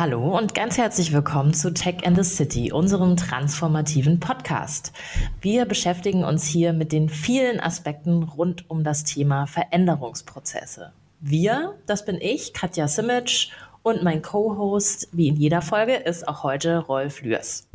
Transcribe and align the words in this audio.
Hallo 0.00 0.34
und 0.34 0.54
ganz 0.54 0.78
herzlich 0.78 1.12
willkommen 1.12 1.52
zu 1.52 1.74
Tech 1.74 2.06
and 2.06 2.16
the 2.16 2.24
City, 2.24 2.72
unserem 2.72 3.18
transformativen 3.18 4.18
Podcast. 4.18 4.94
Wir 5.42 5.66
beschäftigen 5.66 6.24
uns 6.24 6.46
hier 6.46 6.72
mit 6.72 6.90
den 6.90 7.10
vielen 7.10 7.60
Aspekten 7.60 8.22
rund 8.22 8.70
um 8.70 8.82
das 8.82 9.04
Thema 9.04 9.46
Veränderungsprozesse. 9.46 10.94
Wir, 11.20 11.74
das 11.84 12.06
bin 12.06 12.16
ich, 12.18 12.54
Katja 12.54 12.88
Simic, 12.88 13.50
und 13.82 14.02
mein 14.02 14.22
Co-Host, 14.22 15.10
wie 15.12 15.28
in 15.28 15.36
jeder 15.36 15.60
Folge, 15.60 15.96
ist 15.96 16.26
auch 16.26 16.44
heute 16.44 16.78
Rolf 16.78 17.20
Lührs. 17.20 17.69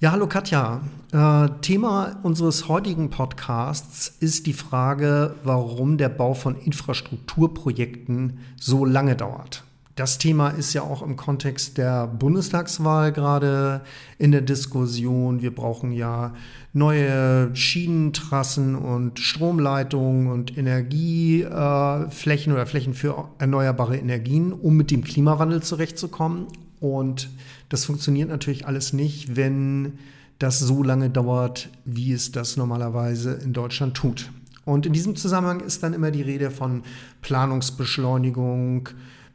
Ja, 0.00 0.12
hallo 0.12 0.28
Katja. 0.28 0.82
Äh, 1.10 1.48
Thema 1.60 2.20
unseres 2.22 2.68
heutigen 2.68 3.10
Podcasts 3.10 4.14
ist 4.20 4.46
die 4.46 4.52
Frage, 4.52 5.34
warum 5.42 5.98
der 5.98 6.08
Bau 6.08 6.34
von 6.34 6.54
Infrastrukturprojekten 6.54 8.38
so 8.60 8.84
lange 8.84 9.16
dauert. 9.16 9.64
Das 9.96 10.18
Thema 10.18 10.50
ist 10.50 10.72
ja 10.72 10.82
auch 10.82 11.02
im 11.02 11.16
Kontext 11.16 11.78
der 11.78 12.06
Bundestagswahl 12.06 13.10
gerade 13.10 13.80
in 14.18 14.30
der 14.30 14.42
Diskussion. 14.42 15.42
Wir 15.42 15.52
brauchen 15.52 15.90
ja 15.90 16.32
neue 16.72 17.50
Schienentrassen 17.56 18.76
und 18.76 19.18
Stromleitungen 19.18 20.30
und 20.30 20.56
Energieflächen 20.56 22.52
äh, 22.52 22.54
oder 22.54 22.66
Flächen 22.66 22.94
für 22.94 23.30
erneuerbare 23.38 23.96
Energien, 23.96 24.52
um 24.52 24.76
mit 24.76 24.92
dem 24.92 25.02
Klimawandel 25.02 25.60
zurechtzukommen. 25.60 26.46
Und 26.80 27.28
das 27.68 27.84
funktioniert 27.84 28.28
natürlich 28.28 28.66
alles 28.66 28.92
nicht, 28.92 29.36
wenn 29.36 29.98
das 30.38 30.58
so 30.58 30.82
lange 30.82 31.10
dauert, 31.10 31.68
wie 31.84 32.12
es 32.12 32.32
das 32.32 32.56
normalerweise 32.56 33.34
in 33.34 33.52
Deutschland 33.52 33.94
tut. 33.94 34.30
Und 34.64 34.86
in 34.86 34.92
diesem 34.92 35.16
Zusammenhang 35.16 35.60
ist 35.60 35.82
dann 35.82 35.94
immer 35.94 36.10
die 36.10 36.22
Rede 36.22 36.50
von 36.50 36.82
Planungsbeschleunigung, 37.22 38.90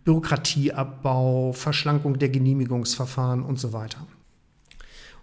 Bürokratieabbau, 0.06 1.54
Verschlankung 1.54 2.20
der 2.20 2.30
Genehmigungsverfahren 2.30 3.44
und 3.44 3.60
so 3.60 3.74
weiter. 3.74 4.06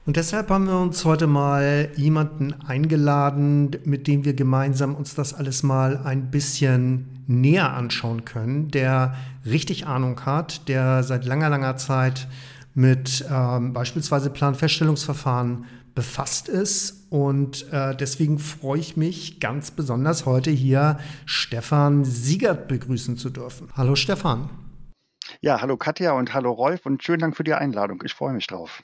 Und 0.06 0.16
deshalb 0.16 0.48
haben 0.48 0.66
wir 0.66 0.78
uns 0.78 1.04
heute 1.04 1.26
mal 1.26 1.90
jemanden 1.94 2.54
eingeladen, 2.66 3.70
mit 3.84 4.06
dem 4.06 4.24
wir 4.24 4.34
gemeinsam 4.34 4.94
uns 4.94 5.14
das 5.14 5.34
alles 5.34 5.62
mal 5.62 5.98
ein 5.98 6.30
bisschen 6.30 7.06
näher 7.26 7.74
anschauen 7.74 8.24
können, 8.24 8.70
der 8.70 9.14
richtig 9.44 9.86
Ahnung 9.86 10.24
hat, 10.24 10.68
der 10.68 11.02
seit 11.02 11.26
langer, 11.26 11.50
langer 11.50 11.76
Zeit 11.76 12.26
mit 12.74 13.24
ähm, 13.30 13.72
beispielsweise 13.72 14.30
Planfeststellungsverfahren 14.30 15.66
befasst 15.94 16.48
ist. 16.48 17.06
Und 17.10 17.70
äh, 17.72 17.94
deswegen 17.96 18.38
freue 18.38 18.78
ich 18.78 18.96
mich 18.96 19.40
ganz 19.40 19.70
besonders 19.70 20.26
heute 20.26 20.50
hier 20.50 20.98
Stefan 21.26 22.04
Siegert 22.04 22.68
begrüßen 22.68 23.16
zu 23.16 23.30
dürfen. 23.30 23.68
Hallo 23.76 23.96
Stefan. 23.96 24.50
Ja, 25.40 25.60
hallo 25.60 25.76
Katja 25.76 26.12
und 26.12 26.34
hallo 26.34 26.52
Rolf 26.52 26.86
und 26.86 27.02
schönen 27.02 27.20
Dank 27.20 27.36
für 27.36 27.44
die 27.44 27.54
Einladung. 27.54 28.02
Ich 28.04 28.14
freue 28.14 28.32
mich 28.32 28.46
drauf. 28.46 28.82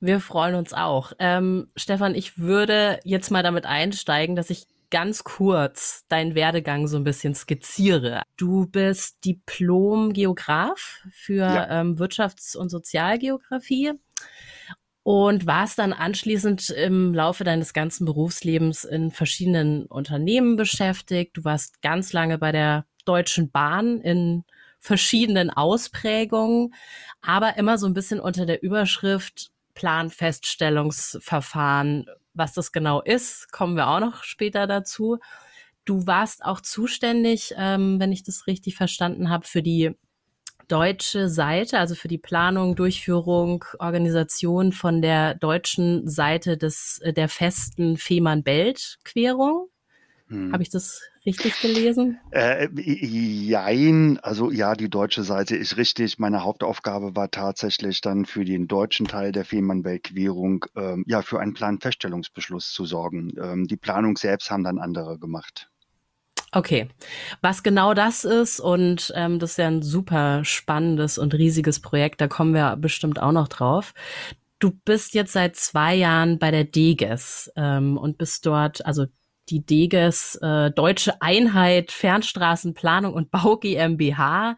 Wir 0.00 0.20
freuen 0.20 0.54
uns 0.54 0.72
auch. 0.72 1.12
Ähm, 1.18 1.68
Stefan, 1.76 2.14
ich 2.14 2.38
würde 2.38 3.00
jetzt 3.04 3.30
mal 3.30 3.42
damit 3.42 3.66
einsteigen, 3.66 4.36
dass 4.36 4.50
ich 4.50 4.66
ganz 4.90 5.24
kurz 5.24 6.04
deinen 6.08 6.34
Werdegang 6.34 6.86
so 6.86 6.96
ein 6.96 7.04
bisschen 7.04 7.34
skizziere. 7.34 8.22
Du 8.36 8.66
bist 8.66 9.24
Diplom-Geograf 9.24 11.00
für 11.10 11.42
ja. 11.42 11.80
ähm, 11.80 11.96
Wirtschafts- 11.96 12.56
und 12.56 12.68
Sozialgeografie 12.70 13.92
und 15.02 15.46
warst 15.46 15.78
dann 15.78 15.94
anschließend 15.94 16.70
im 16.70 17.12
Laufe 17.14 17.44
deines 17.44 17.72
ganzen 17.72 18.04
Berufslebens 18.04 18.82
in 18.84 19.10
verschiedenen 19.10 19.86
Unternehmen 19.86 20.56
beschäftigt. 20.56 21.36
Du 21.36 21.44
warst 21.44 21.80
ganz 21.80 22.12
lange 22.12 22.36
bei 22.38 22.52
der 22.52 22.84
Deutschen 23.04 23.50
Bahn 23.50 24.00
in 24.00 24.44
verschiedenen 24.80 25.50
Ausprägungen, 25.50 26.72
aber 27.22 27.56
immer 27.56 27.78
so 27.78 27.86
ein 27.86 27.94
bisschen 27.94 28.20
unter 28.20 28.44
der 28.46 28.62
Überschrift 28.62 29.50
Planfeststellungsverfahren. 29.74 32.06
Was 32.38 32.52
das 32.54 32.70
genau 32.70 33.02
ist, 33.02 33.50
kommen 33.50 33.74
wir 33.74 33.88
auch 33.88 33.98
noch 33.98 34.22
später 34.22 34.68
dazu. 34.68 35.18
Du 35.84 36.06
warst 36.06 36.44
auch 36.44 36.60
zuständig, 36.60 37.52
ähm, 37.56 37.98
wenn 37.98 38.12
ich 38.12 38.22
das 38.22 38.46
richtig 38.46 38.76
verstanden 38.76 39.28
habe, 39.28 39.44
für 39.44 39.62
die 39.62 39.96
deutsche 40.68 41.28
Seite, 41.28 41.78
also 41.78 41.96
für 41.96 42.08
die 42.08 42.18
Planung, 42.18 42.76
Durchführung, 42.76 43.64
Organisation 43.80 44.70
von 44.70 45.02
der 45.02 45.34
deutschen 45.34 46.06
Seite 46.06 46.56
des 46.56 47.00
der 47.04 47.28
festen 47.28 47.96
Fehmarn-Belt-Querung. 47.96 49.68
Hm. 50.28 50.52
Habe 50.52 50.62
ich 50.62 50.68
das 50.68 51.00
richtig 51.24 51.58
gelesen? 51.60 52.18
Äh, 52.30 52.68
jein, 52.74 54.18
also 54.18 54.50
ja, 54.50 54.74
die 54.74 54.90
deutsche 54.90 55.22
Seite 55.22 55.56
ist 55.56 55.78
richtig. 55.78 56.18
Meine 56.18 56.44
Hauptaufgabe 56.44 57.16
war 57.16 57.30
tatsächlich 57.30 58.02
dann 58.02 58.26
für 58.26 58.44
den 58.44 58.68
deutschen 58.68 59.06
Teil 59.06 59.32
der 59.32 59.46
Fehmarnbelt-Querung, 59.46 60.66
ähm, 60.76 61.04
ja, 61.06 61.22
für 61.22 61.40
einen 61.40 61.54
Planfeststellungsbeschluss 61.54 62.72
zu 62.72 62.84
sorgen. 62.84 63.32
Ähm, 63.40 63.66
die 63.66 63.76
Planung 63.76 64.16
selbst 64.16 64.50
haben 64.50 64.64
dann 64.64 64.78
andere 64.78 65.18
gemacht. 65.18 65.70
Okay, 66.52 66.88
was 67.42 67.62
genau 67.62 67.92
das 67.92 68.24
ist 68.24 68.58
und 68.58 69.12
ähm, 69.14 69.38
das 69.38 69.50
ist 69.50 69.58
ja 69.58 69.66
ein 69.66 69.82
super 69.82 70.46
spannendes 70.46 71.18
und 71.18 71.34
riesiges 71.34 71.78
Projekt, 71.80 72.22
da 72.22 72.28
kommen 72.28 72.54
wir 72.54 72.76
bestimmt 72.76 73.20
auch 73.20 73.32
noch 73.32 73.48
drauf. 73.48 73.92
Du 74.58 74.70
bist 74.70 75.12
jetzt 75.12 75.34
seit 75.34 75.56
zwei 75.56 75.94
Jahren 75.94 76.38
bei 76.38 76.50
der 76.50 76.64
DEGES 76.64 77.52
ähm, 77.54 77.98
und 77.98 78.16
bist 78.16 78.46
dort, 78.46 78.84
also 78.86 79.06
die 79.50 79.64
DEGES 79.64 80.36
äh, 80.42 80.70
Deutsche 80.70 81.20
Einheit 81.20 81.92
Fernstraßenplanung 81.92 83.12
und 83.14 83.30
Bau 83.30 83.56
GmbH 83.56 84.56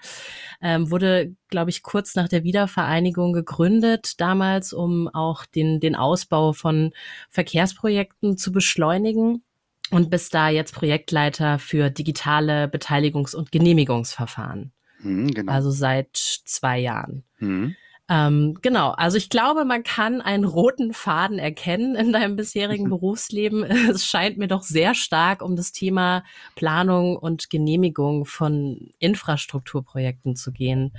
ähm, 0.60 0.90
wurde, 0.90 1.34
glaube 1.48 1.70
ich, 1.70 1.82
kurz 1.82 2.14
nach 2.14 2.28
der 2.28 2.44
Wiedervereinigung 2.44 3.32
gegründet, 3.32 4.20
damals, 4.20 4.72
um 4.72 5.08
auch 5.08 5.46
den, 5.46 5.80
den 5.80 5.96
Ausbau 5.96 6.52
von 6.52 6.92
Verkehrsprojekten 7.30 8.36
zu 8.36 8.52
beschleunigen 8.52 9.42
und 9.90 10.10
bist 10.10 10.34
da 10.34 10.48
jetzt 10.48 10.74
Projektleiter 10.74 11.58
für 11.58 11.90
digitale 11.90 12.66
Beteiligungs- 12.66 13.34
und 13.34 13.52
Genehmigungsverfahren. 13.52 14.72
Mhm, 15.02 15.32
genau. 15.32 15.52
Also 15.52 15.70
seit 15.70 16.14
zwei 16.14 16.78
Jahren. 16.78 17.24
Mhm. 17.38 17.76
Ähm, 18.10 18.58
genau, 18.60 18.90
also 18.90 19.16
ich 19.16 19.30
glaube, 19.30 19.64
man 19.64 19.84
kann 19.84 20.20
einen 20.20 20.44
roten 20.44 20.92
Faden 20.92 21.38
erkennen 21.38 21.94
in 21.94 22.12
deinem 22.12 22.34
bisherigen 22.34 22.88
Berufsleben. 22.90 23.62
Es 23.62 24.04
scheint 24.04 24.36
mir 24.36 24.48
doch 24.48 24.62
sehr 24.62 24.96
stark 24.96 25.42
um 25.42 25.54
das 25.54 25.70
Thema 25.70 26.24
Planung 26.56 27.16
und 27.16 27.50
Genehmigung 27.50 28.26
von 28.26 28.90
Infrastrukturprojekten 28.98 30.34
zu 30.34 30.50
gehen. 30.50 30.92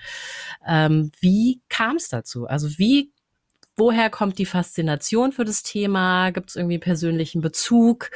Ähm, 0.66 1.12
wie 1.20 1.60
kam 1.68 1.98
es 1.98 2.08
dazu? 2.08 2.48
Also 2.48 2.70
wie 2.78 3.12
woher 3.76 4.10
kommt 4.10 4.38
die 4.38 4.46
Faszination 4.46 5.34
für 5.34 5.44
das 5.44 5.64
Thema? 5.64 6.30
Gibt 6.30 6.52
es 6.52 6.56
irgendwie 6.56 6.78
persönlichen 6.78 7.42
Bezug? 7.42 8.10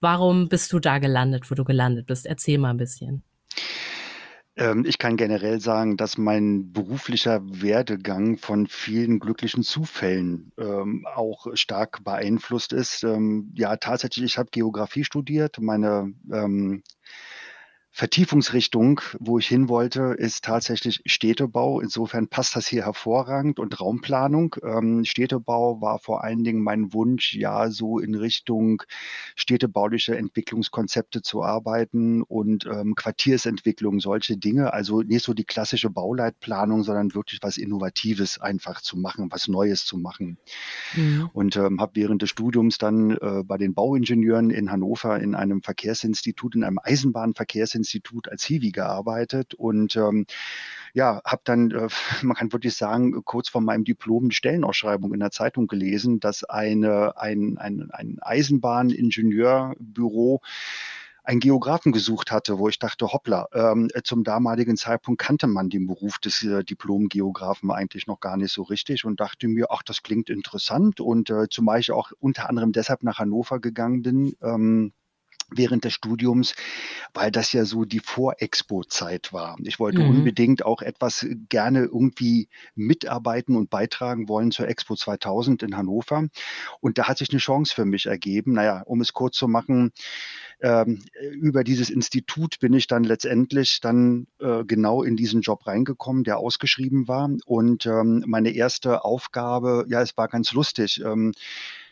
Warum 0.00 0.48
bist 0.48 0.72
du 0.72 0.78
da 0.78 0.98
gelandet, 0.98 1.50
wo 1.50 1.54
du 1.54 1.64
gelandet 1.64 2.06
bist? 2.06 2.24
Erzähl 2.24 2.56
mal 2.56 2.70
ein 2.70 2.78
bisschen. 2.78 3.22
Ähm, 4.60 4.84
ich 4.86 4.98
kann 4.98 5.16
generell 5.16 5.58
sagen, 5.60 5.96
dass 5.96 6.18
mein 6.18 6.72
beruflicher 6.72 7.40
Werdegang 7.44 8.36
von 8.36 8.66
vielen 8.66 9.18
glücklichen 9.18 9.62
Zufällen 9.62 10.52
ähm, 10.58 11.06
auch 11.14 11.46
stark 11.54 12.04
beeinflusst 12.04 12.74
ist. 12.74 13.02
Ähm, 13.02 13.52
ja, 13.56 13.76
tatsächlich, 13.76 14.24
ich 14.26 14.38
habe 14.38 14.50
Geografie 14.52 15.04
studiert. 15.04 15.58
Meine 15.60 16.12
ähm, 16.30 16.82
Vertiefungsrichtung, 17.92 19.00
wo 19.18 19.38
ich 19.40 19.48
hin 19.48 19.68
wollte, 19.68 20.14
ist 20.16 20.44
tatsächlich 20.44 21.02
Städtebau. 21.06 21.80
Insofern 21.80 22.28
passt 22.28 22.54
das 22.54 22.68
hier 22.68 22.84
hervorragend 22.84 23.58
und 23.58 23.80
Raumplanung. 23.80 24.56
Ähm, 24.62 25.04
Städtebau 25.04 25.80
war 25.80 25.98
vor 25.98 26.22
allen 26.22 26.44
Dingen 26.44 26.62
mein 26.62 26.92
Wunsch, 26.92 27.34
ja, 27.34 27.68
so 27.70 27.98
in 27.98 28.14
Richtung 28.14 28.84
städtebauliche 29.34 30.16
Entwicklungskonzepte 30.16 31.20
zu 31.22 31.42
arbeiten 31.42 32.22
und 32.22 32.64
ähm, 32.66 32.94
Quartiersentwicklung, 32.94 33.98
solche 33.98 34.36
Dinge. 34.36 34.72
Also 34.72 35.02
nicht 35.02 35.24
so 35.24 35.34
die 35.34 35.44
klassische 35.44 35.90
Bauleitplanung, 35.90 36.84
sondern 36.84 37.14
wirklich 37.14 37.40
was 37.42 37.56
Innovatives 37.56 38.40
einfach 38.40 38.80
zu 38.80 38.98
machen, 38.98 39.32
was 39.32 39.48
Neues 39.48 39.84
zu 39.84 39.98
machen. 39.98 40.38
Mhm. 40.94 41.28
Und 41.32 41.56
ähm, 41.56 41.80
habe 41.80 41.92
während 41.96 42.22
des 42.22 42.30
Studiums 42.30 42.78
dann 42.78 43.10
äh, 43.16 43.42
bei 43.44 43.58
den 43.58 43.74
Bauingenieuren 43.74 44.50
in 44.50 44.70
Hannover 44.70 45.18
in 45.20 45.34
einem 45.34 45.60
Verkehrsinstitut, 45.60 46.54
in 46.54 46.62
einem 46.62 46.78
Eisenbahnverkehrsinstitut, 46.82 47.79
Institut 47.80 48.28
als 48.28 48.44
Hiwi 48.44 48.70
gearbeitet 48.70 49.54
und 49.54 49.96
ähm, 49.96 50.26
ja, 50.94 51.20
habe 51.24 51.42
dann, 51.44 51.70
äh, 51.70 51.88
man 52.22 52.36
kann 52.36 52.52
wirklich 52.52 52.76
sagen, 52.76 53.24
kurz 53.24 53.48
vor 53.48 53.60
meinem 53.60 53.84
Diplom 53.84 54.24
eine 54.24 54.32
Stellenausschreibung 54.32 55.14
in 55.14 55.20
der 55.20 55.30
Zeitung 55.30 55.66
gelesen, 55.66 56.20
dass 56.20 56.44
eine, 56.44 57.16
ein, 57.16 57.58
ein, 57.58 57.90
ein 57.90 58.18
Eisenbahningenieurбüro 58.20 60.40
einen 61.22 61.40
Geografen 61.40 61.92
gesucht 61.92 62.32
hatte, 62.32 62.58
wo 62.58 62.68
ich 62.68 62.78
dachte, 62.78 63.12
hoppla, 63.12 63.46
ähm, 63.52 63.88
zum 64.04 64.24
damaligen 64.24 64.76
Zeitpunkt 64.76 65.20
kannte 65.20 65.46
man 65.46 65.70
den 65.70 65.86
Beruf 65.86 66.18
des 66.18 66.42
äh, 66.42 66.64
Diplom-Geografen 66.64 67.70
eigentlich 67.70 68.06
noch 68.06 68.20
gar 68.20 68.36
nicht 68.36 68.52
so 68.52 68.62
richtig 68.62 69.04
und 69.04 69.20
dachte 69.20 69.46
mir, 69.46 69.66
ach, 69.70 69.82
das 69.82 70.02
klingt 70.02 70.30
interessant 70.30 71.00
und 71.00 71.30
äh, 71.30 71.48
zumal 71.48 71.80
ich 71.80 71.92
auch 71.92 72.10
unter 72.18 72.48
anderem 72.48 72.72
deshalb 72.72 73.02
nach 73.02 73.18
Hannover 73.18 73.60
gegangen 73.60 74.02
bin, 74.02 74.34
ähm, 74.42 74.92
während 75.54 75.84
des 75.84 75.92
Studiums, 75.92 76.54
weil 77.14 77.30
das 77.30 77.52
ja 77.52 77.64
so 77.64 77.84
die 77.84 78.00
Vor-Expo-Zeit 78.00 79.32
war. 79.32 79.56
Ich 79.62 79.78
wollte 79.78 80.00
mhm. 80.00 80.10
unbedingt 80.10 80.64
auch 80.64 80.82
etwas 80.82 81.26
gerne 81.48 81.80
irgendwie 81.80 82.48
mitarbeiten 82.74 83.56
und 83.56 83.70
beitragen 83.70 84.28
wollen 84.28 84.50
zur 84.50 84.68
Expo 84.68 84.96
2000 84.96 85.62
in 85.62 85.76
Hannover. 85.76 86.26
Und 86.80 86.98
da 86.98 87.08
hat 87.08 87.18
sich 87.18 87.30
eine 87.30 87.38
Chance 87.38 87.74
für 87.74 87.84
mich 87.84 88.06
ergeben. 88.06 88.52
Naja, 88.52 88.82
um 88.86 89.00
es 89.00 89.12
kurz 89.12 89.36
zu 89.36 89.48
machen, 89.48 89.92
ähm, 90.62 91.02
über 91.32 91.64
dieses 91.64 91.90
Institut 91.90 92.58
bin 92.60 92.74
ich 92.74 92.86
dann 92.86 93.04
letztendlich 93.04 93.80
dann 93.80 94.26
äh, 94.40 94.64
genau 94.64 95.02
in 95.02 95.16
diesen 95.16 95.40
Job 95.40 95.66
reingekommen, 95.66 96.24
der 96.24 96.38
ausgeschrieben 96.38 97.08
war. 97.08 97.30
Und 97.46 97.86
ähm, 97.86 98.24
meine 98.26 98.50
erste 98.50 99.04
Aufgabe, 99.04 99.86
ja, 99.88 100.02
es 100.02 100.16
war 100.16 100.28
ganz 100.28 100.52
lustig. 100.52 101.00
Ähm, 101.04 101.32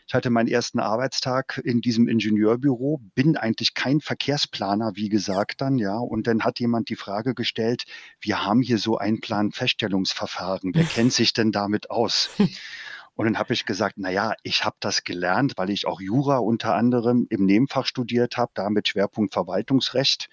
ich 0.09 0.15
hatte 0.15 0.31
meinen 0.31 0.47
ersten 0.47 0.79
Arbeitstag 0.79 1.61
in 1.63 1.81
diesem 1.81 2.07
Ingenieurbüro, 2.07 2.99
bin 3.13 3.37
eigentlich 3.37 3.75
kein 3.75 4.01
Verkehrsplaner, 4.01 4.93
wie 4.95 5.07
gesagt 5.07 5.61
dann, 5.61 5.77
ja. 5.77 5.99
Und 5.99 6.25
dann 6.25 6.43
hat 6.43 6.59
jemand 6.59 6.89
die 6.89 6.95
Frage 6.95 7.35
gestellt, 7.35 7.83
wir 8.19 8.43
haben 8.43 8.63
hier 8.63 8.79
so 8.79 8.97
ein 8.97 9.19
Planfeststellungsverfahren. 9.19 10.71
Wer 10.73 10.85
kennt 10.85 11.13
sich 11.13 11.33
denn 11.33 11.51
damit 11.51 11.91
aus? 11.91 12.31
Und 13.15 13.25
dann 13.25 13.37
habe 13.37 13.53
ich 13.53 13.65
gesagt, 13.65 13.97
na 13.97 14.09
ja, 14.09 14.33
ich 14.41 14.65
habe 14.65 14.77
das 14.79 15.03
gelernt, 15.03 15.53
weil 15.57 15.69
ich 15.69 15.85
auch 15.85 16.01
Jura 16.01 16.37
unter 16.37 16.73
anderem 16.73 17.27
im 17.29 17.45
Nebenfach 17.45 17.85
studiert 17.85 18.35
habe, 18.35 18.51
da 18.55 18.71
mit 18.71 18.87
Schwerpunkt 18.87 19.33
Verwaltungsrecht. 19.33 20.27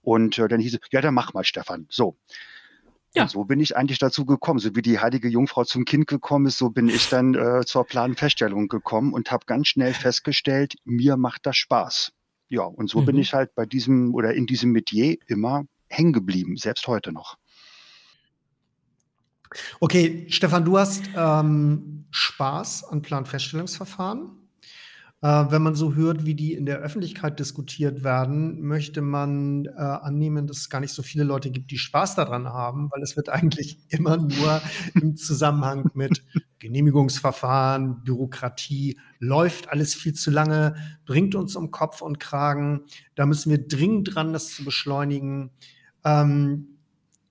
Und 0.00 0.38
äh, 0.38 0.46
dann 0.46 0.60
hieß 0.60 0.74
es, 0.74 0.80
ja, 0.92 1.00
dann 1.00 1.14
mach 1.14 1.32
mal, 1.32 1.42
Stefan. 1.42 1.86
So. 1.90 2.16
Ja. 3.14 3.22
Und 3.22 3.30
so 3.30 3.44
bin 3.44 3.60
ich 3.60 3.76
eigentlich 3.76 3.98
dazu 3.98 4.26
gekommen. 4.26 4.58
So 4.58 4.74
wie 4.76 4.82
die 4.82 4.98
heilige 4.98 5.28
Jungfrau 5.28 5.64
zum 5.64 5.84
Kind 5.84 6.06
gekommen 6.06 6.46
ist, 6.46 6.58
so 6.58 6.70
bin 6.70 6.88
ich 6.88 7.08
dann 7.08 7.34
äh, 7.34 7.64
zur 7.64 7.84
Planfeststellung 7.84 8.68
gekommen 8.68 9.12
und 9.12 9.30
habe 9.30 9.46
ganz 9.46 9.68
schnell 9.68 9.94
festgestellt, 9.94 10.74
mir 10.84 11.16
macht 11.16 11.46
das 11.46 11.56
Spaß. 11.56 12.12
Ja, 12.48 12.62
und 12.62 12.88
so 12.88 13.00
mhm. 13.00 13.06
bin 13.06 13.18
ich 13.18 13.34
halt 13.34 13.54
bei 13.54 13.66
diesem 13.66 14.14
oder 14.14 14.34
in 14.34 14.46
diesem 14.46 14.72
Metier 14.72 15.16
immer 15.26 15.64
hängen 15.88 16.12
geblieben, 16.12 16.56
selbst 16.56 16.86
heute 16.86 17.12
noch. 17.12 17.36
Okay, 19.80 20.26
Stefan, 20.28 20.64
du 20.64 20.78
hast 20.78 21.04
ähm, 21.16 22.04
Spaß 22.10 22.84
an 22.84 23.00
Planfeststellungsverfahren. 23.02 24.37
Äh, 25.20 25.46
wenn 25.48 25.62
man 25.62 25.74
so 25.74 25.94
hört, 25.94 26.26
wie 26.26 26.34
die 26.34 26.52
in 26.52 26.64
der 26.64 26.78
Öffentlichkeit 26.78 27.40
diskutiert 27.40 28.04
werden, 28.04 28.60
möchte 28.60 29.02
man 29.02 29.64
äh, 29.64 29.70
annehmen, 29.80 30.46
dass 30.46 30.58
es 30.58 30.70
gar 30.70 30.78
nicht 30.78 30.92
so 30.92 31.02
viele 31.02 31.24
Leute 31.24 31.50
gibt, 31.50 31.72
die 31.72 31.78
Spaß 31.78 32.14
daran 32.14 32.46
haben, 32.48 32.88
weil 32.92 33.02
es 33.02 33.16
wird 33.16 33.28
eigentlich 33.28 33.80
immer 33.88 34.16
nur 34.16 34.62
im 34.94 35.16
Zusammenhang 35.16 35.90
mit 35.94 36.22
Genehmigungsverfahren, 36.60 38.04
Bürokratie, 38.04 38.98
läuft 39.18 39.70
alles 39.70 39.92
viel 39.94 40.12
zu 40.12 40.30
lange, 40.30 40.76
bringt 41.04 41.34
uns 41.34 41.56
um 41.56 41.72
Kopf 41.72 42.00
und 42.00 42.20
Kragen. 42.20 42.82
Da 43.16 43.26
müssen 43.26 43.50
wir 43.50 43.66
dringend 43.66 44.14
dran, 44.14 44.32
das 44.32 44.54
zu 44.54 44.64
beschleunigen. 44.64 45.50
Ähm, 46.04 46.78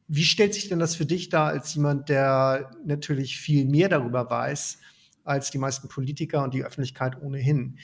wie 0.09 0.23
stellt 0.23 0.53
sich 0.53 0.67
denn 0.67 0.79
das 0.79 0.95
für 0.95 1.05
dich 1.05 1.29
dar 1.29 1.47
als 1.47 1.73
jemand, 1.73 2.09
der 2.09 2.71
natürlich 2.85 3.37
viel 3.37 3.65
mehr 3.65 3.87
darüber 3.87 4.29
weiß 4.29 4.79
als 5.27 5.51
die 5.51 5.57
meisten 5.57 5.87
Politiker 5.87 6.43
und 6.43 6.53
die 6.53 6.63
Öffentlichkeit 6.63 7.21
ohnehin? 7.21 7.77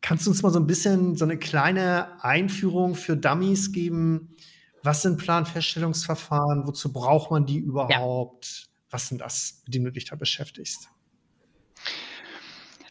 Kannst 0.00 0.26
du 0.26 0.30
uns 0.30 0.42
mal 0.42 0.50
so 0.50 0.60
ein 0.60 0.66
bisschen 0.66 1.16
so 1.16 1.24
eine 1.24 1.38
kleine 1.38 2.22
Einführung 2.22 2.94
für 2.94 3.16
Dummies 3.16 3.72
geben? 3.72 4.36
Was 4.82 5.02
sind 5.02 5.18
Planfeststellungsverfahren? 5.18 6.66
Wozu 6.66 6.92
braucht 6.92 7.30
man 7.30 7.46
die 7.46 7.58
überhaupt? 7.58 8.46
Ja. 8.46 8.68
Was 8.90 9.08
sind 9.08 9.20
das, 9.20 9.62
mit 9.66 9.74
dem 9.74 9.84
du 9.84 9.92
dich 9.92 10.06
da 10.06 10.16
beschäftigst? 10.16 10.88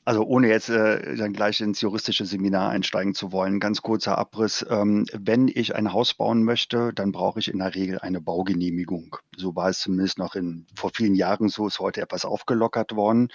Also 0.08 0.24
ohne 0.24 0.48
jetzt 0.48 0.70
äh, 0.70 1.18
dann 1.18 1.34
gleich 1.34 1.60
ins 1.60 1.82
juristische 1.82 2.26
Seminar 2.26 2.70
einsteigen 2.70 3.14
zu 3.14 3.34
wollen, 3.34 3.60
ganz 3.60 3.82
kurzer 3.82 4.18
Abriss. 4.18 4.66
Ähm, 4.70 5.06
wenn 5.12 5.50
ich 5.50 5.76
ein 5.76 5.92
Haus 5.92 6.14
bauen 6.14 6.44
möchte, 6.44 6.94
dann 6.94 7.12
brauche 7.12 7.42
ich 7.42 7.50
in 7.50 7.60
der 7.60 7.76
Regel 7.76 8.00
eine 8.00 8.22
Baugenehmigung. 8.22 9.18
So 9.36 9.58
war 9.58 9.68
es 9.68 9.82
zumindest 9.82 10.18
noch 10.18 10.36
in, 10.36 10.66
vor 10.74 10.92
vielen 10.94 11.14
Jahren 11.14 11.50
so, 11.50 11.68
ist 11.68 11.82
heute 11.82 12.00
etwas 12.00 12.24
aufgelockert 12.24 12.96
worden. 12.96 13.28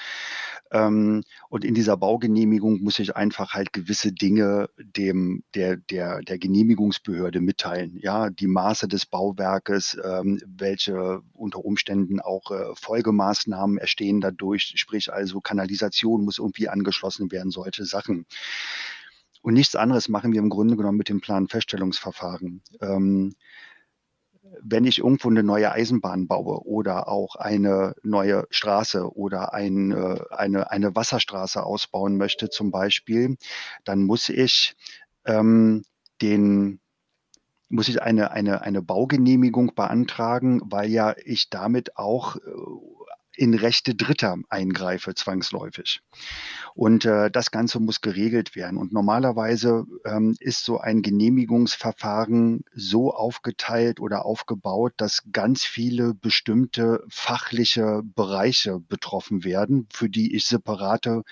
Ähm, 0.70 1.24
und 1.50 1.66
in 1.66 1.74
dieser 1.74 1.98
Baugenehmigung 1.98 2.80
muss 2.80 2.98
ich 2.98 3.14
einfach 3.14 3.52
halt 3.52 3.74
gewisse 3.74 4.10
Dinge 4.12 4.70
dem, 4.78 5.44
der, 5.54 5.76
der, 5.76 6.22
der 6.22 6.38
Genehmigungsbehörde 6.38 7.42
mitteilen. 7.42 7.98
Ja, 8.00 8.30
die 8.30 8.46
Maße 8.46 8.88
des 8.88 9.04
Bauwerkes, 9.04 9.98
ähm, 10.02 10.40
welche 10.46 11.20
unter 11.34 11.62
Umständen 11.62 12.18
auch 12.18 12.50
äh, 12.50 12.74
Folgemaßnahmen 12.76 13.76
erstehen 13.76 14.22
dadurch, 14.22 14.72
sprich 14.76 15.12
also 15.12 15.42
Kanalisation 15.42 16.24
muss 16.24 16.38
irgendwie 16.38 16.61
angeschlossen 16.68 17.30
werden, 17.30 17.50
solche 17.50 17.84
Sachen. 17.84 18.26
Und 19.42 19.54
nichts 19.54 19.74
anderes 19.74 20.08
machen 20.08 20.32
wir 20.32 20.40
im 20.40 20.50
Grunde 20.50 20.76
genommen 20.76 20.98
mit 20.98 21.08
dem 21.08 21.20
Planfeststellungsverfahren. 21.20 22.62
Ähm, 22.80 23.34
wenn 24.60 24.84
ich 24.84 24.98
irgendwo 24.98 25.28
eine 25.28 25.42
neue 25.42 25.72
Eisenbahn 25.72 26.28
baue 26.28 26.64
oder 26.66 27.08
auch 27.08 27.36
eine 27.36 27.94
neue 28.02 28.46
Straße 28.50 29.16
oder 29.16 29.54
ein, 29.54 29.92
äh, 29.92 30.20
eine, 30.30 30.70
eine 30.70 30.94
Wasserstraße 30.94 31.62
ausbauen 31.64 32.16
möchte 32.16 32.50
zum 32.50 32.70
Beispiel, 32.70 33.36
dann 33.84 34.02
muss 34.02 34.28
ich 34.28 34.76
ähm, 35.24 35.84
den 36.20 36.80
muss 37.68 37.88
ich 37.88 38.02
eine, 38.02 38.32
eine, 38.32 38.60
eine 38.60 38.82
Baugenehmigung 38.82 39.74
beantragen, 39.74 40.60
weil 40.64 40.90
ja 40.90 41.14
ich 41.24 41.48
damit 41.48 41.96
auch 41.96 42.36
äh, 42.36 42.40
in 43.36 43.54
Rechte 43.54 43.94
Dritter 43.94 44.36
eingreife, 44.48 45.14
zwangsläufig. 45.14 46.00
Und 46.74 47.04
äh, 47.04 47.30
das 47.30 47.50
Ganze 47.50 47.80
muss 47.80 48.00
geregelt 48.00 48.54
werden. 48.56 48.76
Und 48.76 48.92
normalerweise 48.92 49.86
ähm, 50.04 50.36
ist 50.40 50.64
so 50.64 50.78
ein 50.78 51.02
Genehmigungsverfahren 51.02 52.64
so 52.74 53.12
aufgeteilt 53.14 54.00
oder 54.00 54.24
aufgebaut, 54.24 54.94
dass 54.96 55.22
ganz 55.32 55.64
viele 55.64 56.14
bestimmte 56.14 57.04
fachliche 57.08 58.02
Bereiche 58.04 58.80
betroffen 58.80 59.44
werden, 59.44 59.88
für 59.92 60.08
die 60.08 60.34
ich 60.34 60.46
separate 60.46 61.22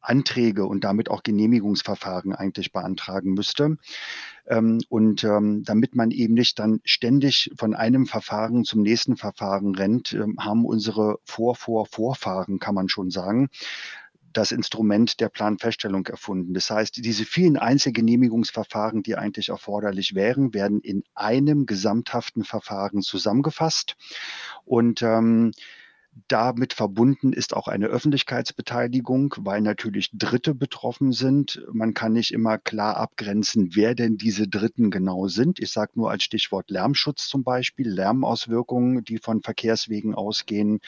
Anträge 0.00 0.64
und 0.64 0.84
damit 0.84 1.10
auch 1.10 1.22
Genehmigungsverfahren 1.22 2.34
eigentlich 2.34 2.72
beantragen 2.72 3.34
müsste. 3.34 3.76
Ähm, 4.50 4.80
und 4.88 5.22
ähm, 5.22 5.62
damit 5.64 5.94
man 5.94 6.10
eben 6.10 6.34
nicht 6.34 6.58
dann 6.58 6.80
ständig 6.84 7.52
von 7.56 7.74
einem 7.74 8.06
Verfahren 8.06 8.64
zum 8.64 8.82
nächsten 8.82 9.16
Verfahren 9.16 9.74
rennt, 9.76 10.12
ähm, 10.12 10.36
haben 10.40 10.66
unsere 10.66 11.18
Vor-Vor-Vorfahren, 11.24 12.58
kann 12.58 12.74
man 12.74 12.88
schon 12.88 13.10
sagen, 13.10 13.48
das 14.32 14.52
Instrument 14.52 15.20
der 15.20 15.28
Planfeststellung 15.28 16.06
erfunden. 16.06 16.52
Das 16.52 16.70
heißt, 16.70 17.04
diese 17.04 17.24
vielen 17.24 17.56
Einzelgenehmigungsverfahren, 17.56 19.02
die 19.02 19.16
eigentlich 19.16 19.48
erforderlich 19.48 20.14
wären, 20.14 20.52
werden 20.52 20.80
in 20.80 21.04
einem 21.14 21.66
gesamthaften 21.66 22.44
Verfahren 22.44 23.02
zusammengefasst. 23.02 23.96
Und 24.64 25.02
ähm, 25.02 25.52
damit 26.28 26.72
verbunden 26.72 27.32
ist 27.32 27.54
auch 27.54 27.68
eine 27.68 27.86
Öffentlichkeitsbeteiligung, 27.86 29.34
weil 29.38 29.60
natürlich 29.60 30.10
Dritte 30.12 30.54
betroffen 30.54 31.12
sind. 31.12 31.64
Man 31.72 31.94
kann 31.94 32.12
nicht 32.12 32.32
immer 32.32 32.58
klar 32.58 32.96
abgrenzen, 32.96 33.70
wer 33.74 33.94
denn 33.94 34.16
diese 34.16 34.48
Dritten 34.48 34.90
genau 34.90 35.28
sind. 35.28 35.60
Ich 35.60 35.72
sage 35.72 35.92
nur 35.94 36.10
als 36.10 36.24
Stichwort 36.24 36.70
Lärmschutz 36.70 37.28
zum 37.28 37.44
Beispiel, 37.44 37.88
Lärmauswirkungen, 37.88 39.04
die 39.04 39.18
von 39.18 39.42
Verkehrswegen 39.42 40.14
ausgehen. 40.14 40.80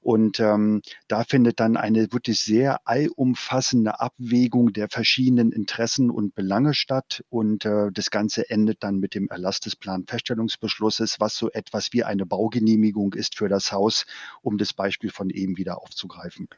Und 0.00 0.40
ähm, 0.40 0.82
da 1.08 1.24
findet 1.24 1.60
dann 1.60 1.76
eine 1.76 2.12
wirklich 2.12 2.40
sehr 2.40 2.80
allumfassende 2.86 4.00
Abwägung 4.00 4.72
der 4.72 4.88
verschiedenen 4.88 5.52
Interessen 5.52 6.10
und 6.10 6.34
Belange 6.34 6.74
statt. 6.74 7.24
Und 7.28 7.64
äh, 7.64 7.90
das 7.92 8.10
Ganze 8.10 8.48
endet 8.50 8.82
dann 8.82 8.98
mit 8.98 9.14
dem 9.14 9.28
Erlass 9.28 9.60
des 9.60 9.76
Planfeststellungsbeschlusses, 9.76 11.20
was 11.20 11.36
so 11.36 11.50
etwas 11.50 11.92
wie 11.92 12.04
eine 12.04 12.26
Baugenehmigung 12.26 13.14
ist 13.14 13.36
für 13.36 13.48
das 13.48 13.72
Haus, 13.72 14.06
um 14.42 14.58
das 14.58 14.67
Beispiel 14.72 15.10
von 15.10 15.30
eben 15.30 15.56
wieder 15.56 15.82
aufzugreifen. 15.82 16.48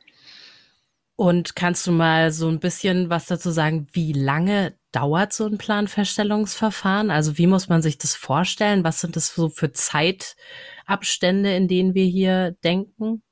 Und 1.16 1.54
kannst 1.54 1.86
du 1.86 1.92
mal 1.92 2.32
so 2.32 2.48
ein 2.48 2.60
bisschen 2.60 3.10
was 3.10 3.26
dazu 3.26 3.50
sagen, 3.50 3.86
wie 3.92 4.14
lange 4.14 4.74
dauert 4.90 5.34
so 5.34 5.44
ein 5.44 5.58
Planfeststellungsverfahren? 5.58 7.10
Also 7.10 7.36
wie 7.36 7.46
muss 7.46 7.68
man 7.68 7.82
sich 7.82 7.98
das 7.98 8.14
vorstellen? 8.14 8.84
Was 8.84 9.00
sind 9.00 9.16
das 9.16 9.34
so 9.34 9.50
für 9.50 9.70
Zeitabstände, 9.70 11.54
in 11.54 11.68
denen 11.68 11.94
wir 11.94 12.06
hier 12.06 12.52
denken? 12.64 13.22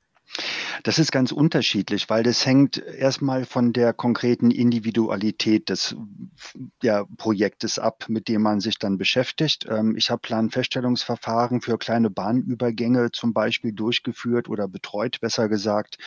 Das 0.83 0.99
ist 0.99 1.11
ganz 1.11 1.31
unterschiedlich, 1.31 2.09
weil 2.09 2.23
das 2.23 2.45
hängt 2.45 2.77
erstmal 2.77 3.45
von 3.45 3.73
der 3.73 3.93
konkreten 3.93 4.51
Individualität 4.51 5.69
des 5.69 5.95
ja, 6.81 7.05
Projektes 7.17 7.79
ab, 7.79 8.05
mit 8.07 8.27
dem 8.27 8.41
man 8.41 8.61
sich 8.61 8.79
dann 8.79 8.97
beschäftigt. 8.97 9.65
Ähm, 9.69 9.95
ich 9.97 10.09
habe 10.09 10.21
Planfeststellungsverfahren 10.21 11.61
für 11.61 11.77
kleine 11.77 12.09
Bahnübergänge 12.09 13.11
zum 13.11 13.33
Beispiel 13.33 13.73
durchgeführt 13.73 14.47
oder 14.49 14.67
betreut, 14.67 15.19
besser 15.19 15.49
gesagt 15.49 15.97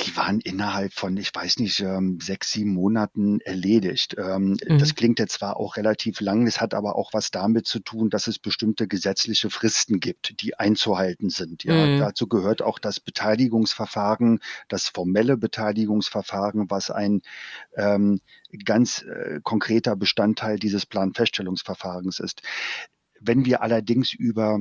die 0.00 0.16
waren 0.16 0.40
innerhalb 0.40 0.92
von, 0.92 1.16
ich 1.16 1.34
weiß 1.34 1.58
nicht, 1.58 1.80
ähm, 1.80 2.20
sechs, 2.20 2.52
sieben 2.52 2.74
Monaten 2.74 3.40
erledigt. 3.40 4.14
Ähm, 4.16 4.56
mhm. 4.64 4.78
Das 4.78 4.94
klingt 4.94 5.18
jetzt 5.18 5.34
zwar 5.34 5.56
auch 5.56 5.76
relativ 5.76 6.20
lang, 6.20 6.46
es 6.46 6.60
hat 6.60 6.74
aber 6.74 6.96
auch 6.96 7.12
was 7.12 7.30
damit 7.30 7.66
zu 7.66 7.80
tun, 7.80 8.08
dass 8.08 8.26
es 8.26 8.38
bestimmte 8.38 8.86
gesetzliche 8.86 9.50
Fristen 9.50 10.00
gibt, 10.00 10.40
die 10.42 10.58
einzuhalten 10.58 11.30
sind. 11.30 11.64
Ja, 11.64 11.74
mhm. 11.74 11.98
dazu 11.98 12.28
gehört 12.28 12.62
auch 12.62 12.78
das 12.78 13.00
Beteiligungsverfahren, 13.00 14.40
das 14.68 14.88
formelle 14.88 15.36
Beteiligungsverfahren, 15.36 16.70
was 16.70 16.90
ein 16.90 17.22
ähm, 17.76 18.20
ganz 18.64 19.02
äh, 19.02 19.40
konkreter 19.42 19.96
Bestandteil 19.96 20.58
dieses 20.58 20.86
Planfeststellungsverfahrens 20.86 22.20
ist. 22.20 22.42
Wenn 23.20 23.44
wir 23.44 23.62
allerdings 23.62 24.12
über 24.12 24.60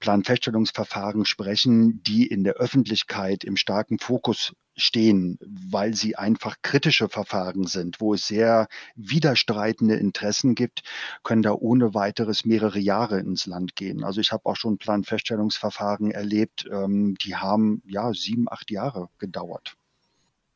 Planfeststellungsverfahren 0.00 1.24
sprechen, 1.24 2.02
die 2.02 2.26
in 2.26 2.44
der 2.44 2.54
Öffentlichkeit 2.54 3.44
im 3.44 3.56
starken 3.56 3.98
Fokus 3.98 4.52
stehen, 4.76 5.38
weil 5.40 5.94
sie 5.94 6.16
einfach 6.16 6.56
kritische 6.62 7.08
Verfahren 7.08 7.66
sind, 7.66 8.00
wo 8.00 8.14
es 8.14 8.26
sehr 8.26 8.68
widerstreitende 8.96 9.94
Interessen 9.94 10.54
gibt, 10.54 10.82
können 11.22 11.42
da 11.42 11.52
ohne 11.52 11.94
weiteres 11.94 12.44
mehrere 12.44 12.78
Jahre 12.78 13.20
ins 13.20 13.46
Land 13.46 13.76
gehen. 13.76 14.04
Also 14.04 14.20
ich 14.20 14.32
habe 14.32 14.46
auch 14.46 14.56
schon 14.56 14.78
Planfeststellungsverfahren 14.78 16.10
erlebt, 16.10 16.66
ähm, 16.70 17.14
die 17.24 17.36
haben 17.36 17.82
ja 17.86 18.12
sieben, 18.12 18.46
acht 18.50 18.70
Jahre 18.70 19.08
gedauert. 19.18 19.76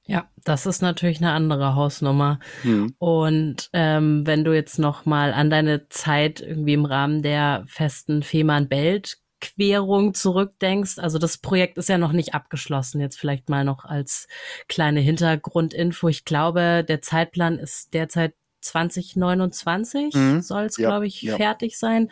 Ja, 0.08 0.26
das 0.42 0.64
ist 0.64 0.80
natürlich 0.80 1.18
eine 1.18 1.32
andere 1.32 1.74
Hausnummer. 1.74 2.40
Mhm. 2.64 2.94
Und 2.98 3.68
ähm, 3.74 4.26
wenn 4.26 4.42
du 4.42 4.54
jetzt 4.54 4.78
noch 4.78 5.04
mal 5.04 5.34
an 5.34 5.50
deine 5.50 5.90
Zeit 5.90 6.40
irgendwie 6.40 6.72
im 6.72 6.86
Rahmen 6.86 7.22
der 7.22 7.64
festen 7.66 8.22
Fehmarn-Belt 8.22 9.18
Querung 9.40 10.14
zurückdenkst, 10.14 10.98
also 10.98 11.18
das 11.18 11.38
Projekt 11.38 11.78
ist 11.78 11.88
ja 11.88 11.98
noch 11.98 12.12
nicht 12.12 12.34
abgeschlossen, 12.34 13.00
jetzt 13.00 13.18
vielleicht 13.18 13.48
mal 13.48 13.64
noch 13.64 13.84
als 13.84 14.26
kleine 14.68 15.00
Hintergrundinfo. 15.00 16.08
Ich 16.08 16.24
glaube, 16.24 16.84
der 16.86 17.02
Zeitplan 17.02 17.58
ist 17.58 17.94
derzeit 17.94 18.34
2029 18.60 20.14
mhm. 20.14 20.40
soll 20.40 20.64
es, 20.64 20.76
ja, 20.76 20.88
glaube 20.88 21.06
ich, 21.06 21.22
ja. 21.22 21.36
fertig 21.36 21.78
sein. 21.78 22.10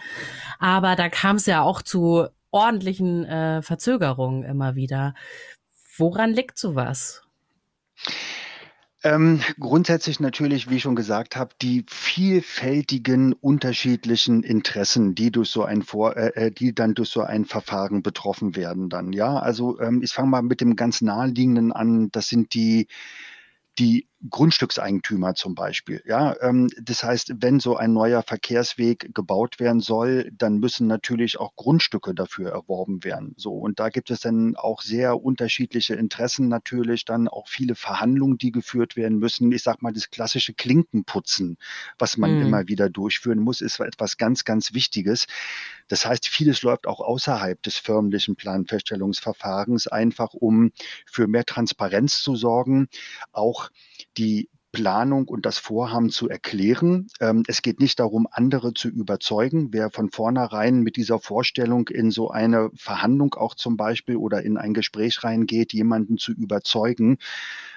Aber 0.58 0.96
da 0.96 1.08
kam 1.08 1.36
es 1.36 1.46
ja 1.46 1.62
auch 1.62 1.82
zu 1.82 2.28
ordentlichen 2.50 3.24
äh, 3.24 3.62
Verzögerungen 3.62 4.44
immer 4.44 4.76
wieder. 4.76 5.14
Woran 5.96 6.32
liegt 6.32 6.58
sowas? 6.58 7.22
Ähm, 9.06 9.40
grundsätzlich 9.60 10.18
natürlich, 10.18 10.68
wie 10.68 10.76
ich 10.76 10.82
schon 10.82 10.96
gesagt 10.96 11.36
habe, 11.36 11.54
die 11.62 11.84
vielfältigen 11.88 13.34
unterschiedlichen 13.34 14.42
Interessen, 14.42 15.14
die 15.14 15.30
durch 15.30 15.48
so 15.48 15.62
ein 15.62 15.82
Vor 15.82 16.16
äh, 16.16 16.46
äh, 16.46 16.50
die 16.50 16.74
dann 16.74 16.94
durch 16.94 17.10
so 17.10 17.20
ein 17.20 17.44
Verfahren 17.44 18.02
betroffen 18.02 18.56
werden 18.56 18.88
dann. 18.88 19.12
Ja, 19.12 19.38
also 19.38 19.78
ähm, 19.78 20.02
ich 20.02 20.12
fange 20.12 20.30
mal 20.30 20.42
mit 20.42 20.60
dem 20.60 20.74
ganz 20.74 21.02
naheliegenden 21.02 21.70
an. 21.70 22.08
Das 22.10 22.26
sind 22.26 22.52
die 22.54 22.88
die 23.78 24.08
Grundstückseigentümer 24.30 25.34
zum 25.34 25.54
Beispiel. 25.54 26.02
Ja, 26.06 26.36
ähm, 26.40 26.68
das 26.80 27.02
heißt, 27.02 27.34
wenn 27.40 27.60
so 27.60 27.76
ein 27.76 27.92
neuer 27.92 28.22
Verkehrsweg 28.22 29.14
gebaut 29.14 29.60
werden 29.60 29.80
soll, 29.80 30.30
dann 30.36 30.58
müssen 30.58 30.86
natürlich 30.86 31.38
auch 31.38 31.54
Grundstücke 31.56 32.14
dafür 32.14 32.50
erworben 32.50 33.04
werden. 33.04 33.34
So 33.36 33.52
und 33.52 33.80
da 33.80 33.88
gibt 33.88 34.10
es 34.10 34.20
dann 34.20 34.56
auch 34.56 34.82
sehr 34.82 35.22
unterschiedliche 35.22 35.94
Interessen 35.94 36.48
natürlich, 36.48 37.04
dann 37.04 37.28
auch 37.28 37.48
viele 37.48 37.74
Verhandlungen, 37.74 38.38
die 38.38 38.52
geführt 38.52 38.96
werden 38.96 39.18
müssen. 39.18 39.52
Ich 39.52 39.62
sag 39.62 39.82
mal, 39.82 39.92
das 39.92 40.10
klassische 40.10 40.54
Klinkenputzen, 40.54 41.58
was 41.98 42.16
man 42.16 42.36
mhm. 42.36 42.46
immer 42.46 42.68
wieder 42.68 42.90
durchführen 42.90 43.38
muss, 43.38 43.60
ist 43.60 43.80
etwas 43.80 44.16
ganz, 44.16 44.44
ganz 44.44 44.74
Wichtiges. 44.74 45.26
Das 45.88 46.04
heißt, 46.04 46.28
vieles 46.28 46.62
läuft 46.62 46.86
auch 46.86 47.00
außerhalb 47.00 47.62
des 47.62 47.76
förmlichen 47.76 48.36
Planfeststellungsverfahrens, 48.36 49.86
einfach 49.86 50.34
um 50.34 50.72
für 51.06 51.28
mehr 51.28 51.44
Transparenz 51.44 52.20
zu 52.20 52.36
sorgen, 52.36 52.88
auch 53.32 53.70
die 54.16 54.48
Planung 54.76 55.26
und 55.28 55.46
das 55.46 55.56
Vorhaben 55.56 56.10
zu 56.10 56.28
erklären. 56.28 57.08
Ähm, 57.20 57.44
es 57.46 57.62
geht 57.62 57.80
nicht 57.80 57.98
darum, 57.98 58.28
andere 58.30 58.74
zu 58.74 58.88
überzeugen. 58.88 59.72
Wer 59.72 59.90
von 59.90 60.10
vornherein 60.10 60.80
mit 60.80 60.96
dieser 60.96 61.18
Vorstellung 61.18 61.88
in 61.88 62.10
so 62.10 62.30
eine 62.30 62.70
Verhandlung 62.74 63.34
auch 63.34 63.54
zum 63.54 63.78
Beispiel 63.78 64.16
oder 64.16 64.42
in 64.42 64.58
ein 64.58 64.74
Gespräch 64.74 65.24
reingeht, 65.24 65.72
jemanden 65.72 66.18
zu 66.18 66.32
überzeugen, 66.32 67.16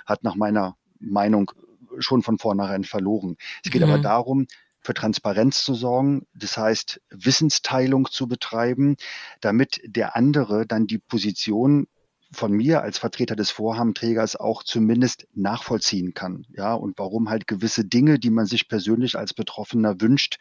hat 0.06 0.24
nach 0.24 0.36
meiner 0.36 0.76
Meinung 1.00 1.52
schon 2.00 2.22
von 2.22 2.38
vornherein 2.38 2.84
verloren. 2.84 3.38
Es 3.64 3.72
geht 3.72 3.82
mhm. 3.82 3.90
aber 3.90 4.02
darum, 4.02 4.48
für 4.82 4.94
Transparenz 4.94 5.64
zu 5.64 5.76
sorgen, 5.76 6.26
das 6.34 6.58
heißt 6.58 7.02
Wissensteilung 7.12 8.10
zu 8.12 8.28
betreiben, 8.28 8.98
damit 9.40 9.82
der 9.86 10.18
andere 10.18 10.66
dann 10.66 10.88
die 10.88 11.00
Position 11.00 11.88
von 12.32 12.52
mir 12.52 12.82
als 12.82 12.98
Vertreter 12.98 13.36
des 13.36 13.52
Vorhabenträgers 13.52 14.36
auch 14.36 14.64
zumindest 14.64 15.28
nachvollziehen 15.34 16.14
kann. 16.14 16.46
Ja, 16.56 16.74
und 16.74 16.98
warum 17.00 17.30
halt 17.30 17.48
gewisse 17.48 17.86
Dinge, 17.86 18.20
die 18.20 18.30
man 18.30 18.46
sich 18.46 18.68
persönlich 18.68 19.18
als 19.18 19.34
Betroffener 19.34 20.00
wünscht, 20.00 20.38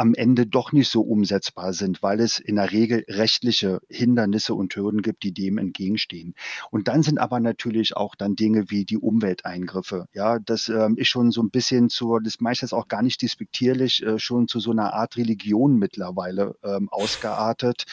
am 0.00 0.14
Ende 0.14 0.46
doch 0.46 0.72
nicht 0.72 0.88
so 0.88 1.02
umsetzbar 1.02 1.74
sind, 1.74 2.02
weil 2.02 2.20
es 2.20 2.38
in 2.38 2.56
der 2.56 2.72
Regel 2.72 3.04
rechtliche 3.06 3.82
Hindernisse 3.90 4.54
und 4.54 4.74
Hürden 4.74 5.02
gibt, 5.02 5.22
die 5.24 5.34
dem 5.34 5.58
entgegenstehen. 5.58 6.34
Und 6.70 6.88
dann 6.88 7.02
sind 7.02 7.18
aber 7.18 7.38
natürlich 7.38 7.94
auch 7.94 8.14
dann 8.14 8.34
Dinge 8.34 8.70
wie 8.70 8.86
die 8.86 8.96
Umwelteingriffe. 8.96 10.06
Ja, 10.14 10.38
das 10.38 10.70
ähm, 10.70 10.96
ist 10.96 11.08
schon 11.08 11.32
so 11.32 11.42
ein 11.42 11.50
bisschen 11.50 11.90
zu, 11.90 12.18
das 12.18 12.40
meistens 12.40 12.72
auch 12.72 12.88
gar 12.88 13.02
nicht 13.02 13.20
despektierlich, 13.20 14.02
äh, 14.02 14.18
schon 14.18 14.48
zu 14.48 14.58
so 14.58 14.70
einer 14.70 14.94
Art 14.94 15.18
Religion 15.18 15.76
mittlerweile 15.76 16.54
ähm, 16.64 16.88
ausgeartet, 16.90 17.84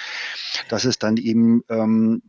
dass 0.70 0.86
es 0.86 1.00
dann 1.00 1.18
eben 1.18 1.62
ähm, 1.68 2.22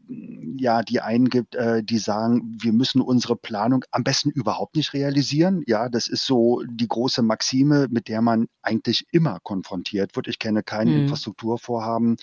ja 0.58 0.82
die 0.82 1.02
einen 1.02 1.28
gibt, 1.28 1.54
äh, 1.54 1.84
die 1.84 1.98
sagen, 1.98 2.58
wir 2.60 2.72
müssen 2.72 3.00
unsere 3.00 3.36
Planung 3.36 3.84
am 3.92 4.02
besten 4.02 4.30
überhaupt 4.30 4.74
nicht 4.74 4.92
realisieren. 4.92 5.62
Ja, 5.68 5.88
das 5.88 6.08
ist 6.08 6.26
so 6.26 6.64
die 6.68 6.88
große 6.88 7.22
Maxime, 7.22 7.86
mit 7.88 8.08
der 8.08 8.22
man 8.22 8.48
eigentlich 8.60 9.06
immer 9.12 9.38
konfrontiert 9.40 9.67
konfrontiert 9.68 10.16
wird. 10.16 10.28
Ich 10.28 10.38
kenne 10.38 10.62
kein 10.62 10.88
mhm. 10.88 11.02
Infrastrukturvorhaben, 11.02 12.16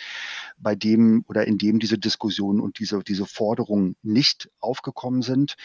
bei 0.57 0.75
dem 0.75 1.23
oder 1.27 1.45
in 1.45 1.57
dem 1.57 1.79
diese 1.79 1.97
Diskussionen 1.97 2.59
und 2.59 2.79
diese, 2.79 3.03
diese 3.03 3.25
Forderungen 3.25 3.95
nicht 4.01 4.49
aufgekommen 4.59 5.21
sind. 5.21 5.55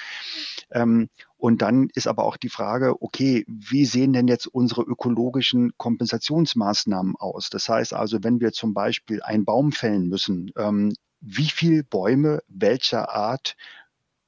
Ähm, 0.70 1.08
und 1.36 1.62
dann 1.62 1.88
ist 1.94 2.06
aber 2.06 2.24
auch 2.24 2.36
die 2.36 2.50
Frage, 2.50 3.02
okay, 3.02 3.44
wie 3.48 3.86
sehen 3.86 4.12
denn 4.12 4.28
jetzt 4.28 4.46
unsere 4.46 4.82
ökologischen 4.82 5.72
Kompensationsmaßnahmen 5.78 7.16
aus? 7.16 7.48
Das 7.48 7.68
heißt 7.68 7.94
also, 7.94 8.22
wenn 8.22 8.40
wir 8.40 8.52
zum 8.52 8.74
Beispiel 8.74 9.22
einen 9.22 9.46
Baum 9.46 9.72
fällen 9.72 10.08
müssen, 10.08 10.50
ähm, 10.56 10.92
wie 11.22 11.48
viele 11.48 11.84
Bäume 11.84 12.42
welcher 12.48 13.10
Art 13.10 13.56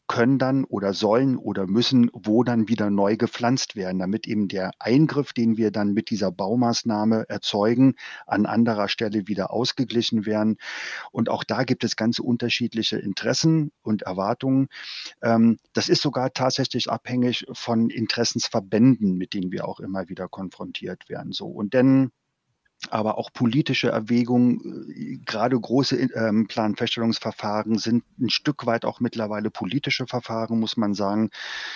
können 0.09 0.38
dann 0.38 0.64
oder 0.64 0.92
sollen 0.92 1.37
oder 1.37 1.66
müssen 1.66 2.11
wo 2.12 2.44
dann 2.44 2.68
wieder 2.68 2.90
neu 2.90 3.16
gepflanzt 3.16 3.76
werden, 3.76 3.99
damit 3.99 4.26
eben 4.26 4.49
der 4.49 4.73
Eingriff, 4.78 5.32
den 5.32 5.56
wir 5.56 5.71
dann 5.71 5.92
mit 5.94 6.11
dieser 6.11 6.30
Baumaßnahme 6.30 7.28
erzeugen, 7.28 7.94
an 8.26 8.47
anderer 8.47 8.88
Stelle 8.88 9.28
wieder 9.28 9.52
ausgeglichen 9.52 10.26
werden. 10.26 10.59
Und 11.12 11.28
auch 11.28 11.44
da 11.44 11.64
gibt 11.64 11.85
es 11.85 11.97
ganz 11.97 12.18
unterschiedliche 12.18 12.99
Interessen 12.99 13.73
und 13.82 14.02
Erwartungen. 14.02 14.68
Ähm, 15.23 15.59
das 15.73 15.88
ist 15.88 16.02
sogar 16.02 16.32
tatsächlich 16.32 16.90
abhängig 16.90 17.47
von 17.52 17.88
Interessensverbänden, 17.88 19.16
mit 19.16 19.35
denen 19.35 19.52
wir 19.52 19.66
auch 19.66 19.80
immer 19.80 20.09
wieder 20.09 20.28
konfrontiert 20.28 21.09
werden. 21.09 21.32
So. 21.32 21.47
Und 21.47 21.75
denn 21.75 22.12
aber 22.91 23.19
auch 23.19 23.33
politische 23.33 23.89
Erwägungen, 23.89 24.91
äh, 24.91 25.19
gerade 25.25 25.59
große 25.59 25.97
ähm, 25.97 26.47
Planfeststellungsverfahren 26.49 27.79
sind 27.79 28.05
ein 28.21 28.31
Stück 28.31 28.67
weit 28.67 28.85
auch 28.85 29.01
mittlerweile 29.01 29.51
politische 29.51 30.07
Verfahren, 30.07 30.59
muss 30.59 30.77
man 30.77 30.95
sagen. 30.95 31.31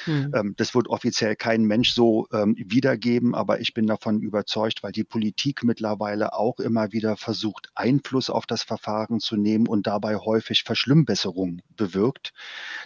Mhm. 0.07 0.33
Ähm, 0.35 0.55
das 0.57 0.75
wird 0.75 0.89
offiziell 0.89 1.37
kein 1.37 1.65
Mensch 1.65 1.93
so 1.93 2.27
ähm, 2.33 2.57
wiedergeben, 2.59 3.35
aber 3.35 3.61
ich 3.61 3.73
bin 3.73 3.87
davon 3.87 4.21
überzeugt, 4.21 4.83
weil 4.83 4.93
die 4.93 5.05
Politik 5.05 5.63
mittlerweile 5.63 6.33
auch 6.33 6.59
immer 6.59 6.93
wieder 6.93 7.17
versucht, 7.17 7.71
Einfluss 7.75 8.29
auf 8.31 8.47
das 8.47 8.63
Verfahren 8.63 9.21
zu 9.21 9.37
nehmen 9.37 9.69
und 9.69 9.87
dabei 9.87 10.17
häufig 10.17 10.65
Verschlimmbesserungen 10.65 11.63
bewirkt. 11.77 12.33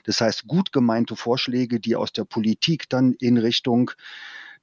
Das 0.04 0.20
heißt, 0.20 0.46
gut 0.46 0.72
gemeinte 0.72 1.16
Vorschläge, 1.16 1.80
die 1.80 1.96
aus 1.96 2.12
der 2.12 2.24
Politik 2.24 2.88
dann 2.88 3.14
in 3.14 3.38
Richtung 3.38 3.92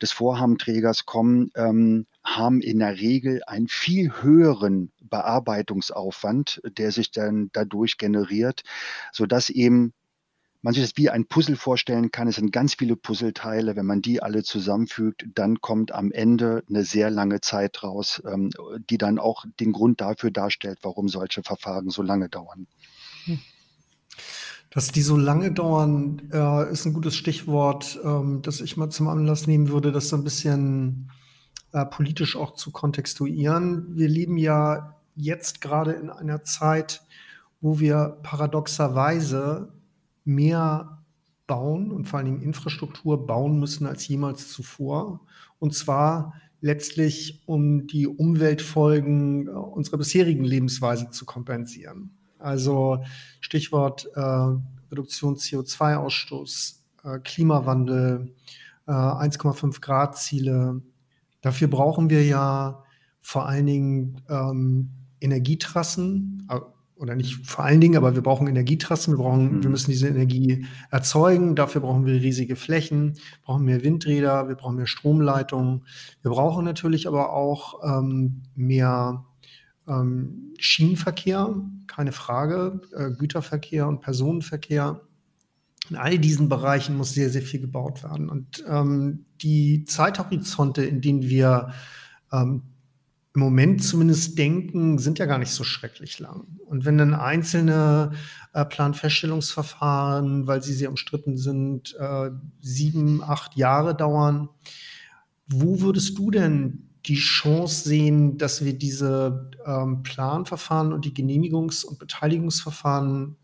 des 0.02 0.12
Vorhabenträgers 0.12 1.06
kommen, 1.06 1.52
ähm, 1.56 2.06
haben 2.24 2.62
in 2.62 2.80
der 2.80 3.00
Regel 3.00 3.42
einen 3.48 3.68
viel 3.68 4.22
höheren 4.22 4.92
Bearbeitungsaufwand, 5.02 6.62
der 6.66 6.92
sich 6.92 7.12
dann 7.12 7.50
dadurch 7.54 7.98
generiert, 7.98 8.64
sodass 9.12 9.50
eben 9.50 9.94
man 10.62 10.74
sich 10.74 10.84
das 10.84 10.98
wie 10.98 11.10
ein 11.10 11.26
Puzzle 11.26 11.56
vorstellen 11.56 12.12
kann. 12.12 12.28
Es 12.28 12.36
sind 12.36 12.52
ganz 12.52 12.74
viele 12.74 12.96
Puzzleteile. 12.96 13.76
Wenn 13.76 13.86
man 13.86 14.02
die 14.02 14.22
alle 14.22 14.44
zusammenfügt, 14.44 15.26
dann 15.34 15.62
kommt 15.62 15.94
am 15.94 16.12
Ende 16.12 16.64
eine 16.68 16.84
sehr 16.84 17.10
lange 17.10 17.42
Zeit 17.42 17.84
raus, 17.84 18.22
ähm, 18.26 18.50
die 18.90 18.98
dann 18.98 19.20
auch 19.20 19.46
den 19.60 19.72
Grund 19.72 20.02
dafür 20.02 20.32
darstellt, 20.32 20.80
warum 20.82 21.08
solche 21.08 21.44
Verfahren 21.44 21.90
so 21.90 22.02
lange 22.02 22.28
dauern. 22.28 22.68
Hm. 23.26 23.40
Dass 24.78 24.90
die 24.90 25.02
so 25.02 25.18
lange 25.18 25.52
dauern, 25.52 26.30
äh, 26.32 26.72
ist 26.72 26.86
ein 26.86 26.94
gutes 26.94 27.16
Stichwort, 27.16 28.00
ähm, 28.04 28.44
das 28.44 28.62
ich 28.62 28.78
mal 28.78 28.92
zum 28.92 29.08
Anlass 29.08 29.48
nehmen 29.48 29.70
würde, 29.70 29.92
das 29.92 30.10
so 30.10 30.16
ein 30.16 30.24
bisschen 30.24 31.10
äh, 31.72 31.84
politisch 31.84 32.36
auch 32.36 32.54
zu 32.54 32.70
kontextuieren. 32.70 33.98
Wir 33.98 34.08
leben 34.08 34.38
ja 34.38 34.96
jetzt 35.16 35.62
gerade 35.62 35.94
in 35.94 36.12
einer 36.12 36.44
Zeit, 36.44 37.02
wo 37.60 37.80
wir 37.80 38.20
paradoxerweise 38.22 39.74
mehr 40.26 41.00
bauen 41.48 41.90
und 41.90 42.06
vor 42.08 42.20
allen 42.20 42.28
Dingen 42.28 42.42
Infrastruktur 42.44 43.26
bauen 43.26 43.60
müssen 43.60 43.88
als 43.88 44.08
jemals 44.08 44.52
zuvor. 44.52 45.22
Und 45.58 45.74
zwar 45.74 46.36
letztlich, 46.62 47.42
um 47.48 47.88
die 47.88 48.06
Umweltfolgen 48.06 49.48
äh, 49.48 49.50
unserer 49.50 49.98
bisherigen 49.98 50.44
Lebensweise 50.44 51.10
zu 51.10 51.26
kompensieren. 51.26 52.17
Also 52.40 53.04
Stichwort 53.40 54.08
äh, 54.16 54.20
Reduktion 54.92 55.36
CO2-Ausstoß, 55.36 56.76
äh, 57.04 57.20
Klimawandel, 57.20 58.34
äh, 58.88 58.92
1,5 58.92 59.82
Grad 59.82 60.18
Ziele. 60.18 60.82
Dafür 61.42 61.68
brauchen 61.68 62.10
wir 62.10 62.24
ja 62.24 62.84
vor 63.20 63.48
allen 63.48 63.66
Dingen 63.66 64.22
ähm, 64.30 64.92
Energietrassen, 65.20 66.48
oder 67.00 67.16
nicht 67.16 67.46
vor 67.46 67.66
allen 67.66 67.82
Dingen, 67.82 67.98
aber 67.98 68.16
wir 68.16 68.24
brauchen 68.24 68.48
Energietrassen, 68.48 69.14
wir 69.14 69.24
brauchen, 69.24 69.58
mhm. 69.58 69.64
wir 69.64 69.70
müssen 69.70 69.92
diese 69.92 70.08
Energie 70.08 70.66
erzeugen, 70.90 71.56
dafür 71.56 71.82
brauchen 71.82 72.06
wir 72.06 72.14
riesige 72.14 72.56
Flächen, 72.56 73.14
brauchen 73.44 73.66
mehr 73.66 73.84
Windräder, 73.84 74.48
wir 74.48 74.56
brauchen 74.56 74.78
mehr 74.78 74.88
Stromleitungen. 74.88 75.86
Wir 76.22 76.32
brauchen 76.32 76.66
natürlich 76.66 77.08
aber 77.08 77.34
auch 77.34 77.84
ähm, 77.84 78.44
mehr 78.56 79.26
ähm, 79.88 80.54
Schienenverkehr, 80.60 81.56
keine 81.88 82.12
Frage, 82.12 82.82
äh, 82.96 83.12
Güterverkehr 83.12 83.88
und 83.88 84.02
Personenverkehr. 84.02 85.02
In 85.90 85.96
all 85.96 86.20
diesen 86.20 86.50
Bereichen 86.50 86.98
muss 86.98 87.14
sehr, 87.14 87.30
sehr 87.30 87.42
viel 87.42 87.62
gebaut 87.62 88.04
werden. 88.04 88.30
Und 88.30 88.64
ähm, 88.68 89.26
die 89.42 89.86
Zeithorizonte, 89.86 90.84
in 90.84 91.02
denen 91.02 91.24
wir 91.24 91.72
ähm, 92.32 92.64
im 93.34 93.42
Moment 93.42 93.84
zumindest 93.84 94.38
denken, 94.38 94.98
sind 94.98 95.20
ja 95.20 95.28
gar 95.28 95.38
nicht 95.38 95.52
so 95.52 95.64
schrecklich 95.64 96.18
lang. 96.18 96.48
Und 96.66 96.86
wenn 96.86 96.98
dann 96.98 97.14
einzelne 97.14 98.12
äh, 98.54 98.66
Planfeststellungsverfahren, 98.66 100.48
weil 100.48 100.64
sie 100.64 100.74
sehr 100.74 100.90
umstritten 100.90 101.38
sind, 101.38 101.96
äh, 102.00 102.32
sieben, 102.60 103.22
acht 103.24 103.56
Jahre 103.56 103.96
dauern, 103.96 104.50
wo 105.48 105.82
würdest 105.82 106.18
du 106.18 106.32
denn 106.32 106.87
die 107.08 107.16
Chance 107.16 107.88
sehen, 107.88 108.38
dass 108.38 108.64
wir 108.64 108.74
diese 108.74 109.50
ähm, 109.66 110.04
Planverfahren 110.04 110.94
und 110.94 111.06
die 111.06 111.14
Genehmigungs- 111.14 111.86
und 111.86 112.00
Beteiligungsverfahren 112.00 113.38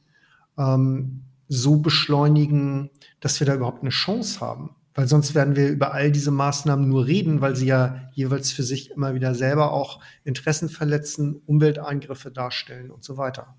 ähm, 0.58 1.22
so 1.48 1.78
beschleunigen, 1.78 2.90
dass 3.20 3.40
wir 3.40 3.48
da 3.48 3.56
überhaupt 3.56 3.82
eine 3.82 3.92
Chance 3.92 4.42
haben? 4.42 4.76
Weil 4.96 5.08
sonst 5.08 5.34
werden 5.34 5.56
wir 5.56 5.70
über 5.70 5.94
all 5.94 6.12
diese 6.12 6.30
Maßnahmen 6.30 6.88
nur 6.88 7.08
reden, 7.08 7.42
weil 7.42 7.56
sie 7.56 7.66
ja 7.66 8.10
jeweils 8.14 8.52
für 8.52 8.64
sich 8.64 8.92
immer 8.92 9.16
wieder 9.16 9.34
selber 9.34 9.72
auch 9.72 10.00
Interessen 10.24 10.70
verletzen, 10.70 11.42
Umwelteingriffe 11.48 12.30
darstellen 12.30 12.92
und 12.92 13.04
so 13.04 13.18
weiter. 13.18 13.56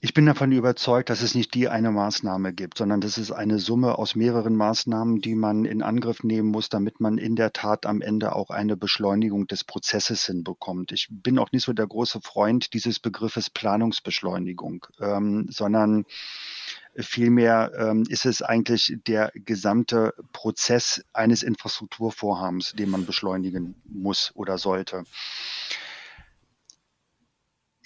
Ich 0.00 0.14
bin 0.14 0.26
davon 0.26 0.52
überzeugt, 0.52 1.10
dass 1.10 1.22
es 1.22 1.34
nicht 1.34 1.54
die 1.54 1.68
eine 1.68 1.90
Maßnahme 1.90 2.52
gibt, 2.52 2.78
sondern 2.78 3.00
das 3.00 3.18
ist 3.18 3.32
eine 3.32 3.58
Summe 3.58 3.98
aus 3.98 4.14
mehreren 4.14 4.54
Maßnahmen, 4.54 5.20
die 5.20 5.34
man 5.34 5.64
in 5.64 5.82
Angriff 5.82 6.22
nehmen 6.22 6.50
muss, 6.50 6.68
damit 6.68 7.00
man 7.00 7.18
in 7.18 7.34
der 7.34 7.52
Tat 7.52 7.84
am 7.84 8.00
Ende 8.00 8.36
auch 8.36 8.50
eine 8.50 8.76
Beschleunigung 8.76 9.48
des 9.48 9.64
Prozesses 9.64 10.24
hinbekommt. 10.24 10.92
Ich 10.92 11.08
bin 11.10 11.36
auch 11.40 11.50
nicht 11.50 11.64
so 11.64 11.72
der 11.72 11.88
große 11.88 12.20
Freund 12.20 12.74
dieses 12.74 13.00
Begriffes 13.00 13.50
Planungsbeschleunigung, 13.50 14.86
ähm, 15.00 15.48
sondern 15.50 16.04
Vielmehr 17.00 17.70
ähm, 17.78 18.02
ist 18.08 18.26
es 18.26 18.42
eigentlich 18.42 18.96
der 19.06 19.30
gesamte 19.32 20.14
Prozess 20.32 21.04
eines 21.12 21.44
Infrastrukturvorhabens, 21.44 22.72
den 22.72 22.90
man 22.90 23.06
beschleunigen 23.06 23.76
muss 23.84 24.32
oder 24.34 24.58
sollte. 24.58 25.04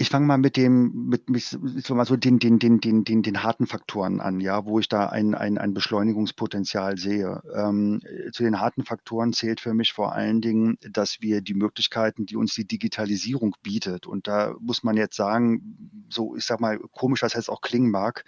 Ich 0.03 0.11
fange 0.11 0.27
mal 0.27 0.37
mit 0.37 0.57
dem, 0.57 1.07
mit, 1.11 1.31
mit 1.31 1.89
mal 1.91 2.05
so 2.05 2.17
den, 2.17 2.41
den, 2.41 2.59
den, 2.59 2.81
den, 2.81 3.05
den, 3.05 3.23
den 3.23 3.45
harten 3.45 3.69
Faktoren 3.69 4.21
an, 4.21 4.41
ja, 4.41 4.67
wo 4.67 4.81
ich 4.81 4.89
da 4.89 5.07
ein, 5.07 5.37
ein, 5.37 5.59
ein 5.59 5.75
Beschleunigungspotenzial 5.75 6.99
sehe. 6.99 7.41
Ähm, 7.55 8.01
zu 8.33 8.43
den 8.43 8.59
harten 8.59 8.85
Faktoren 8.85 9.33
zählt 9.33 9.61
für 9.61 9.75
mich 9.75 9.93
vor 9.93 10.13
allen 10.13 10.41
Dingen, 10.41 10.77
dass 10.91 11.21
wir 11.21 11.41
die 11.41 11.55
Möglichkeiten, 11.55 12.27
die 12.27 12.35
uns 12.35 12.53
die 12.55 12.67
Digitalisierung 12.67 13.55
bietet, 13.63 14.09
und 14.09 14.27
da 14.27 14.57
muss 14.59 14.83
man 14.83 14.97
jetzt 14.97 15.15
sagen, 15.15 16.03
so, 16.09 16.35
ich 16.35 16.47
sag 16.47 16.59
mal, 16.59 16.81
komisch, 16.91 17.21
dass 17.21 17.37
es 17.37 17.49
auch 17.49 17.61
klingen 17.61 17.93
mag, 17.93 18.25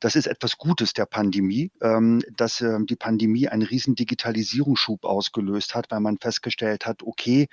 das 0.00 0.16
ist 0.16 0.26
etwas 0.26 0.56
Gutes 0.56 0.94
der 0.94 1.04
Pandemie, 1.04 1.70
ähm, 1.82 2.22
dass 2.34 2.62
ähm, 2.62 2.86
die 2.86 2.96
Pandemie 2.96 3.48
einen 3.48 3.64
riesen 3.64 3.96
Digitalisierungsschub 3.96 5.04
ausgelöst 5.04 5.74
hat, 5.74 5.90
weil 5.90 6.00
man 6.00 6.16
festgestellt 6.16 6.86
hat, 6.86 7.02
okay, 7.02 7.48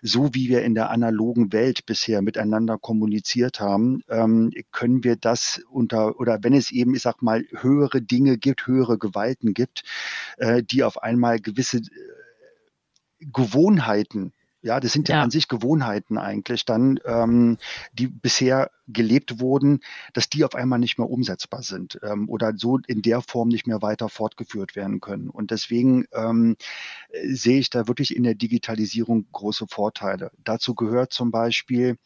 so 0.00 0.30
wie 0.32 0.48
wir 0.48 0.62
in 0.62 0.74
der 0.74 0.88
analogen 0.88 1.52
Welt 1.52 1.84
bisher 1.84 2.22
miteinander 2.22 2.78
kommunizieren, 2.78 3.01
kommuniziert 3.02 3.58
haben, 3.58 4.02
ähm, 4.08 4.52
können 4.70 5.02
wir 5.02 5.16
das 5.16 5.60
unter, 5.68 6.20
oder 6.20 6.38
wenn 6.42 6.54
es 6.54 6.70
eben, 6.70 6.94
ich 6.94 7.02
sag 7.02 7.20
mal, 7.20 7.44
höhere 7.50 8.00
Dinge 8.00 8.38
gibt, 8.38 8.68
höhere 8.68 8.96
Gewalten 8.96 9.54
gibt, 9.54 9.82
äh, 10.36 10.62
die 10.62 10.84
auf 10.84 11.02
einmal 11.02 11.40
gewisse 11.40 11.78
äh, 11.78 13.24
Gewohnheiten 13.32 14.32
ja, 14.64 14.78
das 14.78 14.92
sind 14.92 15.08
ja, 15.08 15.16
ja, 15.16 15.22
an 15.22 15.30
sich 15.32 15.48
Gewohnheiten 15.48 16.18
eigentlich 16.18 16.64
dann, 16.64 17.00
ähm, 17.04 17.58
die 17.92 18.06
bisher 18.06 18.70
gelebt 18.86 19.40
wurden, 19.40 19.80
dass 20.12 20.28
die 20.28 20.44
auf 20.44 20.54
einmal 20.54 20.78
nicht 20.78 20.98
mehr 20.98 21.10
umsetzbar 21.10 21.64
sind 21.64 21.98
ähm, 22.04 22.28
oder 22.28 22.52
so 22.56 22.78
in 22.86 23.02
der 23.02 23.22
Form 23.22 23.48
nicht 23.48 23.66
mehr 23.66 23.82
weiter 23.82 24.08
fortgeführt 24.08 24.76
werden 24.76 25.00
können. 25.00 25.30
Und 25.30 25.50
deswegen 25.50 26.04
ähm, 26.12 26.56
sehe 27.24 27.58
ich 27.58 27.70
da 27.70 27.88
wirklich 27.88 28.14
in 28.14 28.22
der 28.22 28.36
Digitalisierung 28.36 29.26
große 29.32 29.66
Vorteile. 29.66 30.30
Dazu 30.44 30.76
gehört 30.76 31.12
zum 31.12 31.32
Beispiel, 31.32 31.98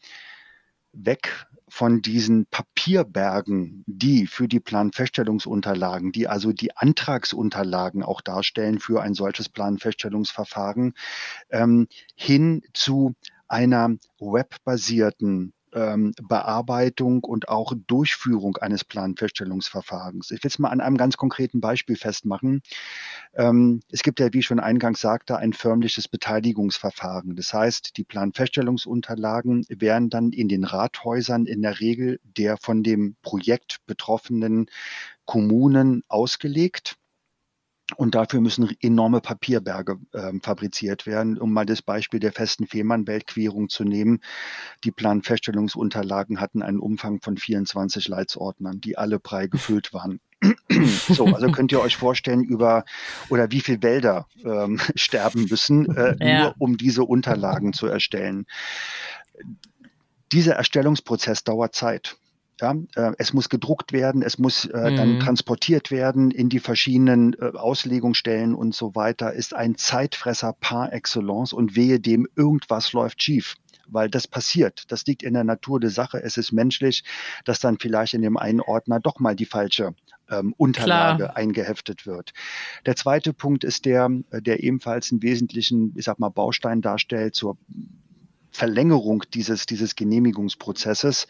weg 1.05 1.47
von 1.69 2.01
diesen 2.01 2.45
Papierbergen, 2.45 3.83
die 3.87 4.25
für 4.25 4.47
die 4.47 4.59
Planfeststellungsunterlagen, 4.59 6.11
die 6.11 6.27
also 6.27 6.53
die 6.53 6.75
Antragsunterlagen 6.75 8.03
auch 8.03 8.21
darstellen 8.21 8.79
für 8.79 9.01
ein 9.01 9.13
solches 9.13 9.49
Planfeststellungsverfahren, 9.49 10.93
ähm, 11.49 11.87
hin 12.15 12.61
zu 12.73 13.13
einer 13.47 13.89
webbasierten 14.19 15.53
ähm, 15.77 16.13
Bearbeitung 16.27 17.23
und 17.23 17.49
auch 17.49 17.73
Durchführung 17.85 18.57
eines 18.57 18.83
Planfeststellungsverfahrens. 18.83 20.31
Ich 20.31 20.43
will 20.43 20.49
es 20.49 20.59
mal 20.59 20.69
an 20.69 20.81
einem 20.81 20.97
ganz 20.97 21.17
konkreten 21.17 21.61
Beispiel 21.61 21.95
festmachen. 21.95 22.61
Ähm, 23.35 23.81
es 23.91 24.01
gibt 24.01 24.19
ja, 24.19 24.33
wie 24.33 24.39
ich 24.39 24.45
schon 24.47 24.59
eingangs 24.59 25.01
sagte, 25.01 25.37
ein 25.37 25.53
förmliches 25.53 26.07
Beteiligungsverfahren. 26.07 27.35
Das 27.35 27.53
heißt, 27.53 27.95
die 27.97 28.03
Planfeststellungsunterlagen 28.03 29.65
werden 29.69 30.09
dann 30.09 30.31
in 30.31 30.47
den 30.47 30.63
Rathäusern 30.63 31.45
in 31.45 31.61
der 31.61 31.79
Regel 31.79 32.19
der 32.23 32.57
von 32.57 32.81
dem 32.81 33.15
Projekt 33.21 33.77
betroffenen 33.85 34.67
Kommunen 35.25 36.03
ausgelegt 36.07 36.97
und 37.95 38.15
dafür 38.15 38.41
müssen 38.41 38.75
enorme 38.81 39.21
Papierberge 39.21 39.97
äh, 40.11 40.33
fabriziert 40.41 41.05
werden. 41.05 41.37
Um 41.37 41.53
mal 41.53 41.65
das 41.65 41.81
Beispiel 41.81 42.19
der 42.19 42.33
festen 42.33 42.67
Fehmarn-Weltquerung 42.67 43.69
zu 43.69 43.85
nehmen. 43.85 44.19
Die 44.83 44.91
Planfeststellungsunterlagen 44.91 46.41
hatten 46.41 46.61
einen 46.61 46.79
Umfang 46.79 47.21
von 47.21 47.37
24 47.37 48.09
Leitsordnern, 48.09 48.81
die 48.81 48.97
alle 48.97 49.19
prall 49.19 49.47
gefüllt 49.49 49.93
waren. 49.93 50.19
so, 51.07 51.25
also 51.25 51.49
könnt 51.51 51.71
ihr 51.71 51.81
euch 51.81 51.95
vorstellen, 51.95 52.43
über 52.43 52.83
oder 53.29 53.51
wie 53.51 53.61
viele 53.61 53.81
Wälder 53.81 54.27
ähm, 54.43 54.79
sterben 54.95 55.47
müssen, 55.49 55.95
äh, 55.95 56.15
ja. 56.19 56.41
nur 56.41 56.55
um 56.59 56.77
diese 56.77 57.03
Unterlagen 57.03 57.73
zu 57.73 57.87
erstellen. 57.87 58.45
Dieser 60.33 60.55
Erstellungsprozess 60.55 61.45
dauert 61.45 61.73
Zeit. 61.73 62.17
Ja, 62.59 62.75
äh, 62.95 63.11
es 63.17 63.33
muss 63.33 63.49
gedruckt 63.49 63.93
werden, 63.93 64.23
es 64.23 64.39
muss 64.39 64.65
äh, 64.65 64.91
mhm. 64.91 64.95
dann 64.95 65.19
transportiert 65.19 65.91
werden 65.91 66.31
in 66.31 66.49
die 66.49 66.59
verschiedenen 66.59 67.33
äh, 67.33 67.51
Auslegungsstellen 67.55 68.55
und 68.55 68.73
so 68.73 68.95
weiter, 68.95 69.33
ist 69.33 69.53
ein 69.53 69.75
Zeitfresser 69.75 70.53
par 70.59 70.91
excellence 70.91 71.53
und 71.53 71.75
wehe 71.75 71.99
dem, 71.99 72.27
irgendwas 72.35 72.93
läuft 72.93 73.21
schief 73.21 73.55
weil 73.89 74.09
das 74.09 74.27
passiert. 74.27 74.83
Das 74.89 75.05
liegt 75.05 75.23
in 75.23 75.33
der 75.33 75.45
Natur 75.45 75.79
der 75.79 75.89
Sache. 75.89 76.21
Es 76.21 76.35
ist 76.35 76.51
menschlich, 76.51 77.05
dass 77.45 77.59
dann 77.59 77.77
vielleicht 77.79 78.13
in 78.13 78.21
dem 78.21 78.35
einen 78.35 78.59
Ordner 78.59 78.99
doch 78.99 79.19
mal 79.19 79.35
die 79.35 79.45
falsche 79.45 79.95
ähm, 80.29 80.53
Unterlage 80.57 81.23
Klar. 81.23 81.37
eingeheftet 81.37 82.05
wird. 82.05 82.33
Der 82.85 82.95
zweite 82.95 83.33
Punkt 83.33 83.63
ist 83.63 83.85
der, 83.85 84.09
äh, 84.31 84.41
der 84.41 84.63
ebenfalls 84.63 85.11
einen 85.11 85.21
wesentlichen, 85.21 85.93
ich 85.95 86.05
sag 86.05 86.19
mal, 86.19 86.29
Baustein 86.29 86.81
darstellt 86.81 87.35
zur 87.35 87.57
Verlängerung 88.51 89.23
dieses, 89.33 89.65
dieses 89.65 89.95
Genehmigungsprozesses 89.95 91.27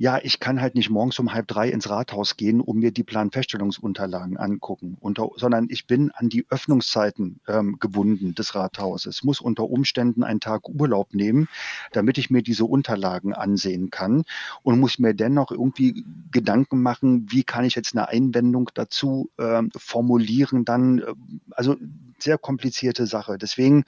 ja, 0.00 0.20
ich 0.22 0.38
kann 0.38 0.60
halt 0.60 0.76
nicht 0.76 0.90
morgens 0.90 1.18
um 1.18 1.34
halb 1.34 1.48
drei 1.48 1.68
ins 1.68 1.90
Rathaus 1.90 2.36
gehen, 2.36 2.60
um 2.60 2.78
mir 2.78 2.92
die 2.92 3.02
Planfeststellungsunterlagen 3.02 4.36
angucken, 4.36 4.96
unter, 5.00 5.30
sondern 5.34 5.66
ich 5.70 5.88
bin 5.88 6.12
an 6.12 6.28
die 6.28 6.46
Öffnungszeiten 6.48 7.40
ähm, 7.48 7.78
gebunden 7.80 8.32
des 8.36 8.54
Rathauses, 8.54 9.24
muss 9.24 9.40
unter 9.40 9.64
Umständen 9.64 10.22
einen 10.22 10.38
Tag 10.38 10.68
Urlaub 10.68 11.14
nehmen, 11.14 11.48
damit 11.90 12.16
ich 12.16 12.30
mir 12.30 12.42
diese 12.42 12.64
Unterlagen 12.64 13.34
ansehen 13.34 13.90
kann 13.90 14.22
und 14.62 14.78
muss 14.78 15.00
mir 15.00 15.14
dennoch 15.14 15.50
irgendwie 15.50 16.04
Gedanken 16.30 16.80
machen, 16.80 17.26
wie 17.30 17.42
kann 17.42 17.64
ich 17.64 17.74
jetzt 17.74 17.96
eine 17.96 18.08
Einwendung 18.08 18.70
dazu 18.74 19.30
äh, 19.36 19.64
formulieren, 19.76 20.64
dann, 20.64 21.00
äh, 21.00 21.14
also 21.50 21.74
sehr 22.20 22.38
komplizierte 22.38 23.08
Sache. 23.08 23.36
Deswegen, 23.36 23.84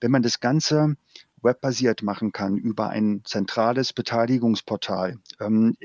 wenn 0.00 0.10
man 0.10 0.22
das 0.22 0.40
Ganze 0.40 0.96
webbasiert 1.42 2.02
machen 2.02 2.32
kann 2.32 2.56
über 2.56 2.88
ein 2.90 3.22
zentrales 3.24 3.92
Beteiligungsportal, 3.92 5.18
ähm, 5.40 5.76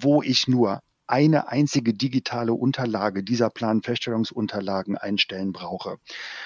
wo 0.00 0.22
ich 0.22 0.48
nur 0.48 0.80
eine 1.10 1.48
einzige 1.48 1.92
digitale 1.92 2.52
Unterlage 2.52 3.24
dieser 3.24 3.50
Planfeststellungsunterlagen 3.50 4.96
einstellen 4.96 5.52
brauche, 5.52 5.98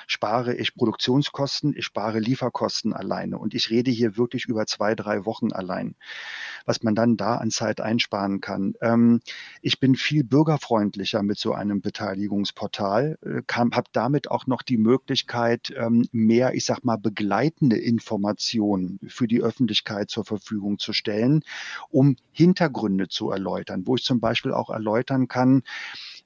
spare 0.06 0.54
ich 0.54 0.74
Produktionskosten, 0.74 1.74
ich 1.76 1.84
spare 1.84 2.18
Lieferkosten 2.18 2.94
alleine. 2.94 3.38
Und 3.38 3.54
ich 3.54 3.68
rede 3.68 3.90
hier 3.90 4.16
wirklich 4.16 4.46
über 4.46 4.66
zwei, 4.66 4.94
drei 4.94 5.26
Wochen 5.26 5.52
allein, 5.52 5.96
was 6.64 6.82
man 6.82 6.94
dann 6.94 7.18
da 7.18 7.36
an 7.36 7.50
Zeit 7.50 7.80
einsparen 7.82 8.40
kann. 8.40 8.74
Ähm, 8.80 9.20
ich 9.60 9.80
bin 9.80 9.96
viel 9.96 10.24
bürgerfreundlicher 10.24 11.22
mit 11.22 11.38
so 11.38 11.52
einem 11.52 11.82
Beteiligungsportal, 11.82 13.18
äh, 13.22 13.42
habe 13.52 13.88
damit 13.92 14.30
auch 14.30 14.46
noch 14.46 14.62
die 14.62 14.78
Möglichkeit, 14.78 15.74
ähm, 15.76 16.08
mehr, 16.10 16.54
ich 16.54 16.64
sag 16.64 16.84
mal, 16.84 16.96
begleitende 16.96 17.76
Informationen 17.76 18.98
für 19.06 19.28
die 19.28 19.42
Öffentlichkeit 19.42 20.08
zur 20.08 20.24
Verfügung 20.24 20.78
zu 20.78 20.94
stellen, 20.94 21.42
um 21.90 22.16
Hintergründe 22.32 23.08
zu 23.08 23.30
erläutern, 23.30 23.82
wo 23.86 23.96
ich 23.96 24.02
zum 24.04 24.20
Beispiel 24.20 24.53
auch 24.54 24.70
erläutern 24.70 25.28
kann, 25.28 25.62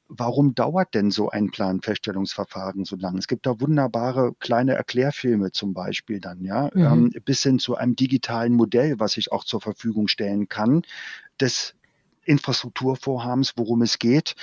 warum 0.09 0.55
dauert 0.55 0.95
denn 0.95 1.11
so 1.11 1.31
ein 1.31 1.51
Planfeststellungsverfahren 1.51 2.85
so 2.85 2.97
lange? 2.97 3.19
Es 3.19 3.29
gibt 3.29 3.47
da 3.47 3.61
wunderbare 3.61 4.33
kleine 4.39 4.75
Erklärfilme 4.75 5.53
zum 5.53 5.75
Beispiel 5.75 6.21
dann, 6.21 6.43
ja, 6.43 6.71
mhm. 6.73 6.83
ähm, 6.83 7.13
bis 7.25 7.43
hin 7.43 7.59
zu 7.59 7.77
einem 7.77 7.95
digitalen 7.95 8.55
Modell, 8.55 8.99
was 8.99 9.17
ich 9.17 9.33
auch 9.33 9.45
zur 9.45 9.61
Verfügung 9.61 10.09
stellen 10.09 10.49
kann, 10.49 10.83
des 11.41 11.75
Infrastrukturvorhabens, 12.25 13.55
worum 13.57 13.83
es 13.83 13.99
geht. 13.99 14.35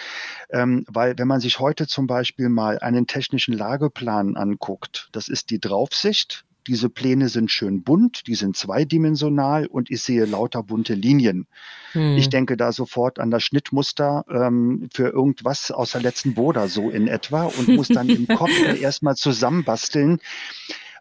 Ähm, 0.49 0.85
weil 0.87 1.17
wenn 1.17 1.27
man 1.27 1.39
sich 1.39 1.59
heute 1.59 1.87
zum 1.87 2.07
Beispiel 2.07 2.49
mal 2.49 2.79
einen 2.79 3.07
technischen 3.07 3.53
Lageplan 3.53 4.35
anguckt, 4.35 5.09
das 5.11 5.27
ist 5.27 5.49
die 5.51 5.59
Draufsicht, 5.59 6.45
diese 6.67 6.89
Pläne 6.89 7.29
sind 7.29 7.51
schön 7.51 7.83
bunt, 7.83 8.27
die 8.27 8.35
sind 8.35 8.55
zweidimensional 8.55 9.67
und 9.67 9.91
ich 9.91 10.01
sehe 10.01 10.25
lauter 10.25 10.63
bunte 10.63 10.93
Linien. 10.93 11.47
Hm. 11.91 12.17
Ich 12.17 12.29
denke 12.29 12.57
da 12.57 12.71
sofort 12.71 13.19
an 13.19 13.31
das 13.31 13.43
Schnittmuster 13.43 14.25
ähm, 14.29 14.89
für 14.93 15.09
irgendwas 15.09 15.71
aus 15.71 15.91
der 15.91 16.01
letzten 16.01 16.33
Boda 16.33 16.67
so 16.67 16.89
in 16.89 17.07
etwa 17.07 17.43
und 17.43 17.67
muss 17.67 17.87
dann 17.87 18.09
im 18.09 18.27
Kopf 18.27 18.51
erstmal 18.81 19.15
zusammenbasteln 19.15 20.19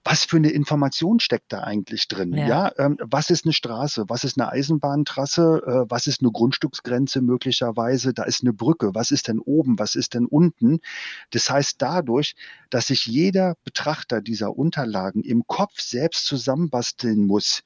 was 0.04 0.26
für 0.26 0.36
eine 0.36 0.50
Information 0.50 1.18
steckt 1.18 1.52
da 1.52 1.62
eigentlich 1.62 2.08
drin? 2.08 2.34
Ja, 2.34 2.46
ja 2.46 2.72
ähm, 2.76 2.98
was 3.00 3.30
ist 3.30 3.46
eine 3.46 3.54
Straße? 3.54 4.04
Was 4.08 4.24
ist 4.24 4.38
eine 4.38 4.50
Eisenbahntrasse? 4.50 5.62
Äh, 5.66 5.90
was 5.90 6.06
ist 6.06 6.20
eine 6.20 6.30
Grundstücksgrenze 6.30 7.22
möglicherweise? 7.22 8.12
Da 8.12 8.24
ist 8.24 8.42
eine 8.42 8.52
Brücke. 8.52 8.94
Was 8.94 9.10
ist 9.10 9.28
denn 9.28 9.38
oben? 9.38 9.78
Was 9.78 9.94
ist 9.94 10.12
denn 10.12 10.26
unten? 10.26 10.80
Das 11.30 11.48
heißt 11.48 11.80
dadurch, 11.80 12.36
dass 12.68 12.88
sich 12.88 13.06
jeder 13.06 13.56
Betrachter 13.64 14.20
dieser 14.20 14.56
Unterlagen 14.56 15.22
im 15.22 15.46
Kopf 15.46 15.80
selbst 15.80 16.26
zusammenbasteln 16.26 17.26
muss 17.26 17.62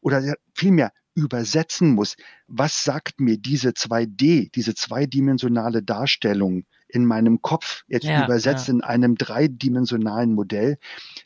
oder 0.00 0.36
vielmehr 0.54 0.92
übersetzen 1.14 1.90
muss. 1.90 2.16
Was 2.46 2.84
sagt 2.84 3.20
mir 3.20 3.36
diese 3.36 3.70
2D, 3.70 4.50
diese 4.52 4.74
zweidimensionale 4.74 5.82
Darstellung 5.82 6.64
in 6.92 7.04
meinem 7.04 7.42
Kopf 7.42 7.84
jetzt 7.88 8.06
ja, 8.06 8.24
übersetzt 8.24 8.68
ja. 8.68 8.74
in 8.74 8.82
einem 8.82 9.16
dreidimensionalen 9.16 10.34
Modell, 10.34 10.78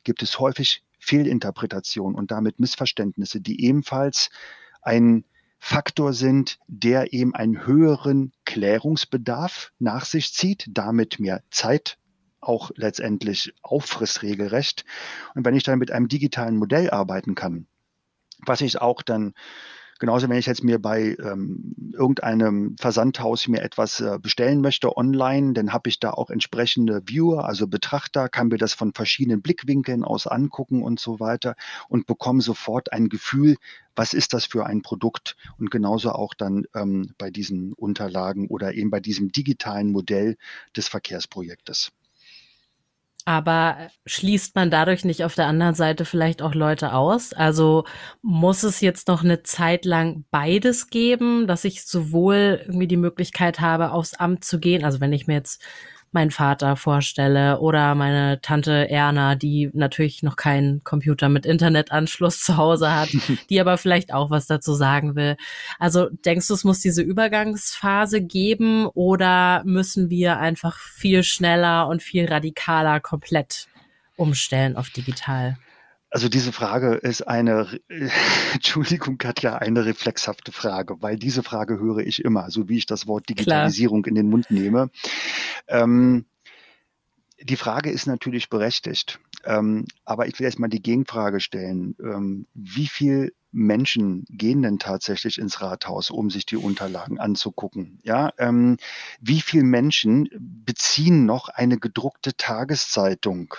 gibt 0.04 0.22
es 0.22 0.38
häufig 0.38 0.82
Fehlinterpretationen 0.98 2.16
und 2.16 2.30
damit 2.30 2.60
Missverständnisse, 2.60 3.40
die 3.40 3.64
ebenfalls 3.64 4.30
ein 4.82 5.24
Faktor 5.58 6.12
sind, 6.12 6.58
der 6.66 7.12
eben 7.12 7.34
einen 7.34 7.66
höheren 7.66 8.32
Klärungsbedarf 8.44 9.72
nach 9.78 10.04
sich 10.04 10.34
zieht, 10.34 10.66
damit 10.68 11.20
mehr 11.20 11.42
Zeit 11.50 11.96
auch 12.40 12.70
letztendlich 12.74 13.54
auffrisst 13.62 14.22
regelrecht. 14.22 14.84
Und 15.34 15.44
wenn 15.46 15.54
ich 15.54 15.62
dann 15.62 15.78
mit 15.78 15.90
einem 15.90 16.08
digitalen 16.08 16.56
Modell 16.56 16.90
arbeiten 16.90 17.34
kann, 17.34 17.66
was 18.40 18.60
ich 18.60 18.80
auch 18.80 19.00
dann 19.00 19.32
Genauso, 20.00 20.28
wenn 20.28 20.38
ich 20.38 20.46
jetzt 20.46 20.64
mir 20.64 20.80
bei 20.80 21.16
ähm, 21.22 21.92
irgendeinem 21.92 22.76
Versandhaus 22.80 23.46
mir 23.46 23.62
etwas 23.62 24.00
äh, 24.00 24.18
bestellen 24.20 24.60
möchte 24.60 24.96
online, 24.96 25.52
dann 25.52 25.72
habe 25.72 25.88
ich 25.88 26.00
da 26.00 26.10
auch 26.10 26.30
entsprechende 26.30 27.02
Viewer, 27.06 27.44
also 27.44 27.68
Betrachter, 27.68 28.28
kann 28.28 28.48
mir 28.48 28.58
das 28.58 28.74
von 28.74 28.92
verschiedenen 28.92 29.40
Blickwinkeln 29.40 30.04
aus 30.04 30.26
angucken 30.26 30.82
und 30.82 30.98
so 30.98 31.20
weiter 31.20 31.54
und 31.88 32.06
bekomme 32.06 32.42
sofort 32.42 32.92
ein 32.92 33.08
Gefühl, 33.08 33.56
was 33.94 34.14
ist 34.14 34.32
das 34.32 34.46
für 34.46 34.66
ein 34.66 34.82
Produkt 34.82 35.36
und 35.58 35.70
genauso 35.70 36.10
auch 36.10 36.34
dann 36.34 36.64
ähm, 36.74 37.14
bei 37.16 37.30
diesen 37.30 37.72
Unterlagen 37.72 38.48
oder 38.48 38.74
eben 38.74 38.90
bei 38.90 39.00
diesem 39.00 39.30
digitalen 39.30 39.92
Modell 39.92 40.36
des 40.76 40.88
Verkehrsprojektes. 40.88 41.92
Aber 43.26 43.88
schließt 44.04 44.54
man 44.54 44.70
dadurch 44.70 45.04
nicht 45.04 45.24
auf 45.24 45.34
der 45.34 45.46
anderen 45.46 45.74
Seite 45.74 46.04
vielleicht 46.04 46.42
auch 46.42 46.54
Leute 46.54 46.92
aus? 46.92 47.32
Also 47.32 47.84
muss 48.20 48.62
es 48.64 48.80
jetzt 48.82 49.08
noch 49.08 49.24
eine 49.24 49.42
Zeit 49.42 49.86
lang 49.86 50.26
beides 50.30 50.88
geben, 50.90 51.46
dass 51.46 51.64
ich 51.64 51.86
sowohl 51.86 52.60
irgendwie 52.66 52.86
die 52.86 52.98
Möglichkeit 52.98 53.60
habe, 53.60 53.92
aufs 53.92 54.12
Amt 54.14 54.44
zu 54.44 54.60
gehen? 54.60 54.84
Also 54.84 55.00
wenn 55.00 55.14
ich 55.14 55.26
mir 55.26 55.34
jetzt 55.34 55.62
meinen 56.14 56.30
Vater 56.30 56.76
vorstelle 56.76 57.60
oder 57.60 57.94
meine 57.94 58.40
Tante 58.40 58.88
Erna, 58.88 59.34
die 59.34 59.70
natürlich 59.72 60.22
noch 60.22 60.36
keinen 60.36 60.82
Computer 60.84 61.28
mit 61.28 61.44
Internetanschluss 61.44 62.40
zu 62.40 62.56
Hause 62.56 62.94
hat, 62.94 63.10
die 63.50 63.60
aber 63.60 63.76
vielleicht 63.76 64.12
auch 64.12 64.30
was 64.30 64.46
dazu 64.46 64.74
sagen 64.74 65.16
will. 65.16 65.36
Also 65.78 66.08
denkst 66.10 66.48
du, 66.48 66.54
es 66.54 66.64
muss 66.64 66.80
diese 66.80 67.02
Übergangsphase 67.02 68.22
geben 68.22 68.86
oder 68.86 69.62
müssen 69.64 70.10
wir 70.10 70.38
einfach 70.38 70.78
viel 70.78 71.22
schneller 71.22 71.88
und 71.88 72.02
viel 72.02 72.26
radikaler 72.26 73.00
komplett 73.00 73.68
umstellen 74.16 74.76
auf 74.76 74.90
digital? 74.90 75.56
Also 76.14 76.28
diese 76.28 76.52
Frage 76.52 76.94
ist 76.94 77.22
eine, 77.26 77.66
Entschuldigung 78.54 79.18
Katja, 79.18 79.56
eine 79.56 79.84
reflexhafte 79.84 80.52
Frage, 80.52 81.02
weil 81.02 81.16
diese 81.16 81.42
Frage 81.42 81.80
höre 81.80 82.06
ich 82.06 82.24
immer, 82.24 82.52
so 82.52 82.68
wie 82.68 82.76
ich 82.76 82.86
das 82.86 83.08
Wort 83.08 83.28
Digitalisierung 83.28 84.04
Klar. 84.04 84.10
in 84.10 84.14
den 84.14 84.30
Mund 84.30 84.48
nehme. 84.48 84.90
Ähm, 85.66 86.24
die 87.40 87.56
Frage 87.56 87.90
ist 87.90 88.06
natürlich 88.06 88.48
berechtigt, 88.48 89.18
ähm, 89.42 89.86
aber 90.04 90.28
ich 90.28 90.38
will 90.38 90.46
jetzt 90.46 90.60
mal 90.60 90.68
die 90.68 90.82
Gegenfrage 90.82 91.40
stellen. 91.40 91.96
Ähm, 91.98 92.46
wie 92.54 92.86
viel 92.86 93.34
Menschen 93.50 94.24
gehen 94.30 94.62
denn 94.62 94.78
tatsächlich 94.78 95.38
ins 95.38 95.62
Rathaus, 95.62 96.10
um 96.10 96.30
sich 96.30 96.46
die 96.46 96.56
Unterlagen 96.56 97.18
anzugucken? 97.18 97.98
Ja, 98.04 98.30
ähm, 98.38 98.76
wie 99.20 99.40
viele 99.40 99.64
Menschen 99.64 100.28
beziehen 100.38 101.26
noch 101.26 101.48
eine 101.48 101.76
gedruckte 101.76 102.36
Tageszeitung? 102.36 103.56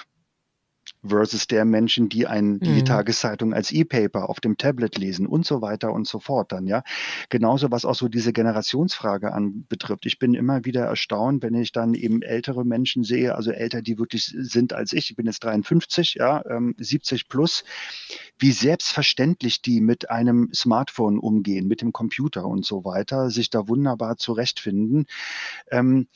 Versus 1.07 1.47
der 1.47 1.65
Menschen, 1.65 2.09
die, 2.09 2.27
ein, 2.27 2.59
die, 2.59 2.69
mhm. 2.69 2.85
Tageszeitung 2.85 3.53
als 3.53 3.71
E-Paper 3.71 4.29
auf 4.29 4.39
dem 4.39 4.57
Tablet 4.57 4.97
lesen 4.97 5.27
und 5.27 5.45
so 5.45 5.61
weiter 5.61 5.93
und 5.93 6.07
so 6.07 6.19
fort 6.19 6.51
dann, 6.51 6.67
ja. 6.67 6.83
Genauso 7.29 7.71
was 7.71 7.85
auch 7.85 7.95
so 7.95 8.07
diese 8.07 8.33
Generationsfrage 8.33 9.33
anbetrifft. 9.33 10.05
Ich 10.05 10.19
bin 10.19 10.33
immer 10.33 10.65
wieder 10.65 10.85
erstaunt, 10.85 11.43
wenn 11.43 11.55
ich 11.55 11.71
dann 11.71 11.93
eben 11.93 12.21
ältere 12.21 12.65
Menschen 12.65 13.03
sehe, 13.03 13.35
also 13.35 13.51
älter, 13.51 13.81
die 13.81 13.97
wirklich 13.97 14.25
sind 14.37 14.73
als 14.73 14.93
ich, 14.93 15.09
ich 15.11 15.15
bin 15.15 15.25
jetzt 15.25 15.43
53, 15.43 16.15
ja, 16.15 16.43
ähm, 16.49 16.75
70 16.77 17.27
plus, 17.27 17.63
wie 18.37 18.51
selbstverständlich 18.51 19.61
die 19.61 19.81
mit 19.81 20.09
einem 20.09 20.49
Smartphone 20.53 21.19
umgehen, 21.19 21.67
mit 21.67 21.81
dem 21.81 21.93
Computer 21.93 22.45
und 22.45 22.65
so 22.65 22.85
weiter, 22.85 23.29
sich 23.29 23.49
da 23.49 23.67
wunderbar 23.67 24.17
zurechtfinden. 24.17 25.05
Ähm, 25.71 26.07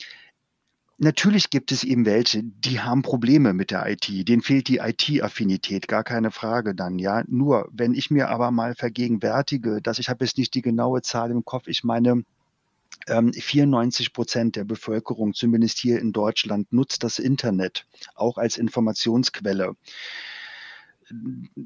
Natürlich 1.02 1.48
gibt 1.48 1.72
es 1.72 1.82
eben 1.82 2.04
welche, 2.04 2.42
die 2.42 2.80
haben 2.80 3.00
Probleme 3.00 3.54
mit 3.54 3.70
der 3.70 3.88
IT. 3.88 4.06
Denen 4.28 4.42
fehlt 4.42 4.68
die 4.68 4.80
IT-Affinität, 4.80 5.88
gar 5.88 6.04
keine 6.04 6.30
Frage 6.30 6.74
dann, 6.74 6.98
ja. 6.98 7.24
Nur, 7.26 7.70
wenn 7.72 7.94
ich 7.94 8.10
mir 8.10 8.28
aber 8.28 8.50
mal 8.50 8.74
vergegenwärtige, 8.74 9.80
dass 9.80 9.98
ich 9.98 10.10
habe 10.10 10.26
jetzt 10.26 10.36
nicht 10.36 10.52
die 10.52 10.60
genaue 10.60 11.00
Zahl 11.00 11.30
im 11.30 11.42
Kopf, 11.42 11.68
ich 11.68 11.84
meine, 11.84 12.22
94 13.06 14.06
ähm, 14.08 14.12
Prozent 14.12 14.56
der 14.56 14.64
Bevölkerung, 14.64 15.32
zumindest 15.32 15.78
hier 15.78 15.98
in 16.00 16.12
Deutschland, 16.12 16.70
nutzt 16.70 17.02
das 17.02 17.18
Internet 17.18 17.86
auch 18.14 18.36
als 18.36 18.58
Informationsquelle 18.58 19.76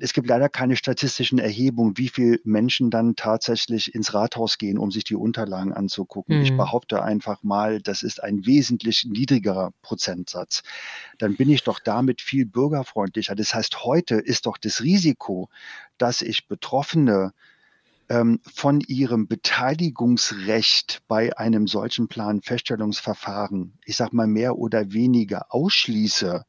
es 0.01 0.13
gibt 0.13 0.29
leider 0.29 0.49
keine 0.49 0.77
statistischen 0.77 1.39
Erhebungen, 1.39 1.97
wie 1.99 2.09
viele 2.09 2.39
Menschen 2.45 2.91
dann 2.91 3.17
tatsächlich 3.17 3.95
ins 3.95 4.15
Rathaus 4.15 4.59
gehen, 4.59 4.79
um 4.79 4.91
sich 4.91 5.05
die 5.05 5.17
Unterlagen 5.17 5.73
anzugucken. 5.73 6.39
Mhm. 6.39 6.43
Ich 6.43 6.57
behaupte 6.57 7.03
einfach 7.03 7.43
mal, 7.43 7.81
das 7.81 8.03
ist 8.03 8.23
ein 8.23 8.47
wesentlich 8.47 9.05
niedrigerer 9.05 9.73
Prozentsatz. 9.83 10.63
Dann 11.19 11.37
bin 11.37 11.51
ich 11.51 11.63
doch 11.63 11.79
damit 11.79 12.21
viel 12.21 12.47
bürgerfreundlicher. 12.47 13.35
Das 13.35 13.55
heißt, 13.55 13.85
heute 13.85 14.17
ist 14.17 14.47
doch 14.47 14.57
das 14.57 14.83
Risiko, 14.83 15.49
dass 15.99 16.23
ich 16.23 16.49
Betroffene 16.49 17.33
ähm, 18.09 18.41
von 18.43 18.81
ihrem 18.81 19.27
Beteiligungsrecht 19.27 21.03
bei 21.09 21.37
einem 21.37 21.67
solchen 21.67 22.09
Planfeststellungsverfahren, 22.09 23.79
ich 23.85 23.97
sag 23.97 24.13
mal 24.13 24.27
mehr 24.27 24.57
oder 24.57 24.93
weniger 24.93 25.47
ausschließe, 25.55 26.45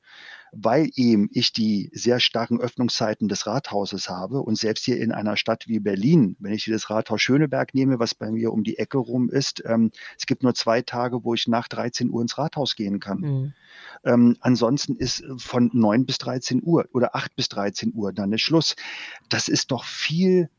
weil 0.57 0.89
eben 0.95 1.29
ich 1.33 1.51
die 1.51 1.89
sehr 1.93 2.21
starken 2.21 2.61
Öffnungszeiten 2.61 3.27
des 3.27 3.45
Rathauses 3.45 4.09
habe 4.09 4.41
und 4.41 4.57
selbst 4.57 4.85
hier 4.85 4.97
in 4.97 5.11
einer 5.11 5.35
Stadt 5.35 5.67
wie 5.67 5.79
Berlin, 5.79 6.37
wenn 6.39 6.53
ich 6.53 6.63
hier 6.63 6.73
das 6.73 6.89
Rathaus 6.89 7.21
Schöneberg 7.21 7.73
nehme, 7.73 7.99
was 7.99 8.15
bei 8.15 8.31
mir 8.31 8.53
um 8.53 8.63
die 8.63 8.77
Ecke 8.77 8.97
rum 8.97 9.29
ist, 9.29 9.61
ähm, 9.65 9.91
es 10.17 10.25
gibt 10.25 10.43
nur 10.43 10.55
zwei 10.55 10.81
Tage, 10.81 11.25
wo 11.25 11.33
ich 11.33 11.47
nach 11.49 11.67
13 11.67 12.09
Uhr 12.09 12.21
ins 12.21 12.37
Rathaus 12.37 12.75
gehen 12.75 13.01
kann. 13.01 13.19
Mhm. 13.19 13.53
Ähm, 14.05 14.37
ansonsten 14.39 14.95
ist 14.95 15.25
von 15.37 15.69
9 15.73 16.05
bis 16.05 16.19
13 16.19 16.61
Uhr 16.63 16.87
oder 16.93 17.15
8 17.15 17.35
bis 17.35 17.49
13 17.49 17.93
Uhr 17.93 18.13
dann 18.13 18.31
ist 18.31 18.41
Schluss. 18.41 18.75
Das 19.27 19.49
ist 19.49 19.71
doch 19.71 19.83
viel 19.83 20.49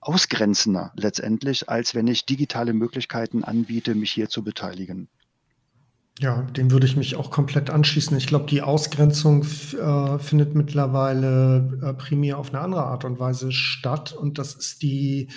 ausgrenzender 0.00 0.92
letztendlich, 0.96 1.68
als 1.68 1.94
wenn 1.94 2.08
ich 2.08 2.26
digitale 2.26 2.72
Möglichkeiten 2.72 3.44
anbiete, 3.44 3.94
mich 3.94 4.10
hier 4.10 4.28
zu 4.28 4.42
beteiligen. 4.42 5.08
Ja, 6.20 6.42
dem 6.42 6.70
würde 6.70 6.86
ich 6.86 6.96
mich 6.96 7.16
auch 7.16 7.30
komplett 7.30 7.70
anschließen. 7.70 8.14
Ich 8.18 8.26
glaube, 8.26 8.44
die 8.44 8.60
Ausgrenzung 8.60 9.42
äh, 9.42 10.18
findet 10.18 10.54
mittlerweile 10.54 11.78
äh, 11.82 11.94
primär 11.94 12.36
auf 12.36 12.50
eine 12.50 12.60
andere 12.60 12.84
Art 12.84 13.06
und 13.06 13.18
Weise 13.18 13.52
statt. 13.52 14.12
Und 14.12 14.36
das 14.36 14.54
ist 14.54 14.82
die 14.82 15.28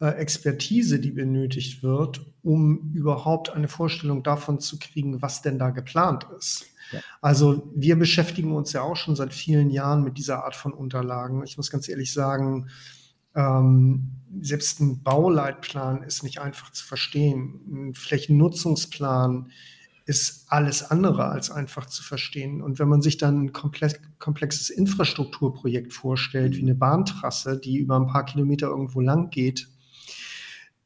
äh, 0.00 0.10
Expertise, 0.10 1.00
die 1.00 1.10
benötigt 1.10 1.82
wird, 1.82 2.24
um 2.44 2.92
überhaupt 2.94 3.50
eine 3.50 3.66
Vorstellung 3.66 4.22
davon 4.22 4.60
zu 4.60 4.78
kriegen, 4.78 5.20
was 5.22 5.42
denn 5.42 5.58
da 5.58 5.70
geplant 5.70 6.24
ist. 6.38 6.66
Ja. 6.92 7.00
Also 7.20 7.72
wir 7.74 7.98
beschäftigen 7.98 8.52
uns 8.52 8.72
ja 8.72 8.82
auch 8.82 8.96
schon 8.96 9.16
seit 9.16 9.34
vielen 9.34 9.70
Jahren 9.70 10.04
mit 10.04 10.18
dieser 10.18 10.44
Art 10.44 10.54
von 10.54 10.72
Unterlagen. 10.72 11.42
Ich 11.42 11.56
muss 11.56 11.68
ganz 11.68 11.88
ehrlich 11.88 12.12
sagen, 12.12 12.68
ähm, 13.34 14.12
selbst 14.40 14.78
ein 14.78 15.02
Bauleitplan 15.02 16.04
ist 16.04 16.22
nicht 16.22 16.40
einfach 16.40 16.70
zu 16.70 16.86
verstehen. 16.86 17.88
Ein 17.88 17.94
Flächennutzungsplan 17.94 19.50
ist 20.08 20.46
alles 20.48 20.90
andere 20.90 21.26
als 21.26 21.50
einfach 21.50 21.84
zu 21.84 22.02
verstehen. 22.02 22.62
Und 22.62 22.78
wenn 22.78 22.88
man 22.88 23.02
sich 23.02 23.18
dann 23.18 23.44
ein 23.44 23.52
komplexes 23.52 24.70
Infrastrukturprojekt 24.70 25.92
vorstellt, 25.92 26.56
wie 26.56 26.62
eine 26.62 26.74
Bahntrasse, 26.74 27.58
die 27.58 27.76
über 27.76 27.96
ein 27.96 28.06
paar 28.06 28.24
Kilometer 28.24 28.68
irgendwo 28.68 29.02
lang 29.02 29.28
geht, 29.28 29.68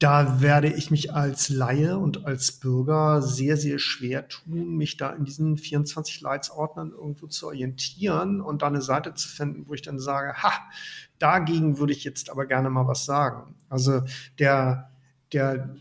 da 0.01 0.41
werde 0.41 0.73
ich 0.73 0.91
mich 0.91 1.15
als 1.15 1.51
Laie 1.51 1.97
und 1.99 2.27
als 2.27 2.59
Bürger 2.59 3.23
sehr, 3.23 3.57
sehr 3.57 3.79
schwer 3.79 4.27
tun, 4.27 4.77
mich 4.77 4.97
da 4.97 5.11
in 5.11 5.25
diesen 5.25 5.57
24 5.57 6.21
Leitsordnern 6.21 6.91
irgendwo 6.91 7.29
zu 7.29 7.47
orientieren 7.47 8.41
und 8.41 8.63
da 8.63 8.67
eine 8.67 8.83
Seite 8.83 9.15
zu 9.15 9.29
finden, 9.29 9.69
wo 9.69 9.75
ich 9.75 9.83
dann 9.83 10.01
sage, 10.01 10.43
ha, 10.43 10.51
dagegen 11.21 11.79
würde 11.79 11.93
ich 11.93 12.03
jetzt 12.03 12.29
aber 12.29 12.47
gerne 12.47 12.71
mal 12.71 12.89
was 12.89 13.05
sagen. 13.05 13.55
Also 13.69 14.03
der, 14.41 14.91
der, 15.33 15.77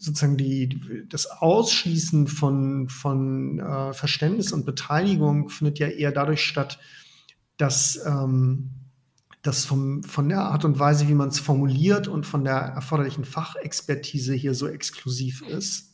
sozusagen 0.00 0.38
die, 0.38 1.06
das 1.08 1.26
Ausschließen 1.26 2.26
von, 2.26 2.88
von 2.88 3.58
äh, 3.58 3.92
Verständnis 3.92 4.50
und 4.50 4.64
Beteiligung 4.64 5.50
findet 5.50 5.78
ja 5.78 5.88
eher 5.88 6.10
dadurch 6.10 6.42
statt, 6.42 6.78
dass 7.58 8.00
ähm, 8.06 8.70
das 9.42 9.64
von 9.64 10.28
der 10.28 10.40
Art 10.40 10.64
und 10.64 10.78
Weise, 10.78 11.08
wie 11.08 11.14
man 11.14 11.28
es 11.28 11.38
formuliert 11.38 12.08
und 12.08 12.26
von 12.26 12.44
der 12.44 12.54
erforderlichen 12.54 13.24
Fachexpertise 13.24 14.34
hier 14.34 14.54
so 14.54 14.66
exklusiv 14.68 15.42
ist, 15.42 15.89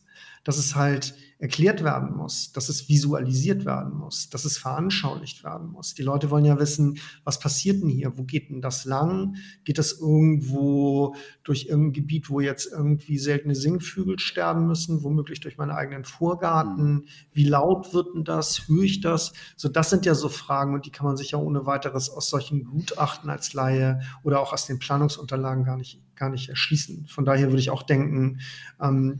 dass 0.47 0.57
es 0.57 0.75
halt 0.75 1.13
erklärt 1.39 1.83
werden 1.83 2.15
muss, 2.15 2.53
dass 2.53 2.69
es 2.69 2.87
visualisiert 2.87 3.65
werden 3.65 3.93
muss, 3.93 4.29
dass 4.29 4.45
es 4.45 4.57
veranschaulicht 4.57 5.43
werden 5.43 5.67
muss. 5.67 5.93
Die 5.93 6.01
Leute 6.01 6.31
wollen 6.31 6.45
ja 6.45 6.57
wissen, 6.57 6.99
was 7.25 7.37
passiert 7.37 7.81
denn 7.81 7.89
hier? 7.89 8.17
Wo 8.17 8.23
geht 8.23 8.49
denn 8.49 8.61
das 8.61 8.85
lang? 8.85 9.35
Geht 9.65 9.77
das 9.77 9.99
irgendwo 9.99 11.15
durch 11.43 11.65
irgendein 11.65 11.91
Gebiet, 11.91 12.29
wo 12.29 12.39
jetzt 12.39 12.71
irgendwie 12.71 13.17
seltene 13.17 13.55
Singvögel 13.55 14.19
sterben 14.19 14.67
müssen, 14.67 15.03
womöglich 15.03 15.41
durch 15.41 15.57
meinen 15.57 15.71
eigenen 15.71 16.05
Vorgarten? 16.05 17.09
Wie 17.33 17.43
laut 17.43 17.93
wird 17.93 18.15
denn 18.15 18.23
das? 18.23 18.69
Höre 18.69 18.83
ich 18.83 19.01
das? 19.01 19.33
So, 19.57 19.67
das 19.67 19.89
sind 19.89 20.05
ja 20.05 20.15
so 20.15 20.29
Fragen 20.29 20.73
und 20.73 20.85
die 20.85 20.91
kann 20.91 21.05
man 21.05 21.17
sich 21.17 21.31
ja 21.31 21.39
ohne 21.39 21.65
weiteres 21.65 22.09
aus 22.09 22.29
solchen 22.29 22.63
Gutachten 22.63 23.29
als 23.29 23.51
Laie 23.51 23.99
oder 24.23 24.39
auch 24.39 24.53
aus 24.53 24.65
den 24.65 24.79
Planungsunterlagen 24.79 25.65
gar 25.65 25.75
nicht, 25.75 26.01
gar 26.15 26.29
nicht 26.29 26.47
erschließen. 26.47 27.05
Von 27.07 27.25
daher 27.25 27.47
würde 27.47 27.59
ich 27.59 27.69
auch 27.69 27.83
denken, 27.83 28.39
ähm, 28.81 29.19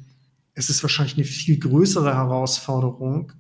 es 0.58 0.72
ist 0.72 0.84
wahrscheinlich 0.84 1.16
eine 1.16 1.24
viel 1.24 1.60
größere 1.60 2.16
Herausforderung, 2.16 3.32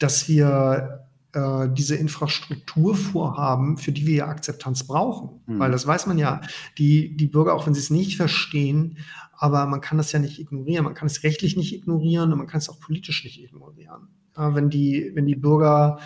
dass 0.00 0.28
wir 0.28 1.06
äh, 1.32 1.68
diese 1.72 1.94
Infrastruktur 1.94 2.96
vorhaben, 2.96 3.78
für 3.78 3.92
die 3.92 4.08
wir 4.08 4.14
ja 4.16 4.26
Akzeptanz 4.26 4.84
brauchen. 4.84 5.40
Mhm. 5.46 5.60
Weil 5.60 5.70
das 5.70 5.86
weiß 5.86 6.06
man 6.06 6.18
ja, 6.18 6.40
die, 6.76 7.16
die 7.16 7.28
Bürger, 7.28 7.54
auch 7.54 7.66
wenn 7.66 7.74
sie 7.74 7.80
es 7.80 7.90
nicht 7.90 8.16
verstehen, 8.16 8.98
aber 9.36 9.66
man 9.66 9.80
kann 9.80 9.98
das 9.98 10.10
ja 10.10 10.18
nicht 10.18 10.40
ignorieren. 10.40 10.84
Man 10.84 10.94
kann 10.94 11.06
es 11.06 11.22
rechtlich 11.22 11.56
nicht 11.56 11.72
ignorieren 11.72 12.32
und 12.32 12.38
man 12.38 12.48
kann 12.48 12.58
es 12.58 12.68
auch 12.68 12.80
politisch 12.80 13.22
nicht 13.22 13.40
ignorieren. 13.40 14.08
Ja, 14.36 14.56
wenn, 14.56 14.68
die, 14.68 15.12
wenn 15.14 15.26
die 15.26 15.36
Bürger, 15.36 16.00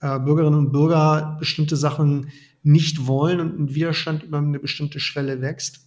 äh, 0.00 0.18
Bürgerinnen 0.18 0.58
und 0.58 0.72
Bürger 0.72 1.36
bestimmte 1.38 1.76
Sachen 1.76 2.32
nicht 2.64 3.06
wollen 3.06 3.38
und 3.38 3.56
ein 3.60 3.74
Widerstand 3.76 4.24
über 4.24 4.38
eine 4.38 4.58
bestimmte 4.58 4.98
Schwelle 4.98 5.40
wächst, 5.40 5.86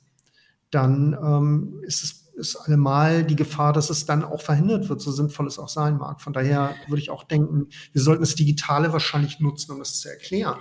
dann 0.72 1.18
ähm, 1.22 1.82
ist 1.84 2.04
es 2.04 2.29
ist 2.40 2.56
allemal 2.56 3.24
die 3.24 3.36
Gefahr, 3.36 3.74
dass 3.74 3.90
es 3.90 4.06
dann 4.06 4.24
auch 4.24 4.42
verhindert 4.42 4.90
wird, 4.90 5.02
so 5.02 5.12
sinnvoll 5.12 5.48
es 5.48 5.60
auch 5.60 5.70
sein 5.70 5.98
mag. 5.98 6.22
Von 6.22 6.34
daher 6.34 6.74
würde 6.88 7.02
ich 7.02 7.10
auch 7.10 7.24
denken, 7.24 7.68
wir 7.92 8.02
sollten 8.02 8.24
das 8.24 8.36
Digitale 8.36 8.92
wahrscheinlich 8.94 9.40
nutzen, 9.40 9.74
um 9.74 9.82
es 9.82 10.00
zu 10.00 10.10
erklären, 10.10 10.58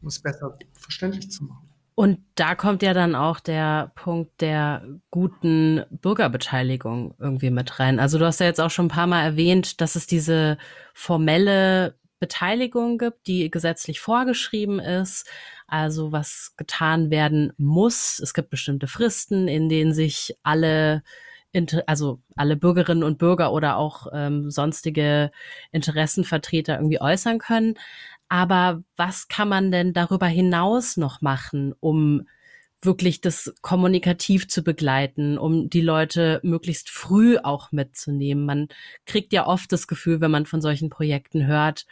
um 0.00 0.08
es 0.08 0.20
besser 0.20 0.56
verständlich 0.72 1.30
zu 1.30 1.44
machen. 1.44 1.68
Und 1.98 2.18
da 2.34 2.54
kommt 2.54 2.82
ja 2.82 2.92
dann 2.92 3.14
auch 3.14 3.40
der 3.40 3.90
Punkt 3.94 4.42
der 4.42 4.86
guten 5.10 5.82
Bürgerbeteiligung 5.90 7.14
irgendwie 7.18 7.48
mit 7.48 7.80
rein. 7.80 7.98
Also 7.98 8.18
du 8.18 8.26
hast 8.26 8.38
ja 8.38 8.46
jetzt 8.46 8.60
auch 8.60 8.70
schon 8.70 8.86
ein 8.86 8.90
paar 8.90 9.06
Mal 9.06 9.22
erwähnt, 9.22 9.80
dass 9.80 9.96
es 9.96 10.06
diese 10.06 10.58
formelle 10.92 11.98
Beteiligung 12.18 12.98
gibt, 12.98 13.26
die 13.26 13.50
gesetzlich 13.50 14.00
vorgeschrieben 14.00 14.78
ist, 14.78 15.28
also 15.66 16.12
was 16.12 16.54
getan 16.56 17.10
werden 17.10 17.52
muss. 17.58 18.18
Es 18.18 18.34
gibt 18.34 18.50
bestimmte 18.50 18.86
Fristen, 18.86 19.48
in 19.48 19.68
denen 19.68 19.92
sich 19.92 20.36
alle 20.42 21.02
also 21.86 22.20
alle 22.34 22.54
Bürgerinnen 22.54 23.02
und 23.02 23.16
Bürger 23.16 23.50
oder 23.50 23.78
auch 23.78 24.08
ähm, 24.12 24.50
sonstige 24.50 25.30
Interessenvertreter 25.72 26.76
irgendwie 26.76 27.00
äußern 27.00 27.38
können. 27.38 27.74
Aber 28.28 28.82
was 28.96 29.28
kann 29.28 29.48
man 29.48 29.70
denn 29.70 29.92
darüber 29.92 30.26
hinaus 30.26 30.96
noch 30.96 31.22
machen, 31.22 31.74
um 31.80 32.26
wirklich 32.86 33.20
das 33.20 33.54
kommunikativ 33.60 34.48
zu 34.48 34.62
begleiten, 34.62 35.36
um 35.36 35.68
die 35.68 35.82
Leute 35.82 36.40
möglichst 36.42 36.88
früh 36.90 37.36
auch 37.38 37.72
mitzunehmen. 37.72 38.46
Man 38.46 38.68
kriegt 39.04 39.32
ja 39.32 39.46
oft 39.46 39.70
das 39.72 39.86
Gefühl, 39.86 40.20
wenn 40.20 40.30
man 40.30 40.46
von 40.46 40.62
solchen 40.62 40.88
Projekten 40.88 41.46
hört, 41.46 41.86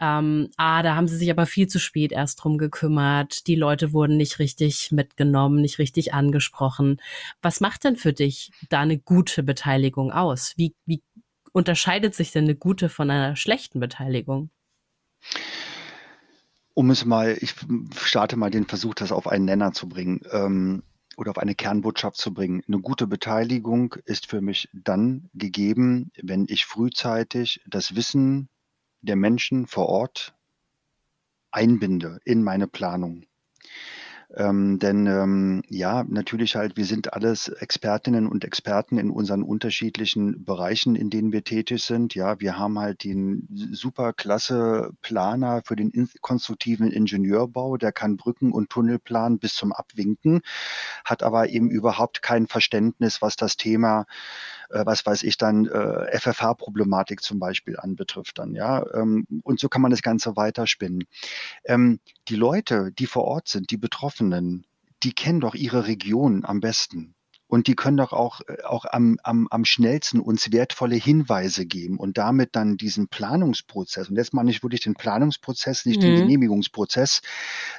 ähm, 0.00 0.48
ah, 0.56 0.82
da 0.82 0.96
haben 0.96 1.08
sie 1.08 1.16
sich 1.16 1.30
aber 1.30 1.44
viel 1.44 1.68
zu 1.68 1.78
spät 1.78 2.10
erst 2.10 2.42
drum 2.42 2.56
gekümmert. 2.56 3.46
Die 3.46 3.54
Leute 3.54 3.92
wurden 3.92 4.16
nicht 4.16 4.38
richtig 4.38 4.90
mitgenommen, 4.92 5.60
nicht 5.60 5.78
richtig 5.78 6.14
angesprochen. 6.14 7.00
Was 7.42 7.60
macht 7.60 7.84
denn 7.84 7.96
für 7.96 8.14
dich 8.14 8.50
da 8.70 8.80
eine 8.80 8.98
gute 8.98 9.42
Beteiligung 9.42 10.10
aus? 10.10 10.54
Wie, 10.56 10.74
wie 10.86 11.02
unterscheidet 11.52 12.14
sich 12.14 12.32
denn 12.32 12.44
eine 12.44 12.56
gute 12.56 12.88
von 12.88 13.10
einer 13.10 13.36
schlechten 13.36 13.78
Beteiligung? 13.78 14.50
Um 16.80 16.88
es 16.88 17.04
mal, 17.04 17.36
ich 17.38 17.54
starte 17.94 18.38
mal 18.38 18.50
den 18.50 18.64
Versuch, 18.64 18.94
das 18.94 19.12
auf 19.12 19.28
einen 19.28 19.44
Nenner 19.44 19.72
zu 19.72 19.86
bringen. 19.86 20.22
Ähm, 20.32 20.82
oder 21.18 21.32
auf 21.32 21.36
eine 21.36 21.54
Kernbotschaft 21.54 22.16
zu 22.16 22.32
bringen. 22.32 22.62
Eine 22.66 22.80
gute 22.80 23.06
Beteiligung 23.06 23.96
ist 24.06 24.30
für 24.30 24.40
mich 24.40 24.70
dann 24.72 25.28
gegeben, 25.34 26.10
wenn 26.22 26.46
ich 26.48 26.64
frühzeitig 26.64 27.60
das 27.66 27.96
Wissen 27.96 28.48
der 29.02 29.16
Menschen 29.16 29.66
vor 29.66 29.90
Ort 29.90 30.34
einbinde 31.50 32.18
in 32.24 32.42
meine 32.42 32.66
Planung. 32.66 33.26
Ähm, 34.36 34.78
denn 34.78 35.06
ähm, 35.06 35.62
ja, 35.68 36.04
natürlich 36.06 36.54
halt, 36.54 36.76
wir 36.76 36.84
sind 36.84 37.12
alles 37.12 37.48
Expertinnen 37.48 38.28
und 38.28 38.44
Experten 38.44 38.96
in 38.96 39.10
unseren 39.10 39.42
unterschiedlichen 39.42 40.44
Bereichen, 40.44 40.94
in 40.94 41.10
denen 41.10 41.32
wir 41.32 41.42
tätig 41.42 41.82
sind. 41.82 42.14
Ja, 42.14 42.38
wir 42.38 42.56
haben 42.56 42.78
halt 42.78 43.02
den 43.02 43.48
super 43.72 44.12
klasse 44.12 44.92
Planer 45.02 45.62
für 45.64 45.74
den 45.74 46.08
konstruktiven 46.20 46.92
Ingenieurbau, 46.92 47.76
der 47.76 47.90
kann 47.90 48.16
Brücken 48.16 48.52
und 48.52 48.70
Tunnel 48.70 49.00
planen 49.00 49.40
bis 49.40 49.54
zum 49.54 49.72
Abwinken, 49.72 50.42
hat 51.04 51.24
aber 51.24 51.48
eben 51.48 51.68
überhaupt 51.68 52.22
kein 52.22 52.46
Verständnis, 52.46 53.22
was 53.22 53.34
das 53.34 53.56
Thema 53.56 54.06
äh, 54.70 54.84
was 54.86 55.04
weiß 55.04 55.22
ich 55.22 55.36
dann, 55.36 55.66
äh, 55.66 56.18
FFH-Problematik 56.18 57.22
zum 57.22 57.38
Beispiel 57.38 57.76
anbetrifft 57.78 58.38
dann, 58.38 58.54
ja. 58.54 58.84
Ähm, 58.94 59.26
und 59.42 59.60
so 59.60 59.68
kann 59.68 59.82
man 59.82 59.90
das 59.90 60.02
Ganze 60.02 60.36
weiterspinnen. 60.36 61.04
Ähm, 61.64 62.00
die 62.28 62.36
Leute, 62.36 62.90
die 62.92 63.06
vor 63.06 63.24
Ort 63.24 63.48
sind, 63.48 63.70
die 63.70 63.76
Betroffenen, 63.76 64.66
die 65.02 65.12
kennen 65.12 65.40
doch 65.40 65.54
ihre 65.54 65.86
Region 65.86 66.44
am 66.44 66.60
besten. 66.60 67.14
Und 67.50 67.66
die 67.66 67.74
können 67.74 67.96
doch 67.96 68.12
auch, 68.12 68.42
äh, 68.46 68.62
auch 68.62 68.84
am, 68.84 69.18
am, 69.24 69.48
am 69.50 69.64
schnellsten 69.64 70.20
uns 70.20 70.52
wertvolle 70.52 70.94
Hinweise 70.94 71.66
geben 71.66 71.98
und 71.98 72.16
damit 72.16 72.54
dann 72.54 72.76
diesen 72.76 73.08
Planungsprozess, 73.08 74.08
und 74.08 74.16
jetzt 74.16 74.32
meine 74.32 74.50
ich 74.50 74.62
wirklich 74.62 74.82
den 74.82 74.94
Planungsprozess, 74.94 75.84
nicht 75.84 75.98
mhm. 76.00 76.04
den 76.04 76.16
Genehmigungsprozess, 76.20 77.22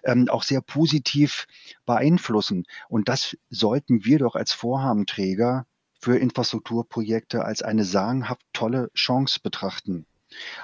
ähm, 0.04 0.28
auch 0.28 0.44
sehr 0.44 0.60
positiv 0.60 1.48
beeinflussen. 1.86 2.66
Und 2.90 3.08
das 3.08 3.38
sollten 3.50 4.04
wir 4.04 4.20
doch 4.20 4.36
als 4.36 4.52
Vorhabenträger 4.52 5.66
für 6.02 6.18
Infrastrukturprojekte 6.18 7.46
als 7.46 7.62
eine 7.62 7.86
sagenhaft 7.86 8.42
tolle 8.54 8.92
Chance 8.94 9.40
betrachten. 9.42 10.06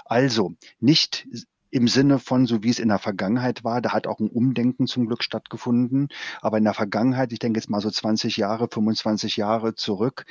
Also 0.05 0.55
nicht 0.79 1.27
im 1.69 1.87
Sinne 1.87 2.19
von, 2.19 2.45
so 2.45 2.63
wie 2.63 2.69
es 2.69 2.79
in 2.79 2.89
der 2.89 2.99
Vergangenheit 2.99 3.63
war, 3.63 3.81
da 3.81 3.93
hat 3.93 4.07
auch 4.07 4.19
ein 4.19 4.29
Umdenken 4.29 4.87
zum 4.87 5.07
Glück 5.07 5.23
stattgefunden. 5.23 6.09
Aber 6.41 6.57
in 6.57 6.63
der 6.63 6.73
Vergangenheit, 6.73 7.31
ich 7.33 7.39
denke 7.39 7.59
jetzt 7.59 7.69
mal 7.69 7.81
so 7.81 7.89
20 7.89 8.37
Jahre, 8.37 8.67
25 8.71 9.37
Jahre 9.37 9.75
zurück, 9.75 10.25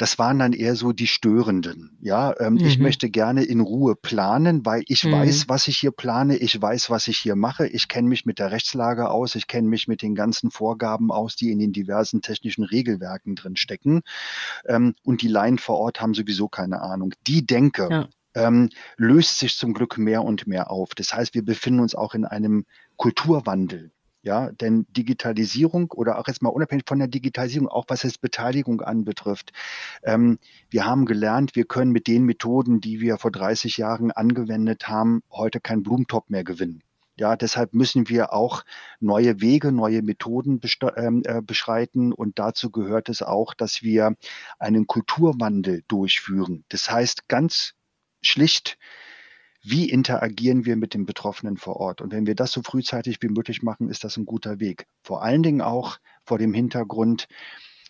das 0.00 0.18
waren 0.18 0.38
dann 0.38 0.54
eher 0.54 0.76
so 0.76 0.92
die 0.92 1.06
Störenden. 1.06 1.98
Ja, 2.00 2.34
ähm, 2.40 2.54
mhm. 2.54 2.64
ich 2.64 2.78
möchte 2.78 3.10
gerne 3.10 3.44
in 3.44 3.60
Ruhe 3.60 3.94
planen, 3.96 4.64
weil 4.64 4.82
ich 4.86 5.04
mhm. 5.04 5.12
weiß, 5.12 5.48
was 5.48 5.68
ich 5.68 5.76
hier 5.76 5.90
plane, 5.90 6.38
ich 6.38 6.60
weiß, 6.60 6.88
was 6.88 7.06
ich 7.06 7.18
hier 7.18 7.36
mache, 7.36 7.66
ich 7.66 7.88
kenne 7.88 8.08
mich 8.08 8.24
mit 8.24 8.38
der 8.38 8.50
Rechtslage 8.50 9.10
aus, 9.10 9.34
ich 9.34 9.46
kenne 9.46 9.68
mich 9.68 9.88
mit 9.88 10.00
den 10.00 10.14
ganzen 10.14 10.50
Vorgaben 10.50 11.10
aus, 11.10 11.36
die 11.36 11.50
in 11.50 11.58
den 11.58 11.72
diversen 11.72 12.22
technischen 12.22 12.64
Regelwerken 12.64 13.34
drin 13.34 13.56
stecken. 13.56 14.00
Ähm, 14.66 14.94
und 15.04 15.20
die 15.20 15.28
Laien 15.28 15.58
vor 15.58 15.76
Ort 15.76 16.00
haben 16.00 16.14
sowieso 16.14 16.48
keine 16.48 16.80
Ahnung. 16.80 17.12
Die 17.26 17.44
Denke, 17.44 17.88
ja 17.90 18.08
ähm, 18.34 18.70
löst 18.96 19.38
sich 19.38 19.56
zum 19.56 19.74
Glück 19.74 19.98
mehr 19.98 20.22
und 20.24 20.46
mehr 20.46 20.70
auf. 20.70 20.94
Das 20.94 21.12
heißt, 21.14 21.34
wir 21.34 21.44
befinden 21.44 21.80
uns 21.80 21.94
auch 21.94 22.14
in 22.14 22.24
einem 22.24 22.64
Kulturwandel. 22.96 23.92
Ja, 24.22 24.52
denn 24.52 24.86
Digitalisierung 24.90 25.90
oder 25.92 26.18
auch 26.18 26.28
jetzt 26.28 26.42
mal 26.42 26.50
unabhängig 26.50 26.84
von 26.86 26.98
der 26.98 27.08
Digitalisierung, 27.08 27.68
auch 27.68 27.86
was 27.88 28.04
es 28.04 28.18
Beteiligung 28.18 28.82
anbetrifft, 28.82 29.52
ähm, 30.02 30.38
wir 30.68 30.84
haben 30.84 31.06
gelernt, 31.06 31.56
wir 31.56 31.64
können 31.64 31.90
mit 31.90 32.06
den 32.06 32.24
Methoden, 32.24 32.82
die 32.82 33.00
wir 33.00 33.16
vor 33.16 33.30
30 33.30 33.78
Jahren 33.78 34.10
angewendet 34.10 34.88
haben, 34.88 35.22
heute 35.32 35.58
keinen 35.58 35.82
Blumentop 35.82 36.28
mehr 36.28 36.44
gewinnen. 36.44 36.82
Ja, 37.16 37.36
deshalb 37.36 37.74
müssen 37.74 38.08
wir 38.08 38.32
auch 38.32 38.62
neue 38.98 39.42
Wege, 39.42 39.72
neue 39.72 40.02
Methoden 40.02 40.58
ähm, 40.96 41.22
äh, 41.26 41.42
beschreiten. 41.42 42.12
Und 42.12 42.38
dazu 42.38 42.70
gehört 42.70 43.10
es 43.10 43.20
auch, 43.22 43.52
dass 43.52 43.82
wir 43.82 44.16
einen 44.58 44.86
Kulturwandel 44.86 45.82
durchführen. 45.86 46.64
Das 46.70 46.90
heißt, 46.90 47.28
ganz 47.28 47.74
schlicht, 48.22 48.78
wie 49.62 49.90
interagieren 49.90 50.64
wir 50.64 50.76
mit 50.76 50.94
den 50.94 51.04
Betroffenen 51.04 51.56
vor 51.56 51.76
Ort? 51.76 52.00
Und 52.00 52.12
wenn 52.12 52.26
wir 52.26 52.34
das 52.34 52.52
so 52.52 52.62
frühzeitig 52.62 53.18
wie 53.20 53.28
möglich 53.28 53.62
machen, 53.62 53.88
ist 53.88 54.04
das 54.04 54.16
ein 54.16 54.24
guter 54.24 54.58
Weg. 54.58 54.86
Vor 55.02 55.22
allen 55.22 55.42
Dingen 55.42 55.60
auch 55.60 55.98
vor 56.24 56.38
dem 56.38 56.54
Hintergrund, 56.54 57.28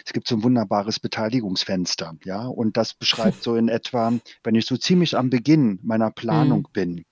es 0.04 0.12
gibt 0.12 0.26
so 0.26 0.36
ein 0.36 0.42
wunderbares 0.42 0.98
Beteiligungsfenster, 0.98 2.16
ja, 2.24 2.46
und 2.46 2.76
das 2.76 2.94
beschreibt 2.94 3.42
so 3.42 3.54
in 3.54 3.68
etwa, 3.68 4.12
wenn 4.42 4.54
ich 4.54 4.66
so 4.66 4.76
ziemlich 4.76 5.16
am 5.16 5.30
Beginn 5.30 5.78
meiner 5.82 6.10
Planung 6.10 6.66
mhm. 6.68 6.72
bin, 6.72 7.04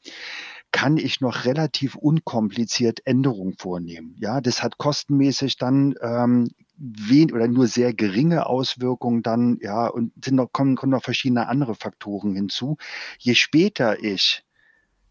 kann 0.72 0.96
ich 0.96 1.20
noch 1.20 1.44
relativ 1.44 1.94
unkompliziert 1.94 3.06
Änderungen 3.06 3.54
vornehmen. 3.58 4.14
Ja, 4.18 4.40
das 4.40 4.62
hat 4.62 4.76
kostenmäßig 4.76 5.56
dann 5.56 5.94
ähm, 6.02 6.50
wen 6.78 7.32
oder 7.32 7.48
nur 7.48 7.66
sehr 7.66 7.92
geringe 7.92 8.46
Auswirkungen 8.46 9.22
dann, 9.22 9.58
ja, 9.60 9.88
und 9.88 10.12
sind 10.24 10.36
noch, 10.36 10.52
kommen, 10.52 10.76
kommen 10.76 10.92
noch 10.92 11.02
verschiedene 11.02 11.48
andere 11.48 11.74
Faktoren 11.74 12.34
hinzu. 12.34 12.76
Je 13.18 13.34
später 13.34 14.02
ich 14.02 14.44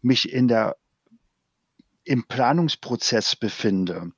mich 0.00 0.32
in 0.32 0.48
der, 0.48 0.76
im 2.04 2.24
Planungsprozess 2.26 3.36
befinde, 3.36 4.12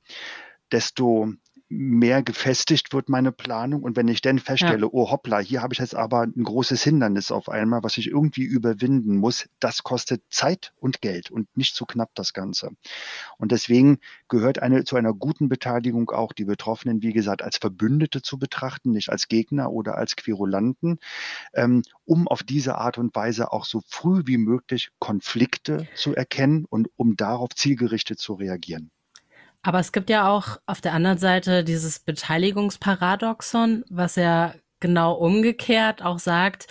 desto 0.71 1.33
mehr 1.71 2.21
gefestigt 2.21 2.93
wird 2.93 3.07
meine 3.07 3.31
Planung. 3.31 3.83
Und 3.83 3.95
wenn 3.95 4.09
ich 4.09 4.21
dann 4.21 4.39
feststelle, 4.39 4.81
ja. 4.85 4.89
oh 4.91 5.09
hoppla, 5.09 5.39
hier 5.39 5.61
habe 5.61 5.73
ich 5.73 5.79
jetzt 5.79 5.95
aber 5.95 6.23
ein 6.23 6.43
großes 6.43 6.83
Hindernis 6.83 7.31
auf 7.31 7.49
einmal, 7.49 7.81
was 7.81 7.97
ich 7.97 8.07
irgendwie 8.07 8.43
überwinden 8.43 9.15
muss, 9.17 9.47
das 9.59 9.83
kostet 9.83 10.21
Zeit 10.29 10.73
und 10.75 11.01
Geld 11.01 11.31
und 11.31 11.47
nicht 11.55 11.75
zu 11.75 11.85
knapp 11.85 12.11
das 12.13 12.33
Ganze. 12.33 12.71
Und 13.37 13.51
deswegen 13.51 13.99
gehört 14.27 14.59
eine, 14.59 14.83
zu 14.83 14.97
einer 14.97 15.13
guten 15.13 15.47
Beteiligung 15.47 16.11
auch 16.11 16.33
die 16.33 16.45
Betroffenen, 16.45 17.01
wie 17.01 17.13
gesagt, 17.13 17.41
als 17.41 17.57
Verbündete 17.57 18.21
zu 18.21 18.37
betrachten, 18.37 18.91
nicht 18.91 19.09
als 19.09 19.29
Gegner 19.29 19.71
oder 19.71 19.97
als 19.97 20.15
Querulanten, 20.15 20.99
ähm, 21.53 21.83
um 22.05 22.27
auf 22.27 22.43
diese 22.43 22.75
Art 22.75 22.97
und 22.97 23.15
Weise 23.15 23.53
auch 23.53 23.65
so 23.65 23.81
früh 23.87 24.23
wie 24.25 24.37
möglich 24.37 24.89
Konflikte 24.99 25.87
zu 25.95 26.13
erkennen 26.13 26.65
und 26.65 26.89
um 26.97 27.15
darauf 27.15 27.49
zielgerichtet 27.55 28.19
zu 28.19 28.33
reagieren. 28.33 28.91
Aber 29.63 29.79
es 29.79 29.91
gibt 29.91 30.09
ja 30.09 30.29
auch 30.29 30.57
auf 30.65 30.81
der 30.81 30.93
anderen 30.93 31.17
Seite 31.17 31.63
dieses 31.63 31.99
Beteiligungsparadoxon, 31.99 33.85
was 33.89 34.15
ja 34.15 34.55
genau 34.79 35.13
umgekehrt 35.13 36.01
auch 36.01 36.19
sagt, 36.19 36.67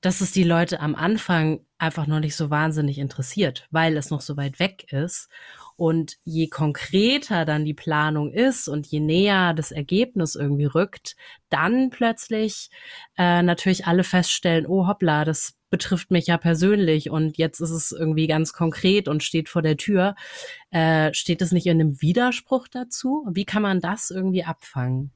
dass 0.00 0.20
es 0.20 0.32
die 0.32 0.44
Leute 0.44 0.80
am 0.80 0.94
Anfang 0.94 1.60
einfach 1.78 2.06
noch 2.06 2.20
nicht 2.20 2.36
so 2.36 2.50
wahnsinnig 2.50 2.98
interessiert, 2.98 3.68
weil 3.70 3.96
es 3.96 4.10
noch 4.10 4.20
so 4.20 4.36
weit 4.36 4.58
weg 4.58 4.92
ist. 4.92 5.28
Und 5.76 6.16
je 6.24 6.48
konkreter 6.48 7.44
dann 7.44 7.64
die 7.64 7.74
Planung 7.74 8.32
ist 8.32 8.68
und 8.68 8.86
je 8.86 9.00
näher 9.00 9.54
das 9.54 9.72
Ergebnis 9.72 10.34
irgendwie 10.34 10.66
rückt, 10.66 11.16
dann 11.48 11.90
plötzlich 11.90 12.70
äh, 13.16 13.42
natürlich 13.42 13.86
alle 13.86 14.04
feststellen, 14.04 14.66
oh 14.66 14.86
hoppla, 14.86 15.24
das 15.24 15.54
betrifft 15.70 16.10
mich 16.10 16.26
ja 16.26 16.36
persönlich 16.36 17.10
und 17.10 17.38
jetzt 17.38 17.60
ist 17.60 17.70
es 17.70 17.92
irgendwie 17.92 18.26
ganz 18.26 18.52
konkret 18.52 19.08
und 19.08 19.22
steht 19.22 19.48
vor 19.48 19.62
der 19.62 19.78
Tür. 19.78 20.14
Äh, 20.70 21.12
steht 21.14 21.40
es 21.40 21.50
nicht 21.50 21.66
in 21.66 21.80
einem 21.80 22.02
Widerspruch 22.02 22.68
dazu? 22.68 23.26
Wie 23.32 23.46
kann 23.46 23.62
man 23.62 23.80
das 23.80 24.10
irgendwie 24.10 24.44
abfangen? 24.44 25.12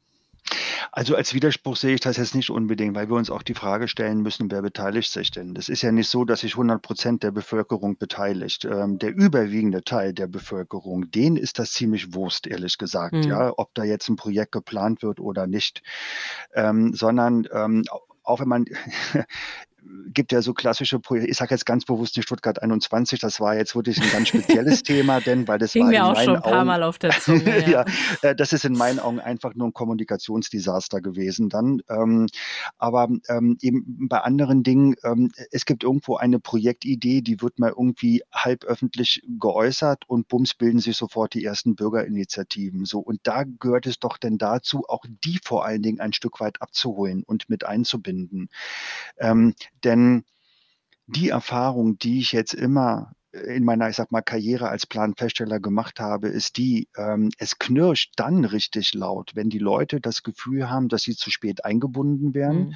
Also 0.93 1.17
als 1.17 1.35
Widerspruch 1.35 1.77
sehe 1.77 1.95
ich 1.95 2.01
das 2.01 2.17
jetzt 2.17 2.35
nicht 2.35 2.51
unbedingt, 2.51 2.95
weil 2.95 3.09
wir 3.09 3.17
uns 3.17 3.31
auch 3.31 3.43
die 3.43 3.55
Frage 3.55 3.89
stellen 3.89 4.23
müssen, 4.23 4.51
wer 4.51 4.63
beteiligt 4.63 5.11
sich 5.11 5.31
denn? 5.31 5.55
Das 5.55 5.69
ist 5.69 5.83
ja 5.83 5.93
nicht 5.93 6.09
so, 6.09 6.25
dass 6.25 6.41
sich 6.41 6.53
100 6.53 6.81
Prozent 6.81 7.23
der 7.23 7.31
Bevölkerung 7.31 7.99
beteiligt. 7.99 8.65
Ähm, 8.65 8.99
der 8.99 9.15
überwiegende 9.15 9.83
Teil 9.83 10.13
der 10.13 10.27
Bevölkerung, 10.27 11.11
denen 11.11 11.37
ist 11.37 11.59
das 11.59 11.73
ziemlich 11.73 12.15
Wurst, 12.15 12.47
ehrlich 12.47 12.79
gesagt, 12.79 13.15
mhm. 13.15 13.23
ja, 13.23 13.53
ob 13.57 13.75
da 13.75 13.85
jetzt 13.85 14.09
ein 14.09 14.17
Projekt 14.17 14.53
geplant 14.53 15.03
wird 15.03 15.21
oder 15.21 15.47
nicht, 15.47 15.83
ähm, 16.55 16.95
sondern 16.95 17.47
ähm, 17.53 17.85
auch 18.23 18.41
wenn 18.41 18.49
man 18.49 18.65
gibt 20.13 20.33
ja 20.33 20.43
so 20.43 20.55
klassische 20.55 20.99
Projekte, 20.99 21.31
ich 21.31 21.37
sage 21.37 21.55
jetzt 21.55 21.67
ganz 21.67 21.85
bewusst 21.85 22.17
die 22.17 22.23
Stuttgart 22.23 22.63
21, 22.63 23.21
das 23.21 23.41
war 23.41 23.57
jetzt 23.57 23.75
wirklich 23.77 24.01
ein 24.01 24.11
ganz 24.11 24.29
spezielles 24.29 24.83
Thema, 24.83 25.21
denn 25.21 25.47
weil 25.47 25.59
das 25.59 25.73
Ging 25.73 25.85
war 25.85 25.91
mir 25.91 26.05
auch 26.07 26.21
schon 26.21 26.37
ein 26.37 26.43
paar 26.43 26.61
Augen, 26.61 26.67
Mal 26.67 26.83
auf 26.83 26.99
der 26.99 27.11
Zunge. 27.11 27.45
Ja. 27.67 27.85
ja, 28.23 28.31
äh, 28.31 28.37
das 28.37 28.53
ist 28.53 28.65
in 28.65 28.75
meinen 28.75 28.99
Augen 28.99 29.21
einfach 29.21 29.55
nur 29.55 29.69
ein 29.69 29.73
Kommunikationsdesaster 29.73 31.01
gewesen 31.01 31.49
dann. 31.49 31.83
Ähm, 31.89 32.27
aber 32.79 33.09
ähm, 33.29 33.57
eben 33.61 34.09
bei 34.09 34.21
anderen 34.21 34.63
Dingen, 34.63 34.95
ähm, 35.05 35.31
es 35.51 35.65
gibt 35.65 35.85
irgendwo 35.85 36.17
eine 36.17 36.39
Projektidee, 36.39 37.23
die 37.23 37.41
wird 37.41 37.59
mal 37.59 37.71
irgendwie 37.77 38.23
halb 38.33 38.65
öffentlich 38.65 39.23
geäußert 39.39 40.05
und 40.07 40.29
bums 40.29 40.55
bilden 40.55 40.81
sich 40.81 40.97
sofort 40.97 41.35
die 41.35 41.45
ersten 41.45 41.77
Bürgerinitiativen. 41.77 42.85
So 42.85 43.01
und 43.01 43.21
da 43.25 43.45
gehört 43.45 43.87
es 43.87 43.99
doch 43.99 44.19
denn 44.19 44.39
dazu, 44.39 44.85
auch 44.89 45.05
die 45.25 45.39
vor 45.43 45.65
allen 45.65 45.83
Dingen 45.83 46.01
ein 46.01 46.13
Stück 46.13 46.41
weit 46.41 46.61
abzuholen 46.63 47.23
und 47.25 47.49
mit 47.49 47.65
einzubinden. 47.65 48.49
Ähm, 49.19 49.55
denn 49.85 50.25
die 51.07 51.29
Erfahrung, 51.29 51.99
die 51.99 52.19
ich 52.19 52.33
jetzt 52.33 52.55
immer 52.55 53.13
in 53.45 53.65
meiner, 53.65 53.89
ich 53.89 53.97
sag 53.97 54.13
mal, 54.13 54.23
Karriere 54.23 54.69
als 54.69 54.87
Planfeststeller 54.87 55.61
gemacht 55.61 56.01
habe, 56.01 56.29
ist 56.29 56.57
die, 56.57 56.89
ähm, 56.97 57.31
es 57.39 57.59
knirscht 57.59 58.13
dann 58.17 58.45
richtig 58.45 58.95
laut, 58.95 59.33
wenn 59.35 59.51
die 59.51 59.59
Leute 59.59 60.01
das 60.01 60.23
Gefühl 60.23 60.71
haben, 60.71 60.89
dass 60.89 61.03
sie 61.03 61.17
zu 61.17 61.31
spät 61.31 61.65
eingebunden 61.65 62.35
werden. 62.35 62.59
Mhm. 62.59 62.75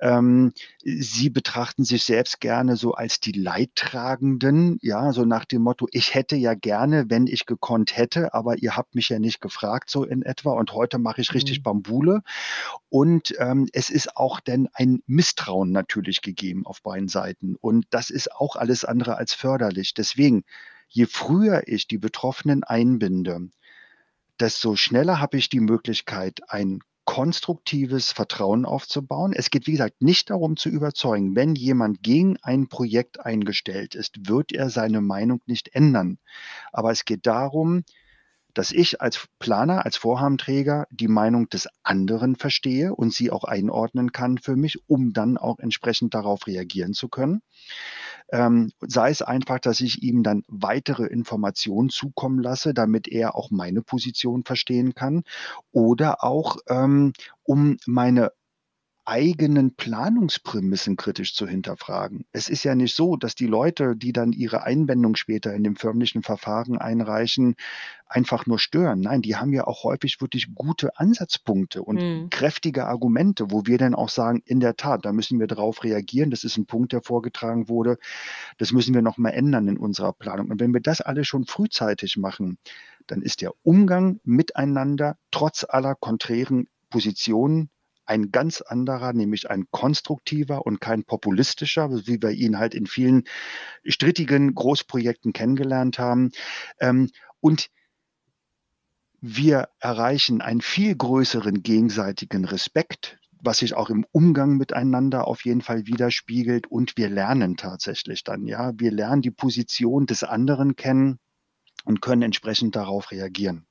Ähm, 0.00 0.52
sie 0.82 1.30
betrachten 1.30 1.84
sich 1.84 2.04
selbst 2.04 2.40
gerne 2.40 2.76
so 2.76 2.92
als 2.92 3.20
die 3.20 3.32
Leidtragenden, 3.32 4.78
ja, 4.82 5.12
so 5.12 5.24
nach 5.24 5.44
dem 5.44 5.62
Motto, 5.62 5.86
ich 5.90 6.14
hätte 6.14 6.36
ja 6.36 6.54
gerne, 6.54 7.06
wenn 7.08 7.26
ich 7.26 7.46
gekonnt 7.46 7.96
hätte, 7.96 8.34
aber 8.34 8.58
ihr 8.58 8.76
habt 8.76 8.94
mich 8.94 9.08
ja 9.08 9.18
nicht 9.18 9.40
gefragt, 9.40 9.90
so 9.90 10.04
in 10.04 10.22
etwa, 10.22 10.52
und 10.52 10.72
heute 10.72 10.98
mache 10.98 11.20
ich 11.20 11.32
richtig 11.34 11.60
mhm. 11.60 11.62
Bambule. 11.62 12.22
Und 12.88 13.34
ähm, 13.40 13.68
es 13.72 13.90
ist 13.90 14.16
auch 14.16 14.38
denn 14.38 14.68
ein 14.72 15.02
Misstrauen 15.06 15.72
natürlich 15.72 16.22
gegeben 16.22 16.64
auf 16.64 16.80
beiden 16.82 17.08
Seiten. 17.08 17.56
Und 17.60 17.86
das 17.90 18.10
ist 18.10 18.32
auch 18.32 18.54
alles 18.54 18.84
andere 18.84 19.16
als 19.16 19.34
förderlich. 19.34 19.93
Deswegen, 19.96 20.44
je 20.88 21.06
früher 21.06 21.62
ich 21.66 21.86
die 21.88 21.98
Betroffenen 21.98 22.64
einbinde, 22.64 23.48
desto 24.40 24.76
schneller 24.76 25.20
habe 25.20 25.36
ich 25.36 25.48
die 25.48 25.60
Möglichkeit, 25.60 26.40
ein 26.48 26.80
konstruktives 27.04 28.12
Vertrauen 28.12 28.64
aufzubauen. 28.64 29.32
Es 29.34 29.50
geht, 29.50 29.66
wie 29.66 29.72
gesagt, 29.72 30.00
nicht 30.00 30.30
darum 30.30 30.56
zu 30.56 30.68
überzeugen, 30.68 31.36
wenn 31.36 31.54
jemand 31.54 32.02
gegen 32.02 32.38
ein 32.42 32.68
Projekt 32.68 33.20
eingestellt 33.20 33.94
ist, 33.94 34.28
wird 34.28 34.52
er 34.52 34.70
seine 34.70 35.00
Meinung 35.00 35.40
nicht 35.46 35.74
ändern. 35.74 36.18
Aber 36.72 36.90
es 36.90 37.04
geht 37.04 37.26
darum, 37.26 37.84
dass 38.54 38.72
ich 38.72 39.00
als 39.00 39.28
Planer, 39.38 39.84
als 39.84 39.96
Vorhabenträger 39.96 40.86
die 40.90 41.08
Meinung 41.08 41.48
des 41.48 41.68
anderen 41.82 42.36
verstehe 42.36 42.94
und 42.94 43.12
sie 43.12 43.30
auch 43.30 43.44
einordnen 43.44 44.12
kann 44.12 44.38
für 44.38 44.56
mich, 44.56 44.78
um 44.88 45.12
dann 45.12 45.36
auch 45.36 45.58
entsprechend 45.58 46.14
darauf 46.14 46.46
reagieren 46.46 46.94
zu 46.94 47.08
können. 47.08 47.42
Ähm, 48.32 48.72
sei 48.80 49.10
es 49.10 49.22
einfach, 49.22 49.58
dass 49.58 49.80
ich 49.80 50.02
ihm 50.02 50.22
dann 50.22 50.42
weitere 50.48 51.04
Informationen 51.06 51.90
zukommen 51.90 52.40
lasse, 52.40 52.72
damit 52.74 53.08
er 53.08 53.34
auch 53.34 53.50
meine 53.50 53.82
Position 53.82 54.44
verstehen 54.44 54.94
kann. 54.94 55.24
Oder 55.72 56.24
auch, 56.24 56.56
ähm, 56.68 57.12
um 57.42 57.76
meine 57.86 58.30
eigenen 59.06 59.74
Planungsprämissen 59.74 60.96
kritisch 60.96 61.34
zu 61.34 61.46
hinterfragen. 61.46 62.24
Es 62.32 62.48
ist 62.48 62.64
ja 62.64 62.74
nicht 62.74 62.94
so, 62.94 63.16
dass 63.16 63.34
die 63.34 63.46
Leute, 63.46 63.96
die 63.96 64.12
dann 64.12 64.32
ihre 64.32 64.62
Einwendung 64.62 65.14
später 65.16 65.52
in 65.52 65.62
dem 65.62 65.76
förmlichen 65.76 66.22
Verfahren 66.22 66.78
einreichen, 66.78 67.56
einfach 68.06 68.46
nur 68.46 68.58
stören. 68.58 69.00
Nein, 69.00 69.20
die 69.20 69.36
haben 69.36 69.52
ja 69.52 69.66
auch 69.66 69.84
häufig 69.84 70.20
wirklich 70.20 70.54
gute 70.54 70.98
Ansatzpunkte 70.98 71.82
und 71.82 71.96
mhm. 72.00 72.30
kräftige 72.30 72.86
Argumente, 72.86 73.50
wo 73.50 73.66
wir 73.66 73.76
dann 73.76 73.94
auch 73.94 74.08
sagen, 74.08 74.42
in 74.46 74.60
der 74.60 74.76
Tat, 74.76 75.04
da 75.04 75.12
müssen 75.12 75.38
wir 75.38 75.46
darauf 75.46 75.84
reagieren. 75.84 76.30
Das 76.30 76.44
ist 76.44 76.56
ein 76.56 76.66
Punkt, 76.66 76.92
der 76.92 77.02
vorgetragen 77.02 77.68
wurde. 77.68 77.98
Das 78.56 78.72
müssen 78.72 78.94
wir 78.94 79.02
nochmal 79.02 79.32
ändern 79.32 79.68
in 79.68 79.76
unserer 79.76 80.14
Planung. 80.14 80.50
Und 80.50 80.60
wenn 80.60 80.72
wir 80.72 80.80
das 80.80 81.02
alles 81.02 81.26
schon 81.26 81.44
frühzeitig 81.44 82.16
machen, 82.16 82.58
dann 83.06 83.20
ist 83.20 83.42
der 83.42 83.52
Umgang 83.62 84.20
miteinander 84.24 85.18
trotz 85.30 85.66
aller 85.68 85.94
konträren 85.94 86.68
Positionen 86.88 87.68
ein 88.06 88.30
ganz 88.30 88.60
anderer, 88.60 89.12
nämlich 89.12 89.50
ein 89.50 89.66
konstruktiver 89.70 90.66
und 90.66 90.80
kein 90.80 91.04
populistischer, 91.04 91.90
wie 92.06 92.20
wir 92.20 92.30
ihn 92.30 92.58
halt 92.58 92.74
in 92.74 92.86
vielen 92.86 93.24
strittigen 93.84 94.54
Großprojekten 94.54 95.32
kennengelernt 95.32 95.98
haben. 95.98 96.30
Ähm, 96.80 97.10
und 97.40 97.70
wir 99.20 99.68
erreichen 99.80 100.42
einen 100.42 100.60
viel 100.60 100.94
größeren 100.94 101.62
gegenseitigen 101.62 102.44
Respekt, 102.44 103.18
was 103.40 103.58
sich 103.58 103.74
auch 103.74 103.88
im 103.88 104.04
Umgang 104.12 104.56
miteinander 104.56 105.26
auf 105.26 105.44
jeden 105.44 105.62
Fall 105.62 105.86
widerspiegelt. 105.86 106.66
Und 106.66 106.96
wir 106.96 107.08
lernen 107.08 107.56
tatsächlich 107.56 108.24
dann, 108.24 108.46
ja, 108.46 108.72
wir 108.76 108.90
lernen 108.90 109.22
die 109.22 109.30
Position 109.30 110.06
des 110.06 110.24
anderen 110.24 110.76
kennen 110.76 111.18
und 111.84 112.00
können 112.02 112.22
entsprechend 112.22 112.76
darauf 112.76 113.10
reagieren. 113.10 113.66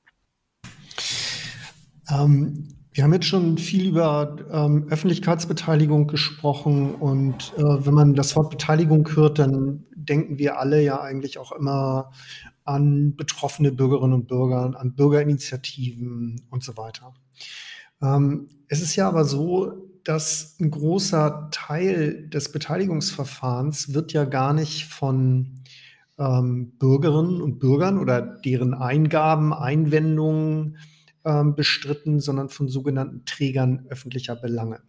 Ähm, 2.10 2.83
wir 2.94 3.02
haben 3.02 3.12
jetzt 3.12 3.26
schon 3.26 3.58
viel 3.58 3.88
über 3.88 4.36
ähm, 4.52 4.86
Öffentlichkeitsbeteiligung 4.88 6.06
gesprochen 6.06 6.94
und 6.94 7.52
äh, 7.56 7.62
wenn 7.62 7.92
man 7.92 8.14
das 8.14 8.36
Wort 8.36 8.50
Beteiligung 8.50 9.08
hört, 9.16 9.40
dann 9.40 9.84
denken 9.96 10.38
wir 10.38 10.60
alle 10.60 10.80
ja 10.80 11.00
eigentlich 11.00 11.38
auch 11.38 11.50
immer 11.50 12.12
an 12.62 13.16
betroffene 13.16 13.72
Bürgerinnen 13.72 14.14
und 14.14 14.28
Bürger, 14.28 14.78
an 14.78 14.94
Bürgerinitiativen 14.94 16.42
und 16.50 16.62
so 16.62 16.76
weiter. 16.76 17.14
Ähm, 18.00 18.46
es 18.68 18.80
ist 18.80 18.94
ja 18.94 19.08
aber 19.08 19.24
so, 19.24 19.72
dass 20.04 20.54
ein 20.60 20.70
großer 20.70 21.48
Teil 21.50 22.28
des 22.28 22.52
Beteiligungsverfahrens 22.52 23.92
wird 23.92 24.12
ja 24.12 24.24
gar 24.24 24.52
nicht 24.52 24.84
von 24.84 25.62
ähm, 26.16 26.78
Bürgerinnen 26.78 27.42
und 27.42 27.58
Bürgern 27.58 27.98
oder 27.98 28.22
deren 28.22 28.72
Eingaben, 28.72 29.52
Einwendungen, 29.52 30.76
ähm, 31.24 31.54
bestritten, 31.54 32.20
sondern 32.20 32.48
von 32.48 32.68
sogenannten 32.68 33.24
Trägern 33.24 33.86
öffentlicher 33.88 34.36
Belange 34.36 34.80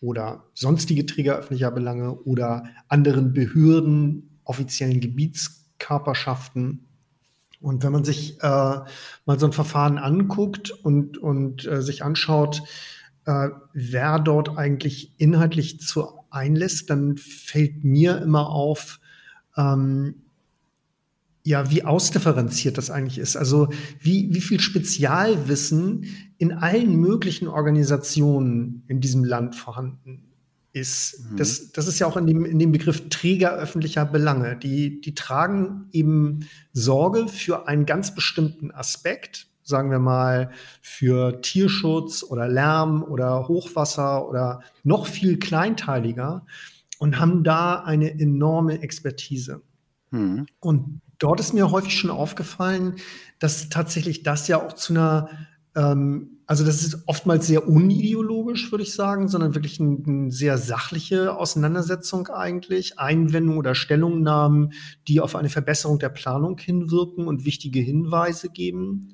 oder 0.00 0.44
sonstige 0.54 1.06
Träger 1.06 1.36
öffentlicher 1.36 1.70
Belange 1.70 2.14
oder 2.22 2.64
anderen 2.88 3.32
Behörden, 3.32 4.40
offiziellen 4.44 5.00
Gebietskörperschaften. 5.00 6.86
Und 7.60 7.82
wenn 7.82 7.92
man 7.92 8.04
sich 8.04 8.40
äh, 8.40 8.46
mal 8.46 9.38
so 9.38 9.46
ein 9.46 9.52
Verfahren 9.52 9.98
anguckt 9.98 10.70
und, 10.70 11.18
und 11.18 11.66
äh, 11.66 11.82
sich 11.82 12.04
anschaut, 12.04 12.62
äh, 13.24 13.48
wer 13.72 14.20
dort 14.20 14.56
eigentlich 14.56 15.14
inhaltlich 15.18 15.80
zu 15.80 16.08
einlässt, 16.30 16.88
dann 16.90 17.16
fällt 17.16 17.82
mir 17.82 18.22
immer 18.22 18.50
auf, 18.50 19.00
ähm, 19.56 20.22
ja, 21.44 21.70
wie 21.70 21.84
ausdifferenziert 21.84 22.76
das 22.78 22.90
eigentlich 22.90 23.18
ist. 23.18 23.36
Also 23.36 23.68
wie, 24.00 24.34
wie 24.34 24.40
viel 24.40 24.60
Spezialwissen 24.60 26.04
in 26.36 26.52
allen 26.52 26.96
möglichen 26.96 27.48
Organisationen 27.48 28.82
in 28.86 29.00
diesem 29.00 29.24
Land 29.24 29.54
vorhanden 29.54 30.28
ist. 30.72 31.24
Mhm. 31.30 31.36
Das, 31.36 31.72
das 31.72 31.88
ist 31.88 31.98
ja 31.98 32.06
auch 32.06 32.16
in 32.16 32.26
dem, 32.26 32.44
in 32.44 32.58
dem 32.58 32.72
Begriff 32.72 33.08
Träger 33.08 33.52
öffentlicher 33.54 34.04
Belange. 34.04 34.56
Die, 34.56 35.00
die 35.00 35.14
tragen 35.14 35.88
eben 35.92 36.46
Sorge 36.72 37.28
für 37.28 37.66
einen 37.66 37.86
ganz 37.86 38.14
bestimmten 38.14 38.70
Aspekt, 38.70 39.48
sagen 39.62 39.90
wir 39.90 39.98
mal, 39.98 40.50
für 40.80 41.40
Tierschutz 41.40 42.22
oder 42.22 42.48
Lärm 42.48 43.02
oder 43.02 43.48
Hochwasser 43.48 44.28
oder 44.28 44.60
noch 44.84 45.06
viel 45.06 45.38
kleinteiliger 45.38 46.46
und 46.98 47.18
haben 47.18 47.44
da 47.44 47.82
eine 47.82 48.18
enorme 48.20 48.82
Expertise. 48.82 49.62
Mhm. 50.10 50.46
Und 50.60 51.00
dort 51.18 51.40
ist 51.40 51.52
mir 51.52 51.70
häufig 51.70 51.96
schon 51.96 52.10
aufgefallen, 52.10 52.96
dass 53.38 53.68
tatsächlich 53.68 54.22
das 54.22 54.48
ja 54.48 54.64
auch 54.64 54.72
zu 54.72 54.92
einer, 54.92 55.28
ähm, 55.74 56.38
also 56.46 56.64
das 56.64 56.82
ist 56.82 57.02
oftmals 57.06 57.46
sehr 57.46 57.68
unideologisch, 57.68 58.70
würde 58.70 58.84
ich 58.84 58.94
sagen, 58.94 59.28
sondern 59.28 59.54
wirklich 59.54 59.80
eine 59.80 59.98
ein 60.06 60.30
sehr 60.30 60.58
sachliche 60.58 61.36
Auseinandersetzung 61.36 62.28
eigentlich, 62.28 62.98
Einwendungen 62.98 63.58
oder 63.58 63.74
Stellungnahmen, 63.74 64.72
die 65.06 65.20
auf 65.20 65.36
eine 65.36 65.50
Verbesserung 65.50 65.98
der 65.98 66.08
Planung 66.08 66.58
hinwirken 66.58 67.26
und 67.26 67.44
wichtige 67.44 67.80
Hinweise 67.80 68.48
geben. 68.48 69.12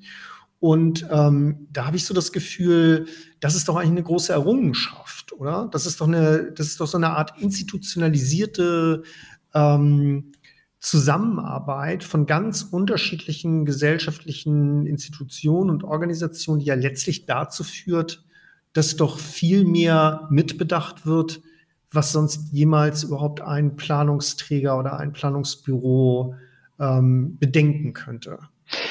Und 0.59 1.05
ähm, 1.11 1.67
da 1.71 1.85
habe 1.85 1.97
ich 1.97 2.05
so 2.05 2.13
das 2.13 2.31
Gefühl, 2.31 3.07
das 3.39 3.55
ist 3.55 3.67
doch 3.67 3.75
eigentlich 3.75 3.91
eine 3.91 4.03
große 4.03 4.33
Errungenschaft, 4.33 5.33
oder? 5.33 5.67
Das 5.71 5.85
ist 5.85 6.01
doch 6.01 6.07
eine, 6.07 6.51
das 6.53 6.67
ist 6.67 6.79
doch 6.79 6.87
so 6.87 6.97
eine 6.97 7.11
Art 7.11 7.39
institutionalisierte 7.39 9.03
ähm, 9.53 10.31
Zusammenarbeit 10.85 12.03
von 12.03 12.27
ganz 12.27 12.61
unterschiedlichen 12.61 13.65
gesellschaftlichen 13.65 14.85
Institutionen 14.85 15.71
und 15.71 15.83
Organisationen, 15.83 16.59
die 16.59 16.67
ja 16.67 16.75
letztlich 16.75 17.25
dazu 17.25 17.63
führt, 17.63 18.23
dass 18.73 18.95
doch 18.95 19.17
viel 19.17 19.65
mehr 19.65 20.27
mitbedacht 20.29 21.07
wird, 21.07 21.41
was 21.89 22.11
sonst 22.11 22.53
jemals 22.53 23.01
überhaupt 23.01 23.41
ein 23.41 23.75
Planungsträger 23.75 24.77
oder 24.77 24.99
ein 24.99 25.11
Planungsbüro 25.11 26.35
ähm, 26.79 27.35
bedenken 27.39 27.93
könnte. 27.93 28.37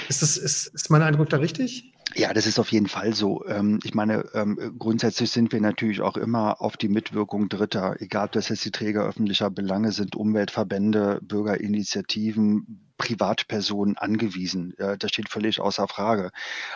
Ist, 0.08 0.20
das, 0.20 0.36
ist, 0.36 0.66
ist 0.74 0.90
mein 0.90 1.02
Eindruck 1.02 1.28
da 1.28 1.36
richtig? 1.36 1.93
Ja, 2.16 2.32
das 2.32 2.46
ist 2.46 2.58
auf 2.60 2.70
jeden 2.70 2.86
Fall 2.86 3.12
so. 3.12 3.44
Ähm, 3.46 3.80
ich 3.82 3.94
meine, 3.94 4.24
ähm, 4.34 4.76
grundsätzlich 4.78 5.30
sind 5.30 5.52
wir 5.52 5.60
natürlich 5.60 6.00
auch 6.00 6.16
immer 6.16 6.60
auf 6.60 6.76
die 6.76 6.88
Mitwirkung 6.88 7.48
Dritter, 7.48 7.96
egal 8.00 8.26
ob 8.26 8.32
das 8.32 8.48
jetzt 8.50 8.64
die 8.64 8.70
Träger 8.70 9.04
öffentlicher 9.04 9.50
Belange 9.50 9.90
sind, 9.90 10.14
Umweltverbände, 10.14 11.20
Bürgerinitiativen, 11.22 12.83
Privatpersonen 12.96 13.96
angewiesen. 13.98 14.74
Das 14.76 15.10
steht 15.10 15.28
völlig 15.28 15.60
außer 15.60 15.88
Frage. 15.88 16.30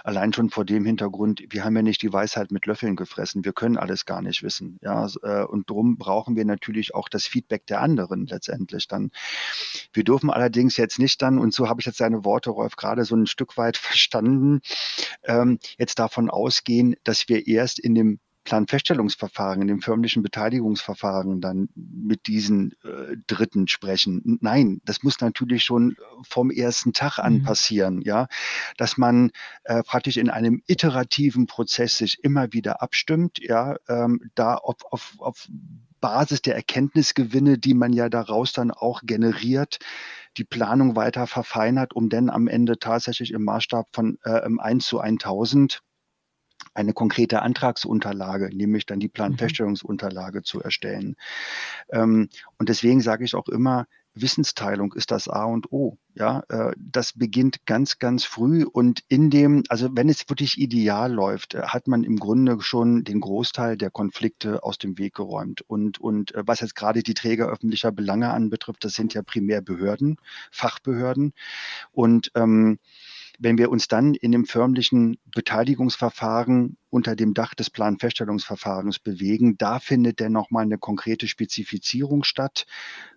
Allein 0.05 0.33
schon 0.33 0.51
vor 0.51 0.65
dem 0.65 0.85
Hintergrund, 0.85 1.43
wir 1.51 1.65
haben 1.65 1.77
ja 1.77 1.83
nicht 1.83 2.03
die 2.03 2.13
Weisheit 2.13 2.51
mit 2.51 2.67
Löffeln 2.67 2.97
gefressen. 2.97 3.45
Wir 3.45 3.53
können 3.53 3.77
alles 3.77 4.05
gar 4.05 4.23
nicht 4.23 4.43
wissen. 4.43 4.79
Ja, 4.83 5.07
äh, 5.23 5.45
und 5.45 5.71
darum 5.71 5.97
brauchen 5.97 6.37
wir 6.37 6.45
natürlich 6.45 6.95
auch 6.95 7.09
das 7.09 7.27
Feedback 7.27 7.67
der 7.67 7.81
anderen 7.81 8.27
letztendlich 8.27 8.89
dann. 8.89 9.11
Wir 9.93 10.05
dürfen 10.05 10.31
allerdings 10.31 10.77
jetzt 10.77 10.99
nicht 10.99 11.23
dann, 11.23 11.39
und 11.39 11.55
so 11.55 11.69
habe 11.69 11.81
ich 11.81 11.87
jetzt 11.87 11.99
seine 11.99 12.25
Worte, 12.25 12.51
Rolf, 12.51 12.77
gerade 12.77 13.05
so 13.05 13.15
ein 13.17 13.27
Stück 13.27 13.57
weit 13.57 13.77
verstanden, 13.77 14.61
ähm, 15.25 15.59
jetzt 15.79 15.99
davon 15.99 16.31
ausgehen, 16.31 16.97
dass 17.05 17.29
wir 17.29 17.47
erst 17.47 17.79
in 17.79 17.95
dem 17.95 18.21
Planfeststellungsverfahren, 18.49 19.61
in 19.61 19.69
dem 19.69 19.83
förmlichen 19.83 20.23
Beteiligungsverfahren 20.23 21.43
dann 21.43 21.69
mit 21.75 22.27
diesen 22.27 22.73
äh, 22.83 23.17
Dritten 23.27 23.69
sprechen. 23.69 24.39
Nein, 24.41 24.81
das 24.87 25.03
muss 25.03 25.21
natürlich 25.21 25.65
schon 25.65 25.97
vom 26.27 26.51
ersten 26.51 26.95
Tag 26.95 27.19
an 27.19 27.35
mhm. 27.35 27.43
passieren, 27.43 28.01
ja, 28.01 28.27
dass 28.79 28.97
man 28.97 29.33
äh, 29.65 29.83
praktisch 29.83 30.17
in 30.17 30.31
einem 30.31 30.63
iterativen 30.67 31.47
Prozess 31.47 31.99
sich 31.99 32.25
immer 32.25 32.51
wieder 32.55 32.81
abstimmt, 32.81 33.39
ja, 33.39 33.77
ähm, 33.87 34.31
da 34.35 34.55
auf, 34.55 34.77
auf, 34.91 35.15
auf 35.19 35.47
Basis 36.01 36.41
der 36.41 36.55
Erkenntnisgewinne, 36.55 37.59
die 37.59 37.75
man 37.75 37.93
ja 37.93 38.09
daraus 38.09 38.55
dann 38.55 38.71
auch 38.71 39.03
generiert, 39.05 39.79
die 40.39 40.45
Planung 40.45 40.97
weiter 40.97 41.27
verfeinert, 41.27 41.95
um 41.95 42.09
dann 42.09 42.31
am 42.31 42.49
Ende 42.49 42.79
tatsächlich 42.79 43.33
im 43.33 43.45
Maßstab 43.45 43.89
von 43.93 44.17
äh, 44.25 44.41
1 44.59 44.87
zu 44.87 45.01
1000 45.01 45.83
eine 46.79 46.93
konkrete 46.93 47.43
Antragsunterlage, 47.43 48.55
nämlich 48.55 48.87
dann 48.87 49.01
die 49.01 49.09
mhm. 49.09 49.13
Planfeststellungsunterlage 49.13 50.43
zu 50.43 50.63
erstellen. 50.63 51.17
Ähm, 51.91 52.29
und 52.57 52.69
deswegen 52.69 53.01
sage 53.01 53.25
ich 53.25 53.35
auch 53.35 53.49
immer, 53.49 53.87
Wissensteilung 54.15 54.93
ist 54.95 55.11
das 55.11 55.29
A 55.29 55.45
und 55.45 55.73
O. 55.73 55.99
Ja, 56.15 56.43
äh, 56.49 56.73
das 56.77 57.13
beginnt 57.13 57.65
ganz, 57.67 57.99
ganz 57.99 58.25
früh 58.25 58.65
und 58.65 59.05
in 59.09 59.31
dem, 59.31 59.63
also 59.69 59.89
wenn 59.93 60.09
es 60.09 60.29
wirklich 60.29 60.59
ideal 60.59 61.13
läuft, 61.13 61.55
äh, 61.55 61.63
hat 61.63 61.87
man 61.87 62.03
im 62.03 62.17
Grunde 62.17 62.61
schon 62.61 63.05
den 63.05 63.21
Großteil 63.21 63.77
der 63.77 63.91
Konflikte 63.91 64.63
aus 64.63 64.79
dem 64.79 64.99
Weg 64.99 65.15
geräumt. 65.15 65.63
Und, 65.63 66.01
und 66.01 66.35
äh, 66.35 66.43
was 66.47 66.61
jetzt 66.61 66.75
gerade 66.75 67.03
die 67.03 67.15
Träger 67.15 67.49
öffentlicher 67.49 67.93
Belange 67.93 68.31
anbetrifft, 68.31 68.85
das 68.85 68.95
sind 68.95 69.15
ja 69.15 69.23
primär 69.23 69.61
Behörden, 69.61 70.17
Fachbehörden. 70.51 71.33
Und 71.93 72.33
ähm, 72.35 72.79
wenn 73.39 73.59
wir 73.59 73.71
uns 73.71 73.89
dann 73.89 74.15
in 74.15 74.33
dem 74.33 74.47
förmlichen 74.47 75.19
Beteiligungsverfahren 75.35 76.77
unter 76.91 77.15
dem 77.15 77.35
Dach 77.35 77.55
des 77.55 77.69
Planfeststellungsverfahrens 77.69 78.99
bewegen. 78.99 79.59
Da 79.59 79.79
findet 79.79 80.23
dann 80.23 80.33
nochmal 80.33 80.65
eine 80.65 80.79
konkrete 80.79 81.29
Spezifizierung 81.29 82.25
statt 82.25 82.65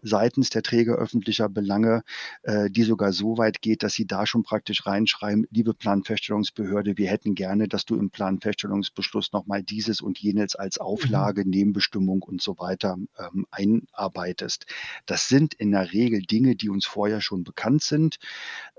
seitens 0.02 0.50
der 0.50 0.62
Träger 0.62 0.96
öffentlicher 0.96 1.48
Belange, 1.48 2.04
äh, 2.44 2.70
die 2.70 2.84
sogar 2.84 3.14
so 3.14 3.38
weit 3.38 3.62
geht, 3.62 3.84
dass 3.84 3.94
sie 3.94 4.06
da 4.06 4.26
schon 4.26 4.44
praktisch 4.44 4.86
reinschreiben, 4.86 5.48
liebe 5.52 5.74
Planfeststellungsbehörde, 5.74 6.98
wir 6.98 7.10
hätten 7.10 7.34
gerne, 7.34 7.70
dass 7.70 7.86
du 7.86 7.96
im 7.96 8.10
Planfeststellungsbeschluss 8.10 9.32
nochmal 9.32 9.64
dieses 9.64 10.02
und 10.02 10.20
jenes 10.20 10.56
als. 10.56 10.82
Auflage, 10.82 11.44
mhm. 11.44 11.52
Nebenbestimmung 11.52 12.22
und 12.24 12.42
so 12.42 12.58
weiter 12.58 12.98
ähm, 13.18 13.46
einarbeitest. 13.52 14.66
Das 15.06 15.28
sind 15.28 15.54
in 15.54 15.72
der 15.72 15.94
Regel 15.94 16.22
Dinge, 16.22 16.56
die 16.56 16.70
uns 16.70 16.86
vorher 16.86 17.22
schon 17.22 17.44
bekannt 17.44 17.84
sind. 17.84 18.18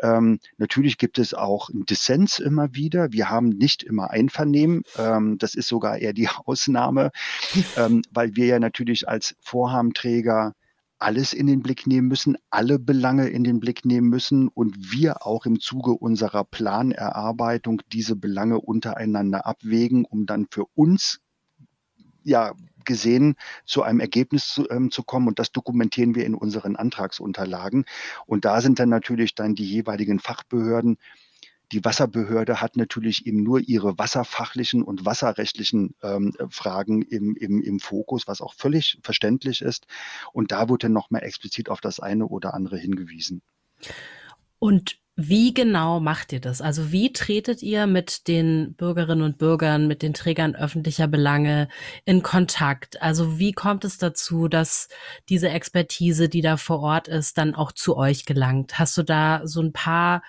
Ähm, 0.03 0.41
natürlich 0.59 0.99
gibt 0.99 1.19
es 1.19 1.32
auch 1.35 1.71
einen 1.71 1.87
Dissens 1.87 2.39
immer 2.39 2.75
wieder. 2.75 3.13
Wir 3.13 3.31
haben 3.31 3.49
nicht 3.49 3.83
immer 3.83 4.11
Einvernehmen. 4.11 4.83
Ähm, 4.99 5.39
das 5.39 5.55
ist 5.55 5.69
sogar 5.69 5.99
eher 5.99 6.13
die 6.13 6.29
Ausnahme, 6.45 7.11
ähm, 7.77 8.03
weil 8.11 8.37
wir 8.37 8.47
ja 8.47 8.59
natürlich 8.59 9.09
als 9.09 9.35
Vorhabenträger 9.41 10.55
alles 11.03 11.33
in 11.33 11.49
den 11.49 11.63
Blick 11.63 11.87
nehmen 11.87 12.09
müssen, 12.09 12.37
alle 12.51 12.79
Belange 12.79 13.29
in 13.29 13.45
den 13.45 13.59
Blick 13.61 13.85
nehmen 13.85 14.09
müssen 14.09 14.49
und 14.49 14.93
wir 14.93 15.27
auch 15.27 15.47
im 15.47 15.59
Zuge 15.61 15.93
unserer 15.93 16.45
Planerarbeitung 16.45 17.83
diese 17.93 18.15
Belange 18.15 18.61
untereinander 18.61 19.45
abwägen, 19.45 20.05
um 20.05 20.27
dann 20.27 20.47
für 20.49 20.65
uns 20.75 21.21
ja 22.23 22.53
gesehen 22.85 23.35
zu 23.65 23.83
einem 23.83 24.01
Ergebnis 24.01 24.49
zu, 24.49 24.69
ähm, 24.71 24.91
zu 24.91 25.03
kommen 25.03 25.29
und 25.29 25.39
das 25.39 25.53
dokumentieren 25.53 26.15
wir 26.15 26.25
in 26.25 26.35
unseren 26.35 26.77
Antragsunterlagen. 26.77 27.85
Und 28.27 28.45
da 28.45 28.61
sind 28.61 28.79
dann 28.79 28.89
natürlich 28.89 29.35
dann 29.35 29.55
die 29.55 29.69
jeweiligen 29.69 30.19
Fachbehörden 30.19 30.99
die 31.73 31.85
Wasserbehörde 31.85 32.61
hat 32.61 32.77
natürlich 32.77 33.27
eben 33.27 33.43
nur 33.43 33.61
ihre 33.61 33.99
wasserfachlichen 33.99 34.83
und 34.83 35.07
wasserrechtlichen 35.07 35.95
ähm, 36.03 36.35
Fragen 36.51 37.03
im, 37.03 37.35
im, 37.37 37.63
im 37.63 37.81
Fokus, 37.81 38.29
was 38.29 38.41
auch 38.41 38.55
völlig 38.55 38.99
verständlich 39.03 39.63
ist. 39.63 39.87
Und 40.33 40.53
da 40.53 40.69
wurde 40.69 40.89
nochmal 40.89 41.23
explizit 41.23 41.69
auf 41.69 41.81
das 41.81 41.99
eine 41.99 42.27
oder 42.27 42.55
andere 42.55 42.77
hingewiesen. 42.77 43.43
Und 44.59 44.99
wie 45.15 45.53
genau 45.53 46.01
macht 46.01 46.33
ihr 46.33 46.41
das? 46.41 46.63
Also 46.63 46.91
wie 46.91 47.13
tretet 47.13 47.63
ihr 47.63 47.87
mit 47.87 48.29
den 48.29 48.75
Bürgerinnen 48.75 49.23
und 49.23 49.39
Bürgern, 49.39 49.87
mit 49.87 50.03
den 50.03 50.15
Trägern 50.15 50.55
öffentlicher 50.55 51.07
Belange 51.07 51.69
in 52.05 52.23
Kontakt? 52.23 53.03
Also 53.03 53.39
wie 53.39 53.53
kommt 53.53 53.85
es 53.85 53.99
dazu, 53.99 54.49
dass 54.49 54.89
diese 55.29 55.51
Expertise, 55.51 56.29
die 56.29 56.41
da 56.41 56.57
vor 56.57 56.81
Ort 56.81 57.09
ist, 57.09 57.37
dann 57.37 57.55
auch 57.55 57.73
zu 57.73 57.97
euch 57.97 58.25
gelangt? 58.25 58.79
Hast 58.79 58.97
du 58.97 59.03
da 59.03 59.43
so 59.45 59.61
ein 59.61 59.73
paar 59.73 60.23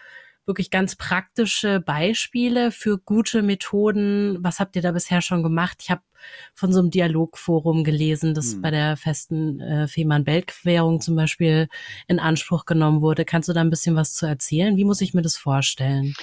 wirklich 0.46 0.70
ganz 0.70 0.96
praktische 0.96 1.80
Beispiele 1.80 2.72
für 2.72 2.98
gute 2.98 3.42
Methoden. 3.42 4.38
Was 4.42 4.60
habt 4.60 4.76
ihr 4.76 4.82
da 4.82 4.92
bisher 4.92 5.22
schon 5.22 5.44
gemacht? 5.44 5.78
Ich 5.82 5.90
habe 5.90 6.02
von 6.54 6.72
so 6.72 6.80
einem 6.80 6.90
Dialogforum 6.90 7.84
gelesen, 7.84 8.34
das 8.34 8.54
hm. 8.54 8.62
bei 8.62 8.72
der 8.72 8.98
festen 8.98 9.60
äh, 9.60 9.88
Fehmarn-Belt-Querung 9.88 11.02
zum 11.02 11.16
Beispiel 11.16 11.68
in 12.08 12.20
Anspruch 12.20 12.66
genommen 12.66 13.02
wurde. 13.02 13.26
Kannst 13.26 13.50
du 13.50 13.54
da 13.54 13.62
ein 13.62 13.70
bisschen 13.70 13.96
was 13.96 14.14
zu 14.14 14.26
erzählen? 14.26 14.78
Wie 14.78 14.86
muss 14.86 15.02
ich 15.02 15.14
mir 15.14 15.22
das 15.22 15.38
vorstellen? 15.38 16.14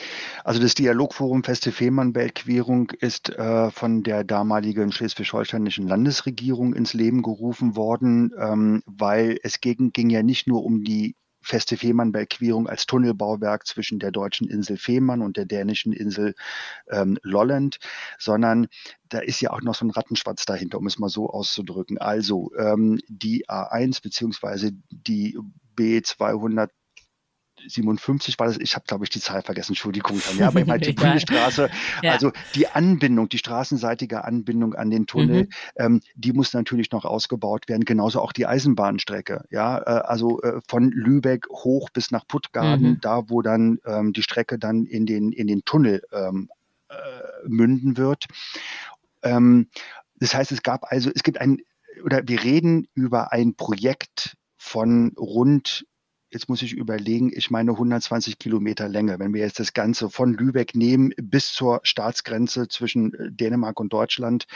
Also 0.44 0.60
das 0.60 0.74
Dialogforum 0.74 1.44
Feste 1.44 1.72
Fehmarn-Belt-Querung 1.72 2.90
ist 3.00 3.30
äh, 3.30 3.70
von 3.70 4.02
der 4.02 4.24
damaligen 4.24 4.92
schleswig-holsteinischen 4.92 5.86
Landesregierung 5.86 6.74
ins 6.74 6.94
Leben 6.94 7.22
gerufen 7.22 7.76
worden, 7.76 8.32
ähm, 8.38 8.82
weil 8.86 9.38
es 9.42 9.60
ging, 9.60 9.92
ging 9.92 10.10
ja 10.10 10.22
nicht 10.22 10.46
nur 10.46 10.64
um 10.64 10.82
die 10.82 11.16
feste 11.42 11.76
Fehmarnbelt-Querung 11.76 12.68
als 12.68 12.86
Tunnelbauwerk 12.86 13.66
zwischen 13.66 13.98
der 13.98 14.10
deutschen 14.10 14.48
Insel 14.48 14.76
Fehmarn 14.76 15.22
und 15.22 15.36
der 15.36 15.46
dänischen 15.46 15.92
Insel 15.92 16.34
ähm, 16.90 17.18
Lolland, 17.22 17.78
sondern 18.18 18.68
da 19.08 19.18
ist 19.18 19.40
ja 19.40 19.50
auch 19.50 19.62
noch 19.62 19.74
so 19.74 19.84
ein 19.84 19.90
Rattenschwanz 19.90 20.44
dahinter, 20.44 20.78
um 20.78 20.86
es 20.86 20.98
mal 20.98 21.08
so 21.08 21.30
auszudrücken. 21.30 21.98
Also 21.98 22.52
ähm, 22.56 23.00
die 23.08 23.48
A1 23.48 24.02
beziehungsweise 24.02 24.72
die 24.90 25.38
B200 25.76 26.70
57 27.66 28.38
war 28.38 28.46
das, 28.46 28.58
ich 28.58 28.74
habe 28.74 28.84
glaube 28.86 29.04
ich 29.04 29.10
die 29.10 29.20
Zahl 29.20 29.42
vergessen, 29.42 29.72
Entschuldigung, 29.72 30.20
ja, 30.38 30.48
aber 30.48 30.60
ich 30.60 30.66
die 30.88 30.92
Bundesstraße, 30.92 31.70
ja. 32.02 32.12
also 32.12 32.32
die 32.54 32.68
Anbindung, 32.68 33.28
die 33.28 33.38
straßenseitige 33.38 34.24
Anbindung 34.24 34.74
an 34.74 34.90
den 34.90 35.06
Tunnel, 35.06 35.44
mhm. 35.44 35.48
ähm, 35.76 36.00
die 36.14 36.32
muss 36.32 36.52
natürlich 36.52 36.90
noch 36.90 37.04
ausgebaut 37.04 37.68
werden, 37.68 37.84
genauso 37.84 38.20
auch 38.20 38.32
die 38.32 38.46
Eisenbahnstrecke, 38.46 39.44
ja, 39.50 39.78
äh, 39.78 40.02
also 40.06 40.40
äh, 40.42 40.60
von 40.68 40.90
Lübeck 40.90 41.46
hoch 41.50 41.90
bis 41.90 42.10
nach 42.10 42.26
Puttgarden, 42.26 42.90
mhm. 42.90 43.00
da 43.00 43.28
wo 43.28 43.42
dann 43.42 43.78
ähm, 43.86 44.12
die 44.12 44.22
Strecke 44.22 44.58
dann 44.58 44.86
in 44.86 45.06
den, 45.06 45.32
in 45.32 45.46
den 45.46 45.64
Tunnel 45.64 46.02
ähm, 46.12 46.48
äh, 46.88 47.48
münden 47.48 47.96
wird. 47.96 48.26
Ähm, 49.22 49.68
das 50.16 50.34
heißt, 50.34 50.52
es 50.52 50.62
gab 50.62 50.90
also, 50.90 51.10
es 51.14 51.22
gibt 51.22 51.40
ein, 51.40 51.58
oder 52.04 52.22
wir 52.26 52.42
reden 52.42 52.88
über 52.94 53.32
ein 53.32 53.54
Projekt 53.54 54.36
von 54.56 55.12
rund 55.16 55.86
jetzt 56.30 56.48
muss 56.48 56.62
ich 56.62 56.72
überlegen, 56.72 57.30
ich 57.34 57.50
meine 57.50 57.72
120 57.72 58.38
Kilometer 58.38 58.88
Länge. 58.88 59.18
Wenn 59.18 59.34
wir 59.34 59.40
jetzt 59.40 59.58
das 59.58 59.72
Ganze 59.72 60.10
von 60.10 60.32
Lübeck 60.32 60.74
nehmen 60.74 61.12
bis 61.16 61.52
zur 61.52 61.80
Staatsgrenze 61.82 62.68
zwischen 62.68 63.14
äh, 63.14 63.30
Dänemark 63.30 63.80
und 63.80 63.92
Deutschland 63.92 64.46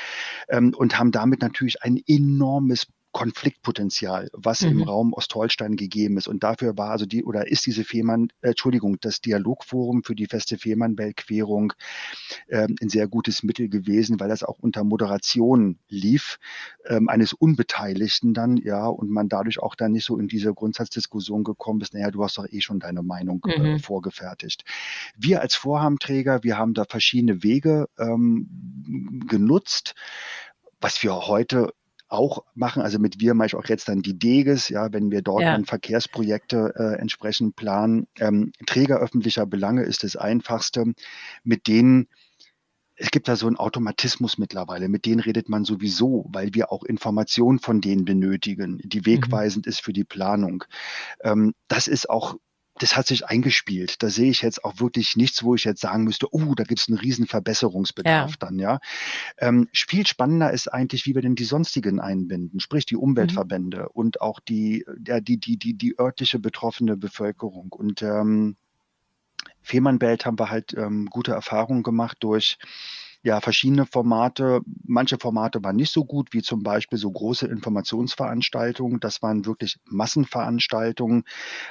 ähm, 0.48 0.72
und 0.76 0.98
haben 0.98 1.12
damit 1.12 1.42
natürlich 1.42 1.82
ein 1.82 2.00
enormes 2.06 2.86
Konfliktpotenzial, 3.14 4.28
was 4.32 4.62
mhm. 4.62 4.68
im 4.68 4.82
Raum 4.82 5.12
Ostholstein 5.12 5.76
gegeben 5.76 6.18
ist. 6.18 6.26
Und 6.26 6.42
dafür 6.42 6.76
war 6.76 6.90
also 6.90 7.06
die 7.06 7.24
oder 7.24 7.46
ist 7.46 7.64
diese 7.64 7.84
Fehmarn, 7.84 8.28
äh, 8.42 8.48
Entschuldigung, 8.48 8.98
das 9.00 9.20
Dialogforum 9.20 10.02
für 10.02 10.16
die 10.16 10.26
feste 10.26 10.58
Fehmarnbeltquerung 10.58 11.72
äh, 12.48 12.66
ein 12.80 12.88
sehr 12.88 13.06
gutes 13.06 13.44
Mittel 13.44 13.68
gewesen, 13.68 14.18
weil 14.18 14.28
das 14.28 14.42
auch 14.42 14.58
unter 14.58 14.82
Moderation 14.82 15.78
lief, 15.88 16.40
ähm, 16.86 17.08
eines 17.08 17.32
Unbeteiligten 17.32 18.34
dann, 18.34 18.56
ja, 18.56 18.84
und 18.88 19.10
man 19.10 19.28
dadurch 19.28 19.60
auch 19.60 19.76
dann 19.76 19.92
nicht 19.92 20.04
so 20.04 20.18
in 20.18 20.26
diese 20.26 20.52
Grundsatzdiskussion 20.52 21.44
gekommen 21.44 21.80
ist, 21.82 21.94
naja, 21.94 22.10
du 22.10 22.24
hast 22.24 22.36
doch 22.36 22.48
eh 22.50 22.60
schon 22.60 22.80
deine 22.80 23.04
Meinung 23.04 23.40
äh, 23.46 23.58
mhm. 23.58 23.64
äh, 23.64 23.78
vorgefertigt. 23.78 24.64
Wir 25.16 25.40
als 25.40 25.54
Vorhabenträger, 25.54 26.42
wir 26.42 26.58
haben 26.58 26.74
da 26.74 26.84
verschiedene 26.84 27.44
Wege 27.44 27.88
ähm, 27.96 29.22
genutzt 29.28 29.94
was 30.80 31.02
wir 31.02 31.14
heute 31.14 31.72
auch 32.14 32.44
machen. 32.54 32.82
Also 32.82 32.98
mit 32.98 33.20
wir 33.20 33.34
mache 33.34 33.48
ich 33.48 33.54
auch 33.54 33.66
jetzt 33.66 33.88
dann 33.88 34.02
die 34.02 34.18
Deges, 34.18 34.68
ja, 34.68 34.92
wenn 34.92 35.10
wir 35.10 35.22
dort 35.22 35.42
ja. 35.42 35.52
dann 35.52 35.64
Verkehrsprojekte 35.64 36.74
äh, 36.76 37.00
entsprechend 37.00 37.56
planen. 37.56 38.06
Ähm, 38.18 38.52
Träger 38.66 38.98
öffentlicher 38.98 39.46
Belange 39.46 39.82
ist 39.82 40.04
das 40.04 40.16
einfachste, 40.16 40.94
mit 41.42 41.66
denen 41.66 42.08
es 42.96 43.10
gibt 43.10 43.26
da 43.26 43.34
so 43.34 43.48
einen 43.48 43.56
Automatismus 43.56 44.38
mittlerweile, 44.38 44.88
mit 44.88 45.04
denen 45.04 45.20
redet 45.20 45.48
man 45.48 45.64
sowieso, 45.64 46.26
weil 46.28 46.54
wir 46.54 46.70
auch 46.70 46.84
Informationen 46.84 47.58
von 47.58 47.80
denen 47.80 48.04
benötigen, 48.04 48.78
die 48.84 49.00
mhm. 49.00 49.06
wegweisend 49.06 49.66
mhm. 49.66 49.70
ist 49.70 49.80
für 49.80 49.92
die 49.92 50.04
Planung. 50.04 50.64
Ähm, 51.22 51.54
das 51.68 51.88
ist 51.88 52.08
auch 52.08 52.36
das 52.78 52.96
hat 52.96 53.06
sich 53.06 53.26
eingespielt. 53.26 54.02
Da 54.02 54.10
sehe 54.10 54.30
ich 54.30 54.42
jetzt 54.42 54.64
auch 54.64 54.80
wirklich 54.80 55.16
nichts, 55.16 55.44
wo 55.44 55.54
ich 55.54 55.64
jetzt 55.64 55.80
sagen 55.80 56.04
müsste, 56.04 56.26
oh, 56.32 56.54
da 56.54 56.64
gibt 56.64 56.80
es 56.80 56.88
einen 56.88 56.98
riesen 56.98 57.26
Verbesserungsbedarf 57.26 58.32
ja. 58.32 58.36
dann, 58.38 58.58
ja. 58.58 58.80
Ähm, 59.38 59.68
viel 59.72 60.06
spannender 60.06 60.50
ist 60.50 60.68
eigentlich, 60.68 61.06
wie 61.06 61.14
wir 61.14 61.22
denn 61.22 61.36
die 61.36 61.44
sonstigen 61.44 62.00
einbinden, 62.00 62.58
sprich 62.60 62.84
die 62.86 62.96
Umweltverbände 62.96 63.82
mhm. 63.82 63.88
und 63.92 64.20
auch 64.20 64.40
die, 64.40 64.84
ja, 65.06 65.20
die, 65.20 65.38
die, 65.38 65.56
die, 65.56 65.74
die 65.74 65.98
örtliche 65.98 66.38
betroffene 66.40 66.96
Bevölkerung. 66.96 67.72
Und 67.72 68.02
ähm, 68.02 68.56
Fehmarnbelt 69.62 70.26
haben 70.26 70.38
wir 70.38 70.50
halt 70.50 70.74
ähm, 70.74 71.06
gute 71.06 71.32
Erfahrungen 71.32 71.84
gemacht 71.84 72.18
durch 72.20 72.58
ja 73.24 73.40
verschiedene 73.40 73.86
Formate. 73.86 74.60
Manche 74.84 75.16
Formate 75.18 75.64
waren 75.64 75.76
nicht 75.76 75.92
so 75.92 76.04
gut, 76.04 76.28
wie 76.32 76.42
zum 76.42 76.62
Beispiel 76.62 76.98
so 76.98 77.10
große 77.10 77.46
Informationsveranstaltungen. 77.46 79.00
Das 79.00 79.22
waren 79.22 79.46
wirklich 79.46 79.78
Massenveranstaltungen. 79.86 81.24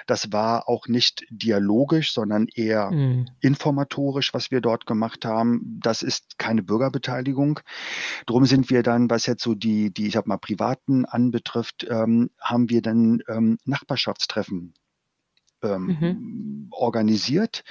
Das 0.08 0.34
war 0.34 0.68
auch 0.68 0.88
nicht 0.88 1.26
dialogisch, 1.30 2.12
sondern 2.12 2.48
eher 2.54 2.92
mhm. 2.92 3.28
informatorisch, 3.40 4.34
was 4.34 4.50
wir 4.50 4.62
dort 4.62 4.88
gemacht 4.88 5.26
haben. 5.26 5.80
Das 5.82 6.02
ist 6.02 6.40
keine 6.40 6.64
Bürgerbeteiligung. 6.64 7.60
Drum 8.26 8.46
sind 8.46 8.72
wir 8.72 8.82
dann, 8.82 9.10
was 9.10 9.28
jetzt 9.28 9.44
so 9.44 9.54
die, 9.54 9.94
die 9.94 10.08
ich 10.08 10.16
habe 10.18 10.30
mal 10.30 10.38
privaten 10.38 11.06
anbetrifft, 11.06 11.86
ähm, 11.88 12.32
haben 12.42 12.70
wir 12.72 12.82
dann 12.82 13.22
ähm, 13.28 13.60
Nachbarschaftstreffen 13.66 14.74
ähm, 15.64 15.98
mhm. 16.00 16.68
organisiert. 16.72 17.64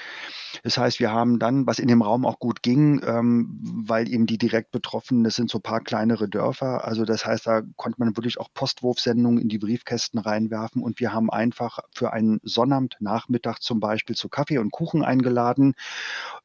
Das 0.62 0.78
heißt, 0.78 1.01
wir 1.01 1.11
haben 1.11 1.38
dann, 1.38 1.66
was 1.66 1.78
in 1.78 1.88
dem 1.88 2.03
Raum 2.03 2.26
auch 2.26 2.38
gut 2.38 2.62
ging, 2.62 3.01
ähm, 3.05 3.59
weil 3.62 4.09
eben 4.09 4.26
die 4.26 4.38
direkt 4.38 4.70
Betroffenen, 4.70 5.24
das 5.24 5.34
sind 5.34 5.51
so 5.51 5.59
ein 5.59 5.62
paar 5.62 5.80
kleinere 5.80 6.28
Dörfer. 6.28 6.84
Also 6.84 7.05
das 7.05 7.24
heißt, 7.24 7.47
da 7.47 7.62
konnte 7.76 8.01
man 8.01 8.16
wirklich 8.16 8.38
auch 8.38 8.49
Postwurfsendungen 8.53 9.40
in 9.40 9.49
die 9.49 9.59
Briefkästen 9.59 10.18
reinwerfen 10.18 10.82
und 10.82 11.01
wir 11.01 11.12
haben 11.12 11.30
einfach 11.30 11.80
für 11.95 12.12
einen 12.12 12.40
Sonnabendnachmittag 12.43 13.59
zum 13.61 13.80
Beispiel 13.80 14.16
zu 14.16 14.28
Kaffee 14.28 14.59
und 14.59 14.70
Kuchen 14.70 15.03
eingeladen. 15.03 15.74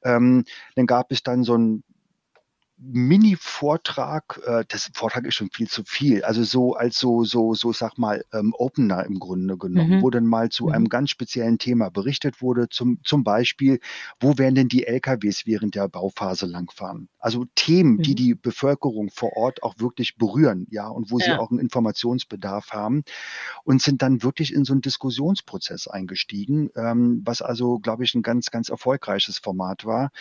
Ähm, 0.03 0.45
dann 0.75 0.87
gab 0.87 1.11
es 1.11 1.23
dann 1.23 1.43
so 1.43 1.55
ein 1.57 1.83
Mini-Vortrag, 2.79 4.39
äh, 4.45 4.63
das 4.67 4.91
Vortrag 4.93 5.25
ist 5.25 5.35
schon 5.35 5.49
viel 5.49 5.67
zu 5.67 5.83
viel, 5.83 6.23
also 6.23 6.43
so 6.43 6.75
als 6.75 6.99
so, 6.99 7.23
so, 7.23 7.55
so, 7.55 7.73
sag 7.73 7.97
mal, 7.97 8.23
ähm, 8.33 8.53
Opener 8.55 9.03
im 9.05 9.19
Grunde 9.19 9.57
genommen, 9.57 9.97
mhm. 9.97 10.01
wo 10.03 10.11
dann 10.11 10.27
mal 10.27 10.49
zu 10.49 10.67
mhm. 10.67 10.71
einem 10.73 10.89
ganz 10.89 11.09
speziellen 11.09 11.57
Thema 11.57 11.89
berichtet 11.89 12.41
wurde, 12.41 12.69
zum, 12.69 12.99
zum 13.03 13.23
Beispiel, 13.23 13.79
wo 14.19 14.37
werden 14.37 14.53
denn 14.53 14.67
die 14.67 14.85
LKWs 14.85 15.47
während 15.47 15.73
der 15.73 15.87
Bauphase 15.87 16.45
langfahren? 16.45 17.09
Also 17.17 17.45
Themen, 17.55 17.93
mhm. 17.93 18.01
die 18.03 18.15
die 18.15 18.35
Bevölkerung 18.35 19.09
vor 19.09 19.35
Ort 19.35 19.63
auch 19.63 19.75
wirklich 19.79 20.17
berühren, 20.17 20.67
ja, 20.69 20.87
und 20.87 21.09
wo 21.09 21.17
ja. 21.17 21.25
sie 21.25 21.31
auch 21.31 21.49
einen 21.49 21.59
Informationsbedarf 21.59 22.71
haben 22.71 23.03
und 23.63 23.81
sind 23.81 24.03
dann 24.03 24.21
wirklich 24.21 24.53
in 24.53 24.65
so 24.65 24.73
einen 24.73 24.81
Diskussionsprozess 24.81 25.87
eingestiegen, 25.87 26.69
ähm, 26.75 27.23
was 27.25 27.41
also, 27.41 27.79
glaube 27.79 28.03
ich, 28.03 28.13
ein 28.13 28.21
ganz, 28.21 28.51
ganz 28.51 28.69
erfolgreiches 28.69 29.39
Format 29.39 29.83
war. 29.85 30.11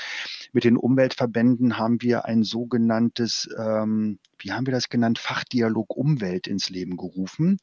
Mit 0.53 0.65
den 0.65 0.79
Umweltverbänden 0.79 1.77
haben 1.77 2.01
wir 2.01 2.25
ein 2.25 2.46
sogenanntes, 2.47 3.49
ähm, 3.59 4.19
wie 4.39 4.53
haben 4.53 4.67
wir 4.67 4.73
das 4.73 4.89
genannt, 4.89 5.19
Fachdialog 5.19 5.97
Umwelt 5.97 6.47
ins 6.47 6.71
Leben 6.71 6.97
gerufen. 6.97 7.59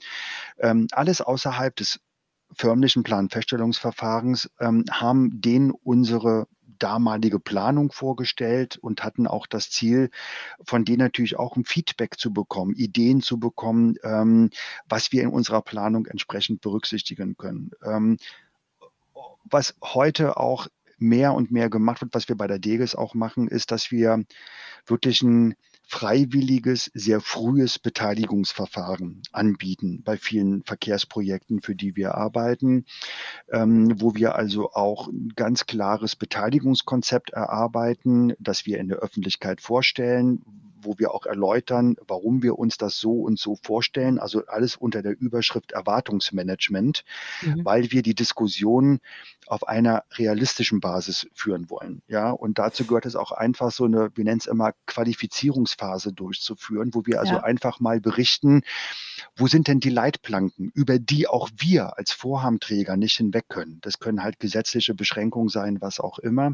Ähm, 0.59 0.87
alles 0.91 1.21
außerhalb 1.21 1.75
des 1.75 1.99
förmlichen 2.55 3.03
Planfeststellungsverfahrens 3.03 4.51
ähm, 4.59 4.85
haben 4.91 5.41
denen 5.41 5.71
unsere 5.71 6.47
damalige 6.79 7.39
Planung 7.39 7.91
vorgestellt 7.91 8.77
und 8.77 9.03
hatten 9.03 9.25
auch 9.27 9.47
das 9.47 9.69
Ziel, 9.69 10.09
von 10.65 10.85
denen 10.85 10.99
natürlich 10.99 11.37
auch 11.37 11.55
ein 11.55 11.65
Feedback 11.65 12.19
zu 12.19 12.33
bekommen, 12.33 12.73
Ideen 12.75 13.21
zu 13.21 13.39
bekommen, 13.39 13.95
ähm, 14.03 14.49
was 14.87 15.11
wir 15.11 15.23
in 15.23 15.29
unserer 15.29 15.61
Planung 15.61 16.05
entsprechend 16.07 16.61
berücksichtigen 16.61 17.37
können. 17.37 17.71
Ähm, 17.83 18.17
was 19.45 19.75
heute 19.81 20.37
auch 20.37 20.67
mehr 20.97 21.33
und 21.33 21.51
mehr 21.51 21.69
gemacht 21.69 22.01
wird, 22.01 22.13
was 22.13 22.29
wir 22.29 22.37
bei 22.37 22.47
der 22.47 22.59
DEGES 22.59 22.95
auch 22.95 23.13
machen, 23.13 23.47
ist, 23.47 23.71
dass 23.71 23.91
wir 23.91 24.23
wirklich 24.85 25.21
ein 25.21 25.55
freiwilliges, 25.85 26.89
sehr 26.93 27.21
frühes 27.21 27.77
Beteiligungsverfahren 27.77 29.21
anbieten 29.31 30.01
bei 30.03 30.17
vielen 30.17 30.63
Verkehrsprojekten, 30.63 31.61
für 31.61 31.75
die 31.75 31.95
wir 31.95 32.15
arbeiten, 32.15 32.85
ähm, 33.51 34.01
wo 34.01 34.15
wir 34.15 34.35
also 34.35 34.71
auch 34.71 35.07
ein 35.07 35.33
ganz 35.35 35.65
klares 35.65 36.15
Beteiligungskonzept 36.15 37.31
erarbeiten, 37.31 38.33
das 38.39 38.65
wir 38.65 38.79
in 38.79 38.87
der 38.87 38.99
Öffentlichkeit 38.99 39.61
vorstellen, 39.61 40.41
wo 40.83 40.97
wir 40.97 41.13
auch 41.13 41.25
erläutern, 41.25 41.95
warum 42.07 42.43
wir 42.43 42.57
uns 42.57 42.77
das 42.77 42.97
so 42.97 43.13
und 43.21 43.39
so 43.39 43.57
vorstellen. 43.63 44.19
Also 44.19 44.45
alles 44.47 44.75
unter 44.75 45.01
der 45.01 45.19
Überschrift 45.19 45.71
Erwartungsmanagement, 45.71 47.03
mhm. 47.41 47.65
weil 47.65 47.91
wir 47.91 48.01
die 48.01 48.15
Diskussion 48.15 48.99
auf 49.47 49.67
einer 49.67 50.03
realistischen 50.17 50.79
Basis 50.79 51.27
führen 51.33 51.69
wollen. 51.69 52.01
Ja, 52.07 52.31
und 52.31 52.59
dazu 52.59 52.85
gehört 52.85 53.05
es 53.05 53.15
auch 53.15 53.31
einfach 53.31 53.71
so 53.71 53.85
eine, 53.85 54.11
wir 54.15 54.23
nennen 54.23 54.39
es 54.39 54.47
immer 54.47 54.73
Qualifizierungsphase 54.85 56.13
durchzuführen, 56.13 56.93
wo 56.93 57.05
wir 57.05 57.19
also 57.19 57.33
ja. 57.33 57.43
einfach 57.43 57.79
mal 57.79 57.99
berichten, 57.99 58.61
wo 59.35 59.47
sind 59.47 59.67
denn 59.67 59.79
die 59.79 59.89
Leitplanken, 59.89 60.71
über 60.73 60.99
die 60.99 61.27
auch 61.27 61.49
wir 61.57 61.97
als 61.97 62.11
Vorhabenträger 62.11 62.97
nicht 62.97 63.17
hinweg 63.17 63.45
können. 63.49 63.79
Das 63.81 63.99
können 63.99 64.23
halt 64.23 64.39
gesetzliche 64.39 64.93
Beschränkungen 64.93 65.49
sein, 65.49 65.81
was 65.81 65.99
auch 65.99 66.19
immer. 66.19 66.53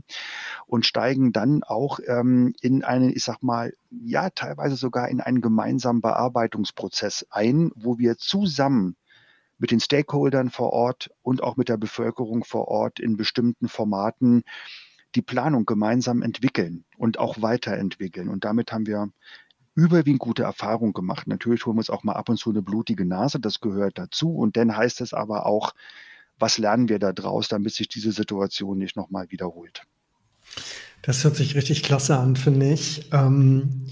Und 0.66 0.86
steigen 0.86 1.32
dann 1.32 1.64
auch 1.64 2.00
ähm, 2.08 2.54
in 2.62 2.84
einen, 2.84 3.10
ich 3.10 3.24
sag 3.24 3.44
mal, 3.44 3.74
ja, 3.92 4.30
teilweise 4.30 4.76
sogar 4.76 5.10
in 5.10 5.22
einen 5.22 5.42
gemeinsamen 5.42 6.02
Bearbeitungsprozess 6.02 7.26
ein, 7.30 7.72
wo 7.76 7.98
wir 7.98 8.18
zusammen 8.18 8.96
mit 9.58 9.72
den 9.72 9.80
Stakeholdern 9.80 10.50
vor 10.50 10.72
Ort 10.72 11.12
und 11.22 11.44
auch 11.44 11.58
mit 11.58 11.70
der 11.70 11.78
Bevölkerung 11.78 12.44
vor 12.44 12.68
Ort 12.68 13.00
in 13.00 13.18
bestimmten 13.18 13.68
Formaten 13.68 14.44
die 15.16 15.22
Planung 15.22 15.66
gemeinsam 15.66 16.22
entwickeln 16.22 16.86
und 16.98 17.20
auch 17.20 17.42
weiterentwickeln. 17.42 18.30
Und 18.30 18.46
damit 18.46 18.72
haben 18.72 18.86
wir 18.86 19.12
überwiegend 19.76 20.20
gute 20.20 20.44
Erfahrungen 20.44 20.94
gemacht. 20.94 21.28
Natürlich 21.28 21.66
holen 21.66 21.76
wir 21.76 21.80
uns 21.80 21.90
auch 21.90 22.04
mal 22.04 22.14
ab 22.14 22.30
und 22.30 22.38
zu 22.38 22.52
eine 22.52 22.62
blutige 22.62 23.06
Nase, 23.06 23.40
das 23.40 23.60
gehört 23.60 23.98
dazu. 23.98 24.36
Und 24.36 24.56
dann 24.56 24.76
heißt 24.76 25.02
es 25.02 25.14
aber 25.14 25.46
auch, 25.46 25.74
was 26.38 26.58
lernen 26.58 26.90
wir 26.90 27.00
da 27.00 27.12
draus, 27.12 27.48
damit 27.48 27.74
sich 27.74 27.88
diese 27.88 28.12
Situation 28.12 28.78
nicht 28.78 28.96
nochmal 28.96 29.30
wiederholt. 29.30 29.84
Das 31.02 31.24
hört 31.24 31.36
sich 31.36 31.56
richtig 31.56 31.84
klasse 31.84 32.18
an, 32.18 32.36
finde 32.36 32.72
ich. 32.72 33.10
Ähm, 33.12 33.86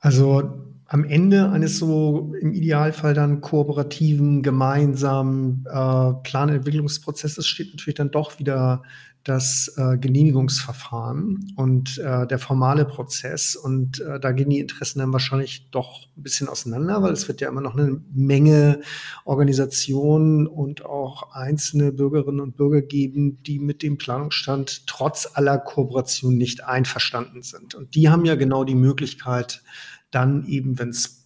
also 0.00 0.64
am 0.86 1.04
Ende 1.04 1.50
eines 1.50 1.78
so 1.78 2.34
im 2.40 2.52
Idealfall 2.52 3.14
dann 3.14 3.40
kooperativen, 3.40 4.42
gemeinsamen 4.42 5.64
äh, 5.66 6.12
Planentwicklungsprozesses 6.22 7.46
steht 7.46 7.70
natürlich 7.70 7.96
dann 7.96 8.10
doch 8.10 8.38
wieder 8.38 8.82
das 9.24 9.72
äh, 9.78 9.96
Genehmigungsverfahren 9.96 11.52
und 11.56 11.98
äh, 11.98 12.26
der 12.26 12.38
formale 12.38 12.84
Prozess. 12.84 13.56
Und 13.56 14.00
äh, 14.00 14.20
da 14.20 14.32
gehen 14.32 14.50
die 14.50 14.60
Interessen 14.60 14.98
dann 14.98 15.14
wahrscheinlich 15.14 15.70
doch 15.70 16.08
ein 16.16 16.22
bisschen 16.22 16.46
auseinander, 16.46 17.02
weil 17.02 17.14
es 17.14 17.26
wird 17.26 17.40
ja 17.40 17.48
immer 17.48 17.62
noch 17.62 17.74
eine 17.74 18.02
Menge 18.12 18.82
Organisationen 19.24 20.46
und 20.46 20.84
auch 20.84 21.32
einzelne 21.32 21.90
Bürgerinnen 21.90 22.40
und 22.40 22.56
Bürger 22.56 22.82
geben, 22.82 23.42
die 23.42 23.58
mit 23.58 23.82
dem 23.82 23.96
Planungsstand 23.96 24.86
trotz 24.86 25.30
aller 25.32 25.56
Kooperation 25.58 26.36
nicht 26.36 26.62
einverstanden 26.62 27.42
sind. 27.42 27.74
Und 27.74 27.94
die 27.94 28.10
haben 28.10 28.26
ja 28.26 28.34
genau 28.34 28.64
die 28.64 28.74
Möglichkeit, 28.74 29.62
dann 30.10 30.46
eben, 30.46 30.78
wenn 30.78 30.90
es 30.90 31.24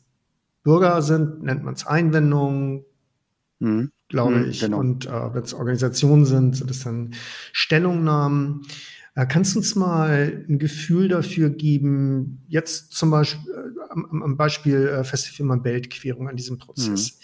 Bürger 0.62 1.02
sind, 1.02 1.42
nennt 1.42 1.64
man 1.64 1.74
es 1.74 1.86
Einwendungen, 1.86 2.84
mhm. 3.58 3.90
glaube 4.08 4.36
mhm, 4.36 4.50
ich. 4.50 4.60
Genau. 4.60 4.78
Und 4.78 5.06
äh, 5.06 5.34
wenn 5.34 5.42
es 5.42 5.54
Organisationen 5.54 6.24
sind, 6.24 6.56
sind 6.56 6.70
es 6.70 6.84
dann 6.84 7.14
Stellungnahmen. 7.52 8.62
Äh, 9.14 9.26
kannst 9.26 9.54
du 9.54 9.58
uns 9.58 9.74
mal 9.74 10.44
ein 10.48 10.58
Gefühl 10.58 11.08
dafür 11.08 11.50
geben, 11.50 12.44
jetzt 12.48 12.92
zum 12.92 13.10
Beispiel 13.10 13.50
äh, 13.50 13.90
am, 13.90 14.22
am, 14.22 14.36
Beispiel 14.36 14.86
äh, 14.86 15.04
Festival 15.04 15.58
Beltquerung 15.58 16.28
an 16.28 16.36
diesem 16.36 16.58
Prozess, 16.58 17.18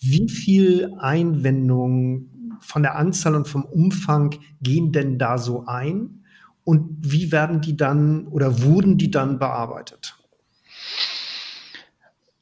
mhm. 0.00 0.10
wie 0.10 0.28
viel 0.28 0.92
Einwendungen 0.98 2.58
von 2.60 2.82
der 2.82 2.96
Anzahl 2.96 3.34
und 3.34 3.46
vom 3.46 3.64
Umfang 3.64 4.34
gehen 4.60 4.92
denn 4.92 5.18
da 5.18 5.38
so 5.38 5.66
ein? 5.66 6.24
Und 6.64 7.12
wie 7.12 7.30
werden 7.30 7.60
die 7.60 7.76
dann 7.76 8.26
oder 8.26 8.62
wurden 8.62 8.98
die 8.98 9.10
dann 9.10 9.38
bearbeitet? 9.38 10.15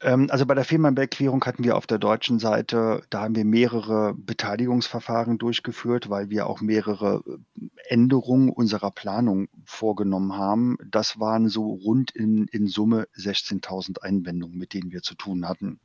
Ähm, 0.05 0.27
also 0.29 0.45
bei 0.45 0.53
der 0.53 0.63
Fehmarnberg-Querung 0.63 1.43
hatten 1.45 1.63
wir 1.63 1.75
auf 1.75 1.87
der 1.87 1.97
deutschen 1.97 2.37
Seite, 2.37 3.01
da 3.09 3.23
haben 3.23 3.35
wir 3.35 3.43
mehrere 3.43 4.13
Beteiligungsverfahren 4.13 5.39
durchgeführt, 5.39 6.11
weil 6.11 6.29
wir 6.29 6.45
auch 6.45 6.61
mehrere 6.61 7.23
äh, 7.25 7.67
Änderungen 7.87 8.49
unserer 8.49 8.91
Planung 8.91 9.47
vorgenommen 9.65 10.37
haben. 10.37 10.77
Das 10.91 11.19
waren 11.19 11.49
so 11.49 11.73
rund 11.73 12.11
in, 12.11 12.47
in 12.51 12.67
Summe 12.67 13.07
16.000 13.17 14.01
Einwendungen, 14.03 14.59
mit 14.59 14.75
denen 14.75 14.91
wir 14.91 15.01
zu 15.01 15.15
tun 15.15 15.49
hatten. 15.49 15.79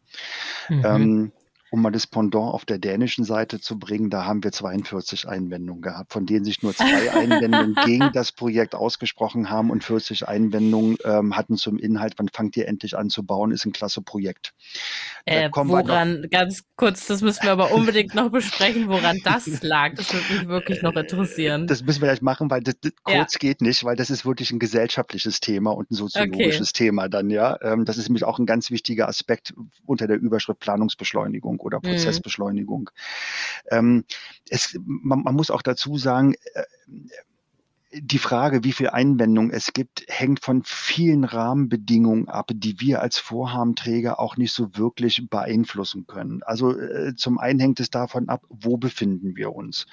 Mhm. 0.69 0.83
Ähm, 0.85 1.33
um 1.71 1.83
mal 1.83 1.91
das 1.91 2.07
Pendant 2.07 2.53
auf 2.53 2.65
der 2.65 2.79
dänischen 2.79 3.25
Seite 3.25 3.61
zu 3.61 3.79
bringen, 3.79 4.11
da 4.11 4.25
haben 4.25 4.43
wir 4.43 4.51
42 4.53 5.29
Einwendungen 5.29 5.83
gehabt, 5.83 6.13
von 6.13 6.27
denen 6.27 6.45
sich 6.45 6.63
nur 6.63 6.75
zwei 6.75 7.11
Einwendungen 7.13 7.77
gegen 7.85 8.11
das 8.13 8.33
Projekt 8.33 8.75
ausgesprochen 8.75 9.51
haben 9.51 9.71
und 9.71 9.85
40 9.85 10.27
Einwendungen 10.27 10.97
ähm, 11.05 11.37
hatten 11.37 11.57
zum 11.57 11.79
Inhalt, 11.79 12.15
wann 12.17 12.29
fangt 12.29 12.57
ihr 12.57 12.67
endlich 12.67 12.97
an 12.97 13.09
zu 13.09 13.23
bauen, 13.23 13.53
ist 13.53 13.65
ein 13.65 13.73
klasse 13.73 14.03
Projekt. 14.03 14.53
Äh, 15.27 15.49
woran, 15.53 16.27
ganz 16.31 16.65
kurz, 16.77 17.07
das 17.07 17.21
müssen 17.21 17.45
wir 17.45 17.53
aber 17.53 17.73
unbedingt 17.73 18.15
noch 18.15 18.31
besprechen, 18.31 18.89
woran 18.89 19.21
das 19.25 19.63
lag. 19.63 19.95
Das 19.95 20.13
würde 20.13 20.33
mich 20.33 20.49
wirklich 20.49 20.83
noch 20.83 20.97
interessieren. 20.97 21.67
Das 21.67 21.83
müssen 21.85 22.01
wir 22.01 22.09
gleich 22.09 22.23
machen, 22.23 22.51
weil 22.51 22.63
das, 22.63 22.75
das 22.81 22.93
kurz 23.05 23.35
ja. 23.35 23.39
geht 23.39 23.61
nicht, 23.61 23.85
weil 23.85 23.97
das 23.97 24.11
ist 24.11 24.27
wirklich 24.27 24.51
ein 24.51 24.59
gesellschaftliches 24.59 25.41
Thema 25.41 25.71
und 25.71 25.91
ein 25.91 25.95
soziologisches 25.95 26.71
okay. 26.71 26.85
Thema 26.87 27.09
dann, 27.09 27.31
ja. 27.31 27.59
Ähm, 27.63 27.85
das 27.85 27.97
ist 27.97 28.09
nämlich 28.09 28.25
auch 28.25 28.39
ein 28.39 28.47
ganz 28.47 28.71
wichtiger 28.71 29.09
Aspekt 29.09 29.55
unter 29.87 30.09
der 30.09 30.19
Überschrift 30.19 30.59
Planungsbeschleunigung 30.61 31.60
oder 31.61 31.79
mhm. 31.79 31.91
Prozessbeschleunigung. 31.91 32.91
Mhm. 33.71 33.77
Ähm, 33.77 34.05
es, 34.49 34.79
man, 34.85 35.23
man, 35.23 35.35
muss 35.35 35.51
auch 35.51 35.63
dazu 35.63 35.97
sagen, 35.99 36.35
äh, 36.55 36.63
die 37.93 38.19
Frage, 38.19 38.63
wie 38.63 38.73
viel 38.73 38.89
Einwendung 38.89 39.51
es 39.51 39.73
gibt, 39.73 40.05
hängt 40.07 40.45
von 40.45 40.63
vielen 40.65 41.25
Rahmenbedingungen 41.25 42.29
ab, 42.29 42.51
die 42.55 42.79
wir 42.79 43.03
als 43.03 43.19
Vorhabenträger 43.19 44.21
auch 44.21 44.37
nicht 44.37 44.53
so 44.53 44.77
wirklich 44.77 45.29
beeinflussen 45.29 46.07
können. 46.07 46.43
Also 46.45 46.79
äh, 46.79 47.17
zum 47.17 47.39
einen 47.39 47.59
hängt 47.59 47.81
es 47.81 47.91
davon 47.91 48.29
ab, 48.29 48.45
wo 48.49 48.77
befinden 48.77 49.37
wir 49.37 49.53
uns. 49.55 49.87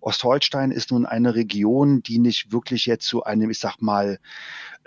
Ostholstein 0.00 0.70
ist 0.70 0.92
nun 0.92 1.06
eine 1.06 1.34
Region, 1.34 2.02
die 2.02 2.20
nicht 2.20 2.52
wirklich 2.52 2.86
jetzt 2.86 3.06
zu 3.06 3.24
einem, 3.24 3.50
ich 3.50 3.58
sag 3.58 3.82
mal, 3.82 4.20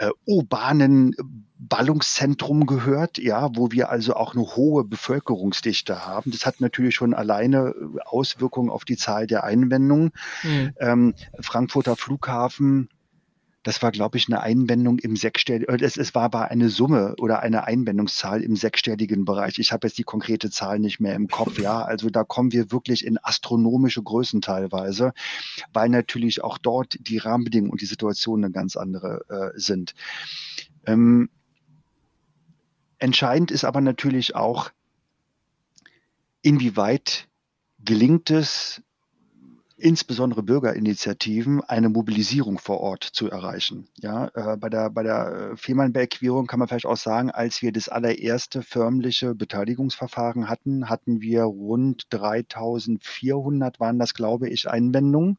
äh, 0.04 0.12
urbanen 0.26 1.16
Ballungszentrum 1.58 2.66
gehört, 2.66 3.18
ja, 3.18 3.56
wo 3.56 3.72
wir 3.72 3.90
also 3.90 4.16
auch 4.16 4.36
eine 4.36 4.44
hohe 4.44 4.84
Bevölkerungsdichte 4.84 6.06
haben. 6.06 6.32
Das 6.32 6.46
hat 6.46 6.60
natürlich 6.60 6.96
schon 6.96 7.14
alleine 7.14 7.70
äh, 7.70 8.02
Auswirkungen 8.06 8.70
auf 8.70 8.86
die 8.86 8.98
Zahl 8.98 9.28
der 9.28 9.44
Einwendungen. 9.44 10.12
Mhm. 10.44 10.74
Ähm, 10.80 11.14
Frankfurter 11.40 11.96
Flughafen 11.96 12.90
das 13.64 13.82
war, 13.82 13.92
glaube 13.92 14.18
ich, 14.18 14.28
eine 14.28 14.42
Einwendung 14.42 15.00
im 15.00 15.16
sechsstelligen, 15.16 15.74
äh, 15.74 15.84
es, 15.84 15.98
es 15.98 16.14
war 16.14 16.24
aber 16.24 16.52
eine 16.52 16.70
Summe 16.70 17.16
oder 17.20 17.42
eine 17.42 17.64
Einwendungszahl 17.66 18.44
im 18.44 18.56
sechsstelligen 18.56 19.26
Bereich. 19.26 19.58
Ich 19.58 19.72
habe 19.72 19.88
jetzt 19.88 19.98
die 19.98 20.04
konkrete 20.04 20.50
Zahl 20.50 20.80
nicht 20.80 21.00
mehr 21.00 21.16
im 21.16 21.28
Kopf, 21.30 21.60
ja. 21.60 21.82
Also 21.82 22.10
da 22.10 22.24
kommen 22.24 22.52
wir 22.52 22.72
wirklich 22.72 23.06
in 23.06 23.18
astronomische 23.18 24.04
Größen 24.04 24.42
teilweise, 24.42 25.14
weil 25.72 25.90
natürlich 25.90 26.44
auch 26.44 26.58
dort 26.58 26.98
die 27.00 27.18
Rahmenbedingungen 27.18 27.72
und 27.72 27.82
die 27.82 27.86
Situation 27.86 28.44
eine 28.44 28.52
ganz 28.52 28.76
andere 28.76 29.26
äh, 29.30 29.60
sind 29.60 29.94
Ähm, 30.86 31.30
entscheidend 33.00 33.52
ist 33.52 33.64
aber 33.64 33.82
natürlich 33.82 34.36
auch, 34.36 34.72
inwieweit 36.42 37.28
gelingt 37.80 38.30
es, 38.32 38.82
insbesondere 39.84 40.44
Bürgerinitiativen 40.44 41.62
eine 41.62 41.90
Mobilisierung 41.90 42.58
vor 42.58 42.80
Ort 42.80 43.04
zu 43.04 43.30
erreichen. 43.30 43.88
Ja, 44.00 44.32
äh, 44.34 44.56
bei 44.56 44.70
der, 44.70 44.90
bei 44.90 45.04
der 45.04 45.52
äh, 45.52 45.58
Fehmarnberg-Querung 45.58 46.48
kann 46.48 46.60
man 46.60 46.70
vielleicht 46.70 46.86
auch 46.86 46.98
sagen, 46.98 47.30
als 47.30 47.62
wir 47.62 47.74
das 47.74 47.90
allererste 47.90 48.62
förmliche 48.62 49.36
Beteiligungsverfahren 49.36 50.50
hatten, 50.50 50.90
hatten 50.90 51.20
wir 51.20 51.44
rund 51.44 52.06
3400, 52.12 53.82
waren 53.82 54.00
das, 54.00 54.14
glaube 54.14 54.48
ich, 54.48 54.70
Einwendungen 54.70 55.38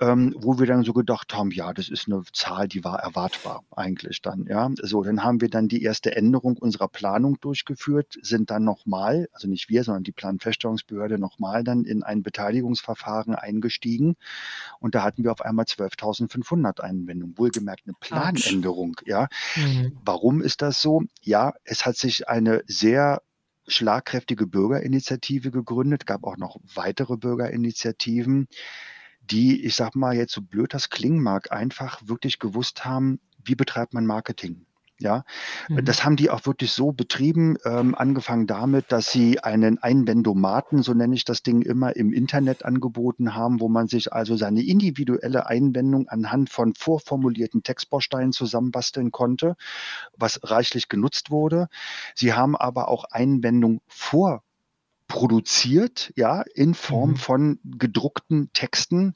ähm, 0.00 0.34
wo 0.38 0.58
wir 0.58 0.66
dann 0.66 0.84
so 0.84 0.92
gedacht 0.92 1.34
haben, 1.34 1.50
ja, 1.50 1.72
das 1.72 1.88
ist 1.88 2.06
eine 2.06 2.22
Zahl, 2.32 2.68
die 2.68 2.84
war 2.84 3.00
erwartbar 3.00 3.64
eigentlich 3.74 4.20
dann. 4.20 4.46
Ja, 4.46 4.70
so 4.82 5.02
dann 5.02 5.24
haben 5.24 5.40
wir 5.40 5.48
dann 5.48 5.68
die 5.68 5.82
erste 5.82 6.14
Änderung 6.14 6.58
unserer 6.58 6.88
Planung 6.88 7.40
durchgeführt, 7.40 8.18
sind 8.20 8.50
dann 8.50 8.64
nochmal, 8.64 9.28
also 9.32 9.48
nicht 9.48 9.70
wir, 9.70 9.84
sondern 9.84 10.04
die 10.04 10.12
Planfeststellungsbehörde 10.12 11.18
nochmal 11.18 11.64
dann 11.64 11.84
in 11.84 12.02
ein 12.02 12.22
Beteiligungsverfahren 12.22 13.34
eingestiegen 13.34 14.16
und 14.80 14.94
da 14.94 15.02
hatten 15.02 15.24
wir 15.24 15.32
auf 15.32 15.40
einmal 15.40 15.64
12.500 15.64 16.80
Einwendungen, 16.80 17.38
wohlgemerkt 17.38 17.82
eine 17.86 17.94
Planänderung. 17.98 18.96
Ja, 19.06 19.28
mhm. 19.56 19.96
warum 20.04 20.42
ist 20.42 20.60
das 20.60 20.82
so? 20.82 21.02
Ja, 21.22 21.54
es 21.64 21.86
hat 21.86 21.96
sich 21.96 22.28
eine 22.28 22.62
sehr 22.66 23.22
schlagkräftige 23.68 24.46
Bürgerinitiative 24.46 25.50
gegründet, 25.50 26.06
gab 26.06 26.24
auch 26.24 26.36
noch 26.36 26.58
weitere 26.74 27.16
Bürgerinitiativen, 27.16 28.48
die, 29.30 29.64
ich 29.64 29.74
sag 29.74 29.94
mal 29.94 30.14
jetzt 30.14 30.32
so 30.32 30.42
blöd 30.42 30.74
das 30.74 30.90
klingen 30.90 31.22
mag, 31.22 31.52
einfach 31.52 32.00
wirklich 32.04 32.38
gewusst 32.38 32.84
haben, 32.84 33.20
wie 33.44 33.54
betreibt 33.54 33.94
man 33.94 34.06
Marketing. 34.06 34.66
Ja, 34.98 35.24
mhm. 35.68 35.84
das 35.84 36.04
haben 36.04 36.16
die 36.16 36.30
auch 36.30 36.46
wirklich 36.46 36.72
so 36.72 36.90
betrieben, 36.90 37.58
ähm, 37.66 37.94
angefangen 37.94 38.46
damit, 38.46 38.90
dass 38.92 39.12
sie 39.12 39.40
einen 39.40 39.78
Einwendomaten, 39.78 40.82
so 40.82 40.94
nenne 40.94 41.14
ich 41.14 41.26
das 41.26 41.42
Ding 41.42 41.60
immer, 41.60 41.94
im 41.96 42.14
Internet 42.14 42.64
angeboten 42.64 43.34
haben, 43.34 43.60
wo 43.60 43.68
man 43.68 43.88
sich 43.88 44.14
also 44.14 44.36
seine 44.36 44.62
individuelle 44.62 45.46
Einwendung 45.46 46.08
anhand 46.08 46.48
von 46.48 46.72
vorformulierten 46.74 47.62
Textbausteinen 47.62 48.32
zusammenbasteln 48.32 49.10
konnte, 49.10 49.56
was 50.16 50.40
reichlich 50.42 50.88
genutzt 50.88 51.30
wurde. 51.30 51.68
Sie 52.14 52.32
haben 52.32 52.56
aber 52.56 52.88
auch 52.88 53.04
Einwendung 53.10 53.82
vor 53.88 54.44
produziert, 55.08 56.12
ja, 56.16 56.42
in 56.54 56.74
Form 56.74 57.10
mhm. 57.10 57.16
von 57.16 57.60
gedruckten 57.64 58.50
Texten. 58.52 59.14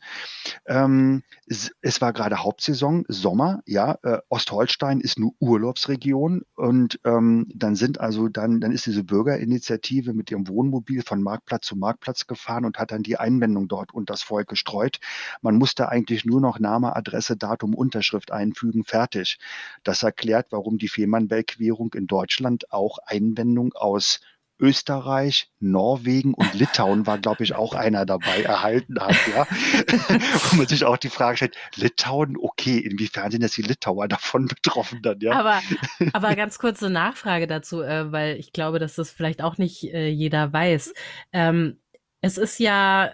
Ähm, 0.66 1.22
es, 1.47 1.72
es, 1.80 2.01
war 2.01 2.12
gerade 2.12 2.45
Hauptsaison, 2.45 3.05
Sommer, 3.09 3.62
ja, 3.66 3.99
äh, 4.03 4.18
Ostholstein 4.28 5.01
ist 5.01 5.16
eine 5.16 5.30
Urlaubsregion 5.41 6.43
und 6.55 7.01
ähm, 7.05 7.51
dann 7.55 7.74
sind 7.74 8.01
also 8.01 8.28
dann, 8.28 8.61
dann 8.61 8.72
ist 8.72 8.86
diese 8.86 9.03
Bürgerinitiative 9.03 10.12
mit 10.12 10.30
ihrem 10.30 10.47
Wohnmobil 10.49 11.03
von 11.03 11.22
Marktplatz 11.22 11.66
zu 11.66 11.76
Marktplatz 11.76 12.26
gefahren 12.26 12.64
und 12.64 12.78
hat 12.78 12.93
dann 12.93 13.03
die 13.03 13.16
Einwendung 13.16 13.66
dort 13.66 13.93
und 13.93 14.11
das 14.11 14.22
Volk 14.22 14.49
gestreut. 14.49 15.01
Man 15.43 15.57
musste 15.57 15.88
eigentlich 15.88 16.24
nur 16.24 16.41
noch 16.41 16.61
Name, 16.61 16.95
Adresse, 16.95 17.36
Datum, 17.36 17.74
Unterschrift 17.74 18.30
einfügen, 18.30 18.84
fertig. 18.84 19.38
Das 19.82 20.03
erklärt, 20.03 20.49
warum 20.51 20.78
die 20.78 20.88
Fehmarnbelt-Querung 20.88 21.95
in 21.95 22.07
Deutschland 22.07 22.72
auch 22.72 22.99
Einwendung 23.07 23.72
aus 23.74 24.20
Österreich, 24.61 25.50
Norwegen 25.58 26.34
und 26.34 26.54
Litauen 26.54 27.06
war, 27.06 27.18
glaube 27.18 27.42
ich, 27.44 27.54
auch 27.54 27.74
einer 27.74 28.06
dabei 28.06 28.42
erhalten 28.42 29.00
hat, 29.00 29.16
ja. 29.34 29.46
Wo 30.50 30.56
man 30.56 30.66
sich 30.66 30.84
auch 30.84 30.96
die 30.96 31.08
Frage 31.08 31.38
stellt, 31.38 31.56
Litauen, 31.76 32.36
okay, 32.40 32.78
inwiefern 32.78 33.30
sind 33.30 33.42
jetzt 33.42 33.56
die 33.56 33.62
Litauer 33.62 34.06
davon 34.08 34.46
betroffen 34.46 35.00
dann, 35.02 35.20
ja? 35.20 35.32
Aber, 35.32 35.62
aber 36.12 36.36
ganz 36.36 36.58
kurze 36.58 36.90
Nachfrage 36.90 37.46
dazu, 37.46 37.82
äh, 37.82 38.12
weil 38.12 38.36
ich 38.36 38.52
glaube, 38.52 38.78
dass 38.78 38.94
das 38.94 39.11
vielleicht 39.11 39.42
auch 39.42 39.58
nicht 39.58 39.84
äh, 39.84 40.08
jeder 40.08 40.52
weiß. 40.52 40.92
Ähm, 41.32 41.80
es 42.20 42.36
ist 42.36 42.58
ja 42.58 43.12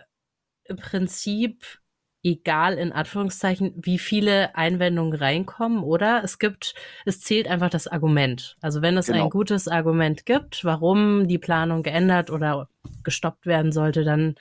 im 0.65 0.77
Prinzip 0.77 1.65
egal 2.27 2.75
in 2.75 2.91
Anführungszeichen, 2.91 3.73
wie 3.77 3.99
viele 3.99 4.57
Einwendungen 4.57 5.17
reinkommen, 5.17 5.85
oder? 5.85 6.25
Es 6.25 6.41
gibt, 6.41 6.75
es 7.05 7.21
zählt 7.21 7.47
einfach 7.47 7.71
das 7.71 7.87
Argument. 7.87 8.57
Also 8.61 8.83
wenn 8.83 8.97
es 8.97 9.07
genau. 9.07 9.25
ein 9.25 9.31
gutes 9.31 9.69
Argument 9.69 10.27
gibt, 10.27 10.65
warum 10.65 11.29
die 11.29 11.39
Planung 11.39 11.85
geändert 11.85 12.31
oder 12.31 12.69
gestoppt 13.05 13.47
werden 13.47 13.71
sollte, 13.71 14.03
dann, 14.03 14.35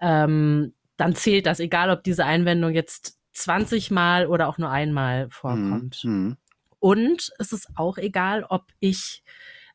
ähm, 0.00 0.74
dann 0.96 1.14
zählt 1.14 1.46
das, 1.46 1.60
egal 1.60 1.90
ob 1.90 2.02
diese 2.02 2.24
Einwendung 2.24 2.72
jetzt 2.72 3.16
20 3.34 3.92
Mal 3.92 4.26
oder 4.26 4.48
auch 4.48 4.58
nur 4.58 4.70
einmal 4.70 5.30
vorkommt. 5.30 6.02
Mhm. 6.02 6.36
Und 6.80 7.30
es 7.38 7.52
ist 7.52 7.68
auch 7.76 7.96
egal, 7.96 8.44
ob 8.48 8.64
ich 8.80 9.22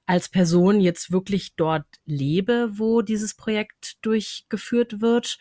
als 0.06 0.28
Person 0.28 0.82
jetzt 0.82 1.10
wirklich 1.10 1.56
dort 1.56 1.86
lebe, 2.06 2.70
wo 2.74 3.01
dieses 3.01 3.34
Projekt 3.34 3.97
durchgeführt 4.01 4.99
wird 4.99 5.38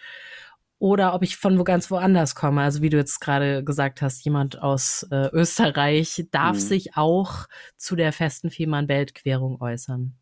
oder 0.85 1.15
ob 1.15 1.23
ich 1.23 1.39
von 1.39 1.59
wo 1.59 1.65
ganz 1.65 1.91
woanders 1.91 2.35
komme. 2.35 2.61
Also 2.61 2.83
wie 2.83 2.91
du 2.91 2.99
jetzt 2.99 3.19
gerade 3.19 3.65
gesagt 3.65 4.03
hast, 4.03 4.23
jemand 4.23 4.61
aus 4.61 5.07
äh, 5.11 5.31
Österreich 5.33 6.27
darf 6.31 6.57
mhm. 6.57 6.61
sich 6.61 6.95
auch 6.95 7.47
zu 7.79 7.97
der 7.97 8.13
festen 8.13 8.51
Fehmarn-Weltquerung 8.51 9.63
äußern. 9.63 10.15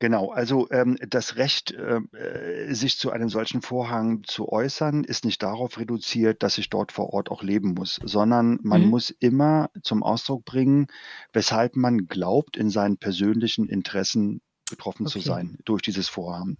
Genau, 0.00 0.30
also 0.30 0.68
ähm, 0.70 0.98
das 1.08 1.36
Recht, 1.36 1.74
ähm, 1.78 2.10
äh, 2.12 2.74
sich 2.74 2.98
zu 2.98 3.10
einem 3.10 3.30
solchen 3.30 3.62
Vorhang 3.62 4.22
zu 4.24 4.52
äußern, 4.52 5.02
ist 5.02 5.24
nicht 5.24 5.42
darauf 5.42 5.78
reduziert, 5.78 6.42
dass 6.42 6.58
ich 6.58 6.68
dort 6.68 6.92
vor 6.92 7.14
Ort 7.14 7.30
auch 7.30 7.42
leben 7.42 7.72
muss, 7.72 7.98
sondern 8.04 8.58
man 8.62 8.82
mhm. 8.82 8.88
muss 8.88 9.08
immer 9.08 9.70
zum 9.82 10.02
Ausdruck 10.02 10.44
bringen, 10.44 10.88
weshalb 11.32 11.74
man 11.74 12.06
glaubt, 12.06 12.58
in 12.58 12.68
seinen 12.68 12.98
persönlichen 12.98 13.66
Interessen 13.66 14.42
betroffen 14.72 15.06
okay. 15.06 15.20
zu 15.20 15.20
sein 15.20 15.58
durch 15.64 15.82
dieses 15.82 16.08
Vorhaben. 16.08 16.56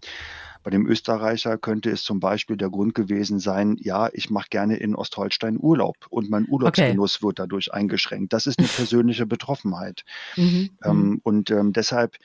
Bei 0.62 0.70
dem 0.70 0.86
Österreicher 0.86 1.58
könnte 1.58 1.90
es 1.90 2.04
zum 2.04 2.20
Beispiel 2.20 2.56
der 2.56 2.70
Grund 2.70 2.94
gewesen 2.94 3.40
sein, 3.40 3.76
ja, 3.80 4.08
ich 4.12 4.30
mache 4.30 4.48
gerne 4.48 4.76
in 4.76 4.94
Ostholstein 4.94 5.58
Urlaub 5.58 5.96
und 6.08 6.30
mein 6.30 6.46
Urlaubsgenuss 6.48 7.16
okay. 7.16 7.26
wird 7.26 7.38
dadurch 7.40 7.74
eingeschränkt. 7.74 8.32
Das 8.32 8.46
ist 8.46 8.60
eine 8.60 8.68
persönliche 8.68 9.26
Betroffenheit. 9.26 10.04
Mhm. 10.36 10.70
Ähm, 10.84 10.96
mhm. 10.96 11.20
und 11.24 11.50
ähm, 11.50 11.72
deshalb 11.72 12.16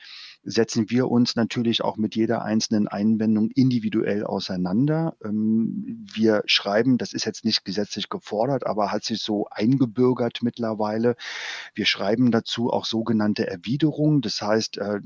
setzen 0.48 0.88
wir 0.90 1.10
uns 1.10 1.36
natürlich 1.36 1.82
auch 1.82 1.96
mit 1.96 2.16
jeder 2.16 2.42
einzelnen 2.42 2.88
Einwendung 2.88 3.50
individuell 3.50 4.24
auseinander. 4.24 5.14
Ähm, 5.22 6.06
wir 6.12 6.42
schreiben, 6.46 6.96
das 6.98 7.12
ist 7.12 7.26
jetzt 7.26 7.44
nicht 7.44 7.64
gesetzlich 7.64 8.08
gefordert, 8.08 8.66
aber 8.66 8.90
hat 8.90 9.04
sich 9.04 9.22
so 9.22 9.46
eingebürgert 9.50 10.38
mittlerweile. 10.42 11.16
Wir 11.74 11.86
schreiben 11.86 12.30
dazu 12.30 12.70
auch 12.70 12.86
sogenannte 12.86 13.46
Erwiderungen. 13.46 14.22
Das 14.22 14.40
heißt, 14.40 14.78
äh, 14.78 15.00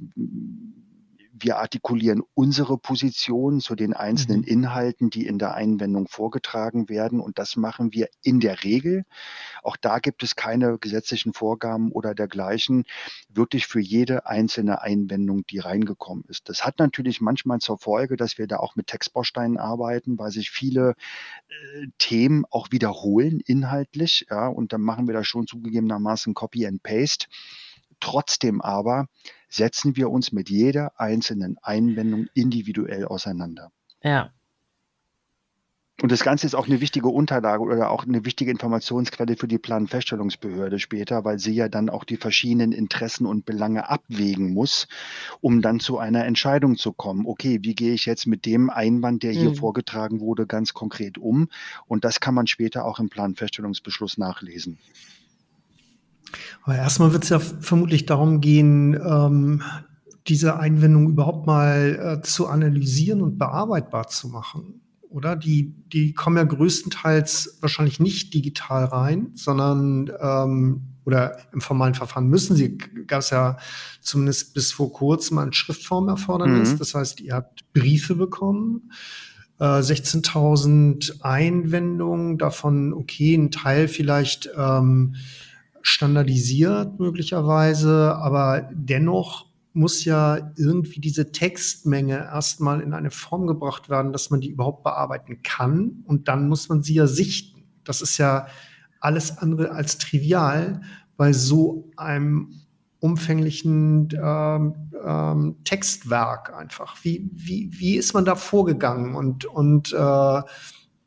wir 1.43 1.59
artikulieren 1.59 2.23
unsere 2.35 2.79
Position 2.79 3.61
zu 3.61 3.75
den 3.75 3.95
einzelnen 3.95 4.41
mhm. 4.41 4.47
Inhalten, 4.47 5.11
die 5.11 5.27
in 5.27 5.39
der 5.39 5.55
Einwendung 5.55 6.09
vorgetragen 6.09 6.89
werden. 6.89 7.21
Und 7.21 7.39
das 7.39 7.57
machen 7.57 7.93
wir 7.93 8.09
in 8.23 8.41
der 8.41 8.65
Regel. 8.65 9.05
Auch 9.63 9.77
da 9.77 9.99
gibt 9.99 10.23
es 10.23 10.37
keine 10.37 10.79
gesetzlichen 10.79 11.33
Vorgaben 11.33 11.93
oder 11.93 12.15
dergleichen, 12.15 12.85
wirklich 13.29 13.67
für 13.67 13.81
jede 13.81 14.27
einzelne 14.27 14.83
Einwendung, 14.83 15.45
die 15.47 15.59
reingekommen 15.59 16.25
ist. 16.29 16.49
Das 16.49 16.65
hat 16.65 16.79
natürlich 16.79 17.21
manchmal 17.21 17.59
zur 17.59 17.79
Folge, 17.79 18.17
dass 18.17 18.39
wir 18.39 18.47
da 18.47 18.59
auch 18.59 18.77
mit 18.77 18.87
Textbausteinen 18.87 19.59
arbeiten, 19.59 20.19
weil 20.19 20.31
sich 20.31 20.51
viele 20.51 20.95
äh, 21.49 21.87
Themen 21.99 22.45
auch 22.51 22.69
wiederholen 22.71 23.41
inhaltlich. 23.45 24.27
Ja, 24.31 24.49
und 24.49 24.73
dann 24.73 24.83
machen 24.83 25.07
wir 25.07 25.15
da 25.15 25.25
schon 25.25 25.47
zugegebenermaßen 25.47 26.35
Copy 26.35 26.67
and 26.67 26.83
Paste. 26.83 27.27
Trotzdem 28.01 28.61
aber 28.61 29.07
setzen 29.53 29.97
wir 29.97 30.11
uns 30.11 30.33
mit 30.33 30.49
jeder 30.51 30.99
einzelnen 30.99 31.59
Einwendung 31.63 32.27
individuell 32.35 33.05
auseinander. 33.05 33.71
Ja. 34.03 34.31
Und 36.01 36.11
das 36.11 36.25
Ganze 36.25 36.47
ist 36.47 36.55
auch 36.55 36.67
eine 36.67 36.81
wichtige 36.81 37.09
Unterlage 37.09 37.63
oder 37.63 37.91
auch 37.91 38.05
eine 38.05 38.25
wichtige 38.25 38.51
Informationsquelle 38.51 39.37
für 39.37 39.47
die 39.47 39.59
Planfeststellungsbehörde 39.59 40.81
später, 40.81 41.25
weil 41.25 41.39
sie 41.39 41.53
ja 41.53 41.69
dann 41.69 41.91
auch 41.91 42.03
die 42.03 42.17
verschiedenen 42.17 42.73
Interessen 42.73 43.27
und 43.27 43.45
Belange 43.45 43.89
abwägen 43.89 44.53
muss, 44.53 44.89
um 45.41 45.63
dann 45.63 45.79
zu 45.79 45.99
einer 45.99 46.25
Entscheidung 46.25 46.77
zu 46.77 46.93
kommen. 46.93 47.27
Okay, 47.27 47.61
wie 47.63 47.75
gehe 47.75 47.93
ich 47.93 48.07
jetzt 48.07 48.27
mit 48.27 48.47
dem 48.47 48.69
Einwand, 48.69 49.23
der 49.23 49.33
hier 49.33 49.51
mhm. 49.51 49.57
vorgetragen 49.57 50.19
wurde, 50.19 50.47
ganz 50.47 50.73
konkret 50.73 51.19
um? 51.19 51.49
Und 51.87 52.05
das 52.05 52.19
kann 52.19 52.35
man 52.35 52.49
später 52.49 52.85
auch 52.85 52.99
im 52.99 53.09
Planfeststellungsbeschluss 53.09 54.19
nachlesen. 54.19 54.79
Aber 56.63 56.77
erstmal 56.77 57.13
wird 57.13 57.25
es 57.25 57.31
ja 57.31 57.39
vermutlich 57.39 58.07
darum 58.07 58.41
gehen, 58.41 58.95
ähm, 58.95 59.63
diese 60.29 60.59
Einwendung 60.59 61.09
überhaupt 61.09 61.47
mal 61.47 62.19
äh, 62.21 62.23
zu 62.23 62.47
analysieren 62.47 63.23
und 63.23 63.39
bearbeitbar 63.39 64.09
zu 64.09 64.29
machen. 64.29 64.81
Oder? 65.09 65.37
Die, 65.37 65.75
die 65.93 66.15
kommen 66.15 66.37
ja 66.37 66.45
größtenteils 66.45 67.59
wahrscheinlich 67.61 68.01
nicht 68.01 68.33
digital 68.33 68.85
rein, 68.85 69.33
sondern 69.35 70.11
ähm, 70.21 70.83
oder 71.05 71.37
im 71.53 71.61
formalen 71.61 71.95
Verfahren 71.95 72.29
müssen 72.29 72.57
sie, 72.57 72.79
gab 72.79 73.21
es 73.21 73.31
ja 73.31 73.57
zumindest 74.01 74.55
bis 74.55 74.73
vor 74.73 74.93
kurzem 74.93 75.39
ein 75.39 75.53
Schriftformerfordernis. 75.53 76.75
Mhm. 76.75 76.79
Das 76.79 76.95
heißt, 76.95 77.21
ihr 77.21 77.35
habt 77.35 77.73
Briefe 77.73 78.15
bekommen, 78.15 78.93
äh, 79.59 79.65
16.000 79.65 81.23
Einwendungen, 81.23 82.39
davon 82.39 82.93
okay, 82.93 83.35
ein 83.35 83.51
Teil 83.51 83.89
vielleicht 83.89 84.51
ähm, 84.57 85.17
standardisiert 85.83 86.99
möglicherweise, 86.99 88.17
aber 88.17 88.69
dennoch 88.73 89.47
muss 89.75 90.05
ja 90.05 90.53
irgendwie 90.57 91.01
diese 91.01 91.33
Textmenge 91.33 92.17
erstmal 92.19 92.81
in 92.81 92.93
eine 92.93 93.11
Form 93.11 93.47
gebracht 93.47 93.89
werden, 93.89 94.13
dass 94.13 94.31
man 94.31 94.41
die 94.41 94.51
überhaupt 94.51 94.83
bearbeiten 94.83 95.43
kann 95.43 96.03
und 96.05 96.29
dann 96.29 96.49
muss 96.49 96.69
man 96.69 96.83
sie 96.83 96.95
ja 96.95 97.07
sichten. 97.07 97.65
Das 97.85 98.03
ist 98.03 98.19
ja 98.19 98.47
alles 99.01 99.39
andere 99.39 99.73
als 99.73 99.99
trivial 99.99 100.83
bei 101.17 101.33
so 101.33 101.91
einem 101.97 102.61
umfänglichen 103.01 104.11
ähm, 104.13 104.75
ähm, 105.05 105.57
Textwerk 105.65 106.55
einfach. 106.55 106.97
Wie, 107.03 107.29
wie, 107.33 107.69
wie 107.73 107.97
ist 107.97 108.15
man 108.15 108.25
da 108.25 108.37
vorgegangen 108.37 109.17
und, 109.17 109.45
und 109.45 109.93
äh, 109.93 110.43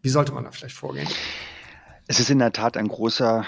wie 0.01 0.09
sollte 0.09 0.33
man 0.33 0.43
da 0.43 0.51
vielleicht 0.51 0.75
vorgehen? 0.75 1.07
Es 2.07 2.19
ist 2.19 2.29
in 2.29 2.39
der 2.39 2.51
Tat 2.51 2.75
ein 2.75 2.89
großer 2.89 3.45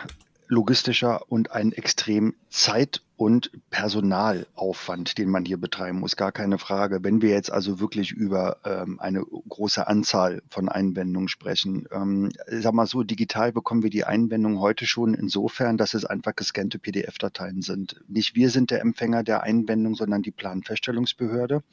logistischer 0.48 1.30
und 1.30 1.52
ein 1.52 1.72
extrem 1.72 2.36
Zeit- 2.50 3.02
und 3.18 3.52
Personalaufwand, 3.72 5.18
den 5.18 5.30
man 5.30 5.44
hier 5.44 5.58
betreiben 5.58 6.00
muss, 6.00 6.16
gar 6.16 6.32
keine 6.32 6.60
Frage. 6.60 7.04
Wenn 7.04 7.22
wir 7.22 7.32
jetzt 7.32 7.52
also 7.52 7.80
wirklich 7.80 8.12
über 8.12 8.58
ähm, 8.64 9.00
eine 9.00 9.22
große 9.24 9.88
Anzahl 9.88 10.44
von 10.50 10.70
Einwendungen 10.70 11.28
sprechen, 11.28 11.88
ähm, 11.92 12.32
sag 12.48 12.74
mal 12.74 12.86
so, 12.86 13.04
digital 13.04 13.52
bekommen 13.52 13.82
wir 13.82 13.90
die 13.90 14.06
Einwendungen 14.06 14.60
heute 14.60 14.86
schon 14.86 15.16
insofern, 15.16 15.78
dass 15.78 15.96
es 15.96 16.06
einfach 16.06 16.36
gescannte 16.36 16.78
PDF-Dateien 16.78 17.64
sind. 17.64 18.00
Nicht 18.08 18.36
wir 18.36 18.52
sind 18.52 18.70
der 18.70 18.82
Empfänger 18.82 19.24
der 19.24 19.42
Einwendung, 19.42 19.96
sondern 19.96 20.22
die 20.22 20.32
Planfeststellungsbehörde. 20.32 21.64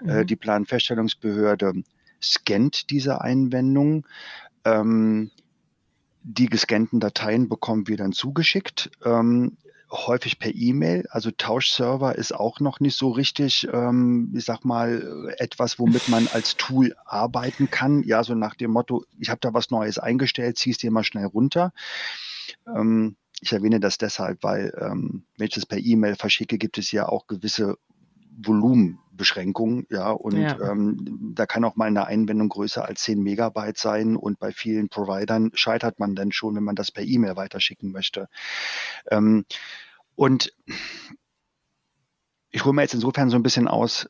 Äh, 0.00 0.04
mhm. 0.04 0.10
Äh, 0.10 0.24
die 0.24 0.36
Planfeststellungsbehörde 0.36 1.72
scannt 2.22 2.90
diese 2.90 3.20
Einwendungen. 3.20 4.04
Ähm, 4.64 5.30
die 6.28 6.46
gescannten 6.46 7.00
Dateien 7.00 7.48
bekommen 7.48 7.88
wir 7.88 7.96
dann 7.96 8.12
zugeschickt. 8.12 8.90
Ähm, 9.02 9.56
häufig 9.90 10.38
per 10.38 10.54
E-Mail. 10.54 11.06
Also 11.10 11.30
Tauschserver 11.30 12.16
ist 12.16 12.34
auch 12.34 12.60
noch 12.60 12.80
nicht 12.80 12.98
so 12.98 13.10
richtig, 13.10 13.66
ähm, 13.72 14.34
ich 14.36 14.44
sag 14.44 14.64
mal, 14.64 15.34
etwas, 15.38 15.78
womit 15.78 16.08
man 16.10 16.28
als 16.28 16.56
Tool 16.56 16.94
arbeiten 17.06 17.70
kann. 17.70 18.02
Ja, 18.02 18.22
so 18.22 18.34
nach 18.34 18.54
dem 18.54 18.72
Motto, 18.72 19.04
ich 19.18 19.30
habe 19.30 19.40
da 19.40 19.54
was 19.54 19.70
Neues 19.70 19.98
eingestellt, 19.98 20.58
zieh's 20.58 20.76
dir 20.76 20.90
mal 20.90 21.04
schnell 21.04 21.24
runter. 21.24 21.72
Ähm, 22.66 23.16
ich 23.40 23.52
erwähne 23.52 23.80
das 23.80 23.96
deshalb, 23.96 24.42
weil 24.42 24.74
ähm, 24.78 25.24
wenn 25.38 25.46
ich 25.46 25.54
das 25.54 25.64
per 25.64 25.78
E-Mail 25.78 26.16
verschicke, 26.16 26.58
gibt 26.58 26.76
es 26.76 26.92
ja 26.92 27.08
auch 27.08 27.26
gewisse 27.26 27.78
Volumenbeschränkungen, 28.40 29.86
ja, 29.90 30.10
und 30.10 30.36
ja. 30.36 30.58
Ähm, 30.60 31.32
da 31.34 31.46
kann 31.46 31.64
auch 31.64 31.76
mal 31.76 31.86
eine 31.86 32.06
Einwendung 32.06 32.48
größer 32.48 32.84
als 32.84 33.02
10 33.02 33.22
Megabyte 33.22 33.76
sein 33.76 34.16
und 34.16 34.38
bei 34.38 34.52
vielen 34.52 34.88
Providern 34.88 35.50
scheitert 35.54 35.98
man 35.98 36.14
dann 36.14 36.32
schon, 36.32 36.54
wenn 36.54 36.64
man 36.64 36.76
das 36.76 36.92
per 36.92 37.04
E-Mail 37.04 37.36
weiterschicken 37.36 37.90
möchte. 37.90 38.28
Ähm, 39.10 39.44
und 40.14 40.52
ich 42.50 42.64
hole 42.64 42.74
mir 42.74 42.82
jetzt 42.82 42.94
insofern 42.94 43.30
so 43.30 43.36
ein 43.36 43.42
bisschen 43.42 43.68
aus, 43.68 44.08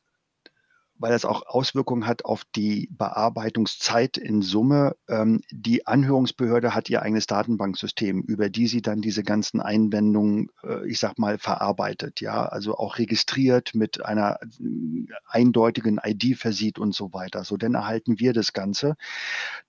weil 0.99 1.13
das 1.13 1.25
auch 1.25 1.47
Auswirkungen 1.47 2.07
hat 2.07 2.25
auf 2.25 2.45
die 2.57 2.89
Bearbeitungszeit 2.91 4.17
in 4.17 4.43
Summe. 4.43 4.97
Ähm, 5.09 5.41
die 5.51 5.87
Anhörungsbehörde 5.87 6.75
hat 6.75 6.91
ihr 6.91 7.03
eigenes 7.03 7.27
Datenbanksystem, 7.27 8.23
über 8.23 8.49
die 8.49 8.67
sie 8.67 8.83
dann 8.83 9.01
diese 9.01 9.23
ganzen 9.23 9.61
Einwendungen, 9.61 10.49
äh, 10.65 10.89
ich 10.89 10.99
sag 10.99 11.19
mal, 11.19 11.39
verarbeitet, 11.39 12.21
ja, 12.21 12.47
also 12.47 12.77
auch 12.77 12.99
registriert 12.99 13.75
mit 13.75 14.05
einer 14.05 14.39
äh, 14.43 15.07
eindeutigen 15.27 16.01
ID 16.05 16.37
versieht 16.37 16.79
und 16.79 16.95
so 16.95 17.13
weiter. 17.13 17.45
So, 17.45 17.57
dann 17.57 17.75
erhalten 17.75 18.19
wir 18.19 18.33
das 18.33 18.53
Ganze. 18.53 18.97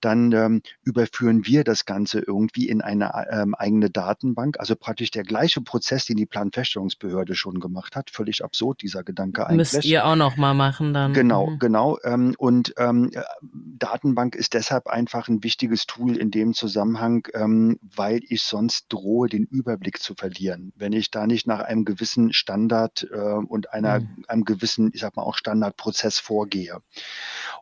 Dann 0.01 0.31
ähm, 0.31 0.61
überführen 0.83 1.45
wir 1.45 1.63
das 1.63 1.85
Ganze 1.85 2.19
irgendwie 2.19 2.67
in 2.67 2.81
eine 2.81 3.27
ähm, 3.31 3.53
eigene 3.55 3.89
Datenbank. 3.89 4.59
Also 4.59 4.75
praktisch 4.75 5.11
der 5.11 5.23
gleiche 5.23 5.61
Prozess, 5.61 6.05
den 6.05 6.17
die 6.17 6.25
Planfeststellungsbehörde 6.25 7.35
schon 7.35 7.59
gemacht 7.59 7.95
hat. 7.95 8.09
Völlig 8.09 8.43
absurd, 8.43 8.81
dieser 8.81 9.03
Gedanke 9.03 9.45
eigentlich. 9.45 9.73
Müsst 9.73 9.85
ihr 9.85 10.05
auch 10.05 10.15
noch 10.15 10.37
mal 10.37 10.53
machen 10.53 10.93
dann. 10.93 11.13
Genau, 11.19 11.47
mhm. 11.47 11.59
genau. 11.59 11.97
Ähm, 12.05 12.33
und 12.37 12.73
ähm, 12.77 13.11
äh, 13.13 13.21
Datenbank 13.41 14.35
ist 14.35 14.53
deshalb 14.53 14.87
einfach 14.87 15.27
ein 15.27 15.43
wichtiges 15.43 15.85
Tool 15.85 16.15
in 16.15 16.31
dem 16.31 16.53
Zusammenhang, 16.53 17.27
ähm, 17.33 17.77
weil 17.81 18.21
ich 18.29 18.43
sonst 18.43 18.85
drohe, 18.87 19.27
den 19.27 19.43
Überblick 19.43 19.99
zu 19.99 20.15
verlieren. 20.15 20.71
Wenn 20.77 20.93
ich 20.93 21.11
da 21.11 21.27
nicht 21.27 21.45
nach 21.45 21.59
einem 21.59 21.83
gewissen 21.83 22.31
Standard 22.31 23.05
äh, 23.11 23.17
und 23.17 23.73
einer, 23.73 23.99
mhm. 23.99 24.23
einem 24.29 24.45
gewissen, 24.45 24.91
ich 24.93 25.01
sag 25.01 25.17
mal 25.17 25.23
auch 25.23 25.35
Standardprozess 25.35 26.19
vorgehe. 26.19 26.77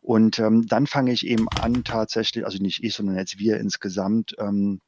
Und 0.01 0.37
ähm, 0.37 0.67
dann 0.67 0.85
fange 0.85 1.11
ich 1.11 1.25
eben 1.25 1.47
an, 1.49 1.83
tatsächlich, 1.83 2.45
also 2.45 2.59
nicht 2.59 2.83
ich, 2.83 2.93
sondern 2.93 3.17
jetzt 3.17 3.39
wir 3.39 3.57
insgesamt, 3.57 4.35
ähm, 4.37 4.81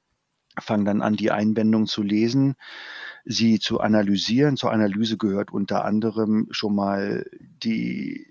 fangen 0.60 0.86
dann 0.86 1.02
an, 1.02 1.16
die 1.16 1.32
Einwendung 1.32 1.88
zu 1.88 2.04
lesen, 2.04 2.54
sie 3.26 3.60
zu 3.60 3.80
analysieren. 3.80 4.58
Zur 4.58 4.72
Analyse 4.72 5.18
gehört 5.18 5.52
unter 5.52 5.86
anderem 5.86 6.48
schon 6.52 6.76
mal 6.76 7.26
die 7.64 8.29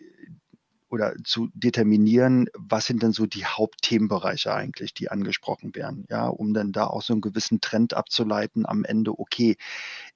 oder 0.89 1.14
zu 1.24 1.49
determinieren, 1.55 2.49
was 2.55 2.86
sind 2.86 3.03
denn 3.03 3.12
so 3.12 3.26
die 3.26 3.45
Hauptthemenbereiche 3.45 4.55
eigentlich, 4.55 4.95
die 4.95 5.11
angesprochen 5.11 5.74
werden, 5.74 6.07
ja, 6.09 6.26
um 6.28 6.55
dann 6.55 6.72
da 6.72 6.86
auch 6.86 7.03
so 7.03 7.12
einen 7.12 7.20
gewissen 7.20 7.61
Trend 7.61 7.95
abzuleiten 7.95 8.66
am 8.66 8.84
Ende, 8.84 9.18
okay, 9.18 9.57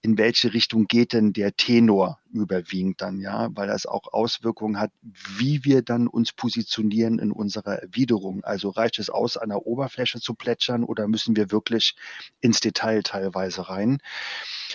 in 0.01 0.19
welche 0.19 0.55
Richtung 0.55 0.87
geht 0.87 1.13
denn 1.13 1.33
der 1.33 1.55
Tenor 1.57 2.19
überwiegend 2.33 3.01
dann, 3.03 3.21
ja, 3.21 3.49
weil 3.55 3.69
das 3.69 3.87
auch 3.87 4.13
Auswirkungen 4.13 4.81
hat, 4.81 4.91
wie 5.39 5.65
wir 5.65 5.83
dann 5.83 6.09
uns 6.09 6.33
positionieren 6.33 7.19
in 7.19 7.31
unserer 7.33 7.83
Erwiderung. 7.83 8.43
Also 8.45 8.71
reicht 8.71 8.99
es 8.99 9.11
aus, 9.11 9.37
an 9.37 9.51
der 9.51 9.67
Oberfläche 9.67 10.21
zu 10.21 10.35
plätschern 10.35 10.85
oder 10.85 11.07
müssen 11.09 11.37
wir 11.37 11.51
wirklich 11.51 11.95
ins 12.41 12.61
Detail 12.61 13.03
teilweise 13.03 13.69
rein? 13.69 13.99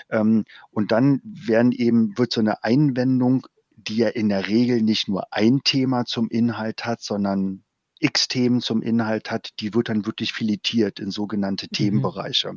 Ähm, 0.10 0.46
und 0.70 0.92
dann 0.92 1.22
werden 1.24 1.72
eben, 1.72 2.18
wird 2.18 2.32
so 2.32 2.42
eine 2.42 2.64
Einwendung 2.64 3.48
die 3.88 3.98
ja 3.98 4.10
in 4.10 4.30
der 4.30 4.48
Regel 4.48 4.82
nicht 4.82 5.08
nur 5.08 5.34
ein 5.34 5.62
Thema 5.64 6.06
zum 6.06 6.30
Inhalt 6.30 6.86
hat, 6.86 7.02
sondern 7.02 7.64
x 8.00 8.28
Themen 8.28 8.62
zum 8.62 8.82
Inhalt 8.82 9.32
hat, 9.32 9.50
die 9.60 9.74
wird 9.74 9.90
dann 9.90 10.06
wirklich 10.06 10.34
filetiert 10.34 11.00
in 11.00 11.12
sogenannte 11.12 11.68
mhm. 11.68 11.76
Themenbereiche, 11.76 12.54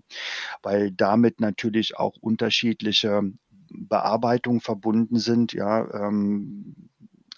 weil 0.63 0.91
damit 0.91 1.41
natürlich 1.41 1.97
auch 1.97 2.17
unterschiedliche 2.21 3.23
Bearbeitungen 3.71 4.61
verbunden 4.61 5.19
sind. 5.19 5.53
Ja, 5.53 6.07
ähm, 6.07 6.75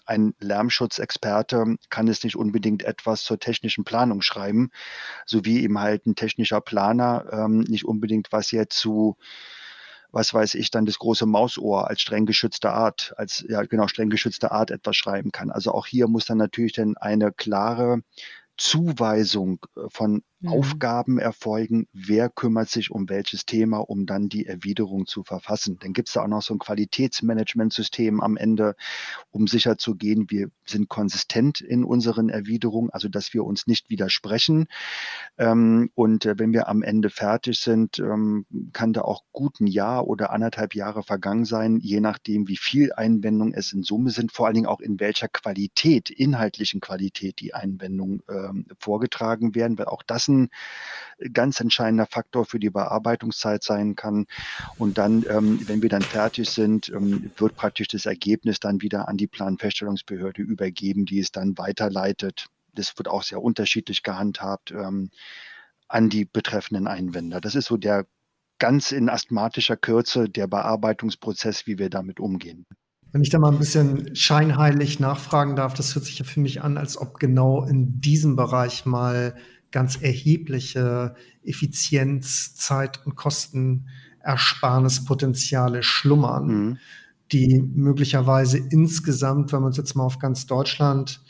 ein 0.05 0.33
Lärmschutzexperte 0.39 1.77
kann 1.89 2.07
es 2.09 2.23
nicht 2.23 2.35
unbedingt 2.35 2.83
etwas 2.83 3.23
zur 3.23 3.39
technischen 3.39 3.85
Planung 3.85 4.21
schreiben, 4.21 4.69
so 5.25 5.45
wie 5.45 5.63
eben 5.63 5.79
halt 5.79 6.05
ein 6.05 6.15
technischer 6.15 6.59
Planer 6.59 7.25
ähm, 7.31 7.59
nicht 7.61 7.85
unbedingt 7.85 8.31
was 8.31 8.51
jetzt 8.51 8.77
zu 8.77 9.15
was 10.13 10.33
weiß 10.33 10.53
ich, 10.55 10.69
dann 10.69 10.85
das 10.85 10.99
große 10.99 11.25
Mausohr 11.25 11.89
als 11.89 12.01
streng 12.01 12.25
geschützte 12.25 12.71
Art, 12.71 13.13
als 13.17 13.43
ja 13.49 13.63
genau 13.63 13.87
streng 13.87 14.09
geschützte 14.09 14.51
Art 14.51 14.69
etwas 14.71 14.95
schreiben 14.95 15.31
kann. 15.31 15.49
Also 15.49 15.73
auch 15.73 15.87
hier 15.87 16.07
muss 16.07 16.25
dann 16.25 16.37
natürlich 16.37 16.73
dann 16.73 16.95
eine 16.97 17.31
klare 17.33 18.01
Zuweisung 18.55 19.59
äh, 19.75 19.81
von 19.89 20.23
mhm. 20.43 20.49
Aufgaben 20.49 21.17
erfolgen, 21.17 21.87
wer 21.93 22.29
kümmert 22.29 22.69
sich 22.69 22.91
um 22.91 23.09
welches 23.09 23.45
Thema, 23.45 23.77
um 23.77 24.05
dann 24.05 24.29
die 24.29 24.45
Erwiderung 24.45 25.05
zu 25.05 25.23
verfassen. 25.23 25.77
Dann 25.79 25.93
gibt 25.93 26.09
es 26.09 26.13
da 26.13 26.23
auch 26.23 26.27
noch 26.27 26.41
so 26.41 26.53
ein 26.53 26.59
Qualitätsmanagementsystem 26.59 28.21
am 28.21 28.37
Ende, 28.37 28.75
um 29.31 29.47
sicherzugehen, 29.47 30.29
wir 30.29 30.49
sind 30.65 30.89
konsistent 30.89 31.61
in 31.61 31.83
unseren 31.83 32.29
Erwiderungen, 32.29 32.89
also 32.89 33.07
dass 33.07 33.33
wir 33.33 33.43
uns 33.43 33.67
nicht 33.67 33.89
widersprechen. 33.89 34.67
Ähm, 35.37 35.89
und 35.95 36.25
äh, 36.25 36.37
wenn 36.37 36.53
wir 36.53 36.67
am 36.67 36.83
Ende 36.83 37.09
fertig 37.09 37.59
sind, 37.59 37.99
ähm, 37.99 38.45
kann 38.73 38.93
da 38.93 39.01
auch 39.01 39.23
gut 39.31 39.59
ein 39.59 39.67
Jahr 39.67 40.07
oder 40.07 40.31
anderthalb 40.31 40.75
Jahre 40.75 41.03
vergangen 41.03 41.45
sein, 41.45 41.79
je 41.79 41.99
nachdem, 41.99 42.47
wie 42.47 42.57
viel 42.57 42.91
Einwendungen 42.93 43.53
es 43.53 43.73
in 43.73 43.83
Summe 43.83 44.09
sind, 44.09 44.31
vor 44.31 44.45
allen 44.45 44.55
Dingen 44.55 44.67
auch 44.67 44.81
in 44.81 44.99
welcher 44.99 45.27
Qualität, 45.27 46.09
inhaltlichen 46.09 46.81
Qualität 46.81 47.39
die 47.39 47.53
Einwendungen 47.53 48.21
ähm, 48.29 48.65
vorgetragen 48.79 49.55
werden, 49.55 49.77
weil 49.77 49.85
auch 49.85 50.03
das 50.03 50.27
ganz 51.31 51.59
entscheidender 51.59 52.05
Faktor 52.05 52.45
für 52.45 52.59
die 52.59 52.69
Bearbeitungszeit 52.69 53.63
sein 53.63 53.95
kann. 53.95 54.25
Und 54.77 54.97
dann, 54.97 55.25
ähm, 55.29 55.59
wenn 55.67 55.81
wir 55.81 55.89
dann 55.89 56.01
fertig 56.01 56.49
sind, 56.49 56.89
ähm, 56.89 57.31
wird 57.37 57.55
praktisch 57.55 57.87
das 57.87 58.05
Ergebnis 58.05 58.59
dann 58.59 58.81
wieder 58.81 59.07
an 59.07 59.17
die 59.17 59.27
Planfeststellungsbehörde 59.27 60.41
übergeben, 60.41 61.05
die 61.05 61.19
es 61.19 61.31
dann 61.31 61.57
weiterleitet. 61.57 62.47
Das 62.73 62.97
wird 62.97 63.07
auch 63.07 63.23
sehr 63.23 63.41
unterschiedlich 63.41 64.03
gehandhabt 64.03 64.71
ähm, 64.71 65.11
an 65.87 66.09
die 66.09 66.25
betreffenden 66.25 66.87
Einwender. 66.87 67.39
Das 67.39 67.55
ist 67.55 67.67
so 67.67 67.77
der 67.77 68.05
ganz 68.59 68.91
in 68.91 69.09
asthmatischer 69.09 69.77
Kürze 69.77 70.29
der 70.29 70.47
Bearbeitungsprozess, 70.47 71.67
wie 71.67 71.77
wir 71.77 71.89
damit 71.89 72.19
umgehen. 72.19 72.65
Wenn 73.11 73.21
ich 73.21 73.29
da 73.29 73.37
mal 73.37 73.51
ein 73.51 73.59
bisschen 73.59 74.15
scheinheilig 74.15 74.99
nachfragen 74.99 75.55
darf, 75.55 75.75
das 75.75 75.93
hört 75.93 76.05
sich 76.05 76.17
ja 76.17 76.25
für 76.25 76.39
mich 76.39 76.63
an, 76.63 76.77
als 76.77 76.97
ob 76.97 77.19
genau 77.19 77.63
in 77.63 78.01
diesem 78.01 78.35
Bereich 78.35 78.85
mal 78.87 79.35
ganz 79.73 80.01
erhebliche 80.01 81.15
Effizienz, 81.43 82.55
Zeit 82.55 83.05
und 83.05 83.15
Kostenersparnispotenziale 83.15 85.83
schlummern, 85.83 86.47
mhm. 86.47 86.77
die 87.33 87.59
möglicherweise 87.59 88.59
insgesamt, 88.59 89.51
wenn 89.51 89.63
man 89.63 89.71
es 89.71 89.77
jetzt 89.77 89.95
mal 89.95 90.03
auf 90.03 90.19
ganz 90.19 90.45
Deutschland 90.45 91.22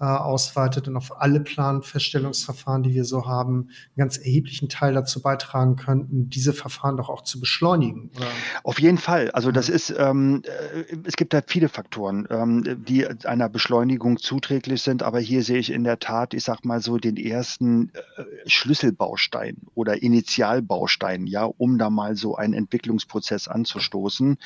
äh, 0.00 0.04
ausweitet 0.04 0.88
und 0.88 0.96
auf 0.96 1.20
alle 1.20 1.40
Planfeststellungsverfahren, 1.40 2.82
die 2.82 2.94
wir 2.94 3.04
so 3.04 3.26
haben, 3.26 3.68
einen 3.68 3.96
ganz 3.98 4.16
erheblichen 4.16 4.70
Teil 4.70 4.94
dazu 4.94 5.20
beitragen 5.20 5.76
könnten, 5.76 6.30
diese 6.30 6.54
Verfahren 6.54 6.96
doch 6.96 7.10
auch 7.10 7.22
zu 7.22 7.38
beschleunigen. 7.38 8.10
Oder? 8.16 8.26
Auf 8.64 8.80
jeden 8.80 8.96
Fall. 8.96 9.30
Also 9.32 9.52
das 9.52 9.68
ist, 9.68 9.94
ähm, 9.96 10.42
äh, 10.44 10.96
es 11.04 11.16
gibt 11.16 11.34
da 11.34 11.42
viele 11.46 11.68
Faktoren, 11.68 12.26
ähm, 12.30 12.82
die 12.82 13.06
einer 13.06 13.50
Beschleunigung 13.50 14.16
zuträglich 14.16 14.80
sind, 14.80 15.02
aber 15.02 15.20
hier 15.20 15.42
sehe 15.42 15.58
ich 15.58 15.70
in 15.70 15.84
der 15.84 15.98
Tat, 15.98 16.32
ich 16.32 16.44
sag 16.44 16.64
mal 16.64 16.80
so, 16.80 16.96
den 16.96 17.18
ersten 17.18 17.90
äh, 18.16 18.22
Schlüsselbaustein 18.46 19.58
oder 19.74 20.02
Initialbaustein, 20.02 21.26
ja, 21.26 21.44
um 21.44 21.76
da 21.76 21.90
mal 21.90 22.16
so 22.16 22.36
einen 22.36 22.54
Entwicklungsprozess 22.54 23.48
anzustoßen. 23.48 24.38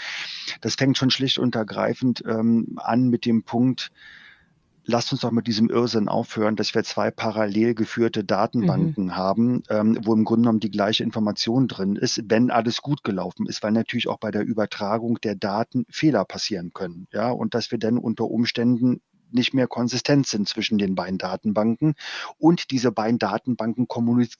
Das 0.63 0.75
fängt 0.75 0.99
schon 0.99 1.11
schlicht 1.11 1.39
und 1.39 1.55
ergreifend 1.55 2.25
ähm, 2.27 2.77
an 2.83 3.09
mit 3.09 3.25
dem 3.25 3.45
Punkt, 3.45 3.93
lasst 4.85 5.13
uns 5.13 5.23
doch 5.23 5.31
mit 5.31 5.47
diesem 5.47 5.71
Irrsinn 5.71 6.09
aufhören, 6.09 6.57
dass 6.57 6.75
wir 6.75 6.85
zwei 6.85 7.11
parallel 7.11 7.75
geführte 7.75 8.25
Datenbanken 8.25 9.07
mhm. 9.07 9.17
haben, 9.17 9.63
ähm, 9.69 9.99
wo 10.03 10.15
im 10.15 10.25
Grunde 10.25 10.43
genommen 10.43 10.61
die 10.61 10.71
gleiche 10.71 11.03
Information 11.03 11.69
drin 11.69 11.97
ist, 11.97 12.23
wenn 12.29 12.51
alles 12.51 12.83
gut 12.83 13.03
gelaufen 13.03 13.47
ist, 13.47 13.63
weil 13.63 13.73
natürlich 13.73 14.09
auch 14.09 14.19
bei 14.19 14.31
der 14.31 14.43
Übertragung 14.43 15.21
der 15.23 15.35
Daten 15.35 15.87
Fehler 15.91 16.25
passieren 16.25 16.73
können. 16.73 17.07
Ja, 17.13 17.31
und 17.31 17.55
dass 17.55 17.71
wir 17.71 17.79
dann 17.79 17.99
unter 17.99 18.25
Umständen 18.25 19.01
nicht 19.31 19.53
mehr 19.53 19.67
konsistent 19.67 20.27
sind 20.27 20.49
zwischen 20.49 20.79
den 20.79 20.95
beiden 20.95 21.19
Datenbanken 21.19 21.95
und 22.39 22.71
diese 22.71 22.93
beiden 22.93 23.19
Datenbanken 23.19 23.87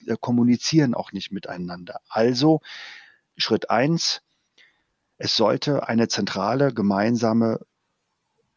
äh, 0.05 0.15
kommunizieren 0.19 0.93
auch 0.93 1.11
nicht 1.11 1.31
miteinander. 1.31 1.99
Also 2.07 2.61
Schritt 3.35 3.69
eins, 3.69 4.21
es 5.17 5.35
sollte 5.35 5.87
eine 5.87 6.07
zentrale 6.07 6.73
gemeinsame 6.73 7.59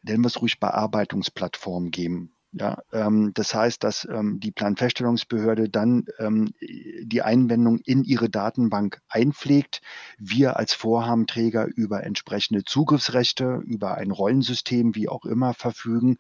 nennen 0.03 0.23
wir 0.23 0.29
es 0.29 0.41
ruhig 0.41 0.61
Bearbeitungsplattform 0.61 1.91
geben. 1.91 2.33
Ja, 2.53 2.79
ähm, 2.93 3.33
das 3.35 3.55
heißt, 3.55 3.85
dass 3.85 4.09
ähm, 4.11 4.41
die 4.41 4.51
Planfeststellungsbehörde 4.51 5.69
dann 5.69 6.07
ähm, 6.19 6.55
die 6.61 7.21
Einwendung 7.21 7.79
in 7.85 8.05
ihre 8.05 8.31
Datenbank 8.31 9.03
einpflegt. 9.09 9.83
Wir 10.19 10.57
als 10.57 10.73
Vorhabenträger 10.73 11.67
über 11.67 12.05
entsprechende 12.05 12.65
Zugriffsrechte, 12.65 13.63
über 13.67 13.97
ein 13.97 14.11
Rollensystem, 14.11 14.95
wie 14.95 15.11
auch 15.11 15.27
immer, 15.27 15.53
verfügen 15.53 16.17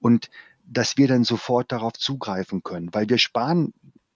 und 0.00 0.28
dass 0.66 0.98
wir 0.98 1.08
dann 1.08 1.24
sofort 1.24 1.72
darauf 1.72 1.94
zugreifen 1.94 2.62
können, 2.62 2.90
weil 2.92 3.08
wir 3.08 3.18
sparen 3.18 3.72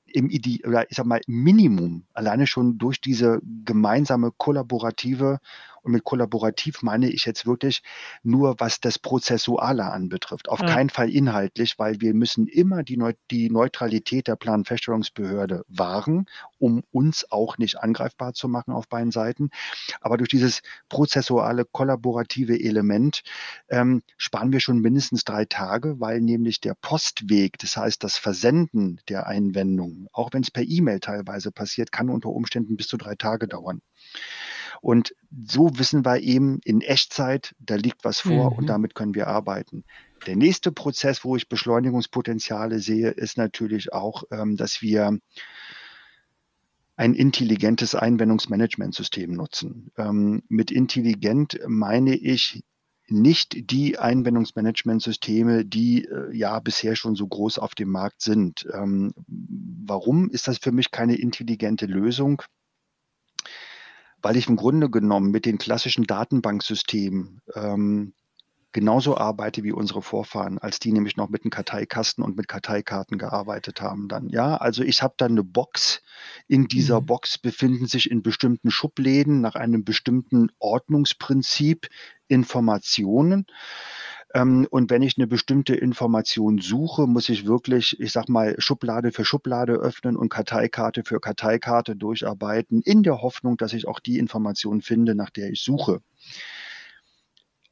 im 0.07 0.31
Ide 0.31 0.69
oder 0.69 0.89
ich 0.91 0.97
sag 0.97 1.07
mal 1.07 1.23
Minimum 1.27 2.05
alleine 2.13 2.47
schon 2.47 2.79
durch 2.79 3.01
diese 3.01 3.41
gemeinsame 3.65 4.31
kollaborative 4.37 5.41
und 5.85 5.93
mit 5.93 6.05
kollaborativ 6.05 6.83
meine 6.83 7.11
ich 7.11 7.27
jetzt 7.27 7.47
wirklich 7.47 7.83
nur, 8.23 8.57
was 8.59 8.81
das 8.81 8.99
Prozessuale 8.99 9.85
anbetrifft. 9.85 10.49
Auf 10.49 10.61
ja. 10.61 10.67
keinen 10.67 10.91
Fall 10.91 11.11
inhaltlich, 11.11 11.79
weil 11.79 12.01
wir 12.01 12.15
müssen 12.15 12.47
immer 12.47 12.83
die, 12.83 12.97
Neu 12.97 13.13
die 13.31 13.51
Neutralität 13.51 14.27
der 14.27 14.37
Planfeststellungsbehörde 14.37 15.65
wahren, 15.69 16.27
um 16.59 16.83
uns 16.91 17.31
auch 17.31 17.59
nicht 17.59 17.79
angreifbar 17.79 18.33
zu 18.33 18.49
machen 18.49 18.73
auf 18.73 18.89
beiden 18.89 19.11
Seiten. 19.11 19.51
Aber 20.01 20.17
durch 20.17 20.31
dieses 20.31 20.63
prozessuale, 20.89 21.65
kollaborative 21.65 22.59
Element 22.59 23.23
ähm, 23.69 24.03
sparen 24.17 24.53
wir 24.53 24.61
schon 24.61 24.81
mindestens 24.81 25.25
drei 25.25 25.45
Tage, 25.45 26.01
weil 26.01 26.21
nämlich 26.21 26.61
der 26.61 26.75
Postweg, 26.75 27.59
das 27.59 27.77
heißt 27.77 28.03
das 28.03 28.17
Versenden 28.17 29.01
der 29.09 29.27
Einwendungen, 29.27 30.09
auch 30.13 30.31
wenn 30.33 30.43
es 30.43 30.51
per 30.51 30.65
E-Mail 30.65 31.01
teilweise 31.01 31.53
passiert, 31.53 31.93
kann 31.93 32.09
unter 32.09 32.31
Umständen 32.31 32.77
bis 32.77 32.89
zu 32.89 32.97
drei 32.97 33.15
Tage 33.15 33.49
dauern. 33.49 33.83
Und 34.81 35.15
so 35.47 35.79
wissen 35.79 36.05
wir 36.05 36.21
eben 36.21 36.61
in 36.65 36.83
Echtzeit, 36.83 37.55
da 37.59 37.77
liegt 37.77 38.05
was 38.05 38.21
vor 38.21 38.51
mhm. 38.51 38.59
und 38.59 38.67
damit 38.67 38.95
können 38.95 39.15
wir 39.15 39.29
arbeiten. 39.29 39.85
Der 40.27 40.37
nächste 40.37 40.73
Prozess, 40.73 41.25
wo 41.25 41.37
ich 41.37 41.49
Beschleunigungspotenziale 41.49 42.79
sehe, 42.81 43.11
ist 43.11 43.39
natürlich 43.39 43.93
auch, 43.93 44.25
ähm, 44.31 44.57
dass 44.57 44.83
wir 44.83 45.19
ein 46.97 47.15
intelligentes 47.15 47.95
Einwendungsmanagementsystem 47.95 49.33
nutzen. 49.33 49.91
Ähm, 49.97 50.43
mit 50.49 50.71
intelligent 50.71 51.59
meine 51.67 52.15
ich 52.15 52.63
nicht 53.09 53.71
die 53.71 53.99
Einwendungsmanagementsysteme, 53.99 55.65
die 55.65 56.05
äh, 56.05 56.35
ja 56.35 56.59
bisher 56.61 56.97
schon 56.97 57.17
so 57.17 57.27
groß 57.27 57.59
auf 57.59 57.75
dem 57.75 57.91
Markt 57.91 58.23
sind. 58.23 58.67
Ähm, 58.73 59.13
warum 59.27 60.31
ist 60.31 60.49
das 60.49 60.59
für 60.59 60.73
mich 60.73 60.91
keine 60.91 61.17
intelligente 61.17 61.87
Lösung? 61.87 62.43
Weil 64.25 64.39
ich 64.39 64.49
im 64.49 64.57
Grunde 64.57 64.89
genommen 64.89 65.31
mit 65.31 65.45
den 65.45 65.59
klassischen 65.59 66.05
Datenbanksystemen 66.05 67.43
ähm, 67.55 68.15
genauso 68.73 69.19
arbeite 69.19 69.63
wie 69.63 69.73
unsere 69.73 70.01
Vorfahren, 70.01 70.59
als 70.59 70.79
die 70.79 70.93
nämlich 70.93 71.19
noch 71.19 71.29
mit 71.29 71.45
einem 71.45 71.51
Karteikasten 71.51 72.25
und 72.25 72.35
mit 72.35 72.49
Karteikarten 72.49 73.19
gearbeitet 73.19 73.83
haben 73.83 74.09
dann. 74.09 74.31
Ja, 74.31 74.57
also 74.57 74.83
ich 74.83 75.03
habe 75.03 75.13
dann 75.19 75.33
eine 75.33 75.45
Box. 75.45 76.03
In 76.49 76.69
dieser 76.69 77.03
mhm. 77.03 77.07
Box 77.07 77.37
befinden 77.37 77.87
sich 77.87 78.11
in 78.11 78.23
bestimmten 78.23 78.71
Schubläden 78.71 79.43
nach 79.43 79.57
einem 79.57 79.85
bestimmten 79.85 80.49
Ordnungsprinzip 80.59 81.89
Informationen. 82.27 83.47
Ähm, 84.35 84.67
und 84.71 84.91
wenn 84.91 85.03
ich 85.03 85.17
eine 85.17 85.29
bestimmte 85.29 85.77
Information 85.77 86.59
suche, 86.59 87.07
muss 87.07 87.29
ich 87.29 87.47
wirklich, 87.47 87.99
ich 88.01 88.13
sag 88.13 88.29
mal, 88.29 88.57
Schublade 88.59 89.13
für 89.13 89.25
Schublade 89.25 89.75
öffnen 89.75 90.17
und 90.17 90.29
Karteikarte 90.29 91.05
für 91.05 91.21
Karteikarte 91.21 91.95
durcharbeiten, 91.95 92.83
in 92.83 93.05
der 93.05 93.23
Hoffnung, 93.23 93.57
dass 93.57 93.73
ich 93.73 93.87
auch 93.87 94.01
die 94.01 94.19
Information 94.19 94.83
finde, 94.83 95.15
nach 95.15 95.31
der 95.31 95.51
ich 95.51 95.63
suche. 95.63 96.01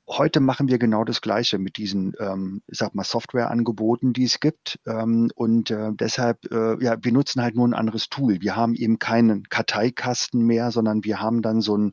Heute 0.09 0.41
machen 0.41 0.69
wir 0.69 0.79
genau 0.79 1.05
das 1.05 1.21
Gleiche 1.21 1.59
mit 1.59 1.79
diesen, 1.79 2.13
ähm, 2.21 2.63
ich 2.69 2.79
sag 2.79 2.95
mal, 2.95 3.05
Softwareangeboten, 3.05 4.13
die 4.13 4.25
es 4.25 4.41
gibt. 4.41 4.79
Ähm, 4.87 5.31
und 5.35 5.71
äh, 5.71 5.91
deshalb, 5.95 6.45
äh, 6.53 6.83
ja, 6.85 6.97
wir 7.03 7.13
nutzen 7.13 7.43
halt 7.43 7.57
nur 7.57 7.67
ein 7.67 7.75
anderes 7.75 8.09
Tool. 8.09 8.41
Wir 8.41 8.55
haben 8.55 8.75
eben 8.75 8.99
keinen 8.99 9.45
Karteikasten 9.49 10.45
mehr, 10.45 10.71
sondern 10.71 11.03
wir 11.05 11.21
haben 11.21 11.43
dann 11.43 11.61
so 11.61 11.77
ein 11.77 11.93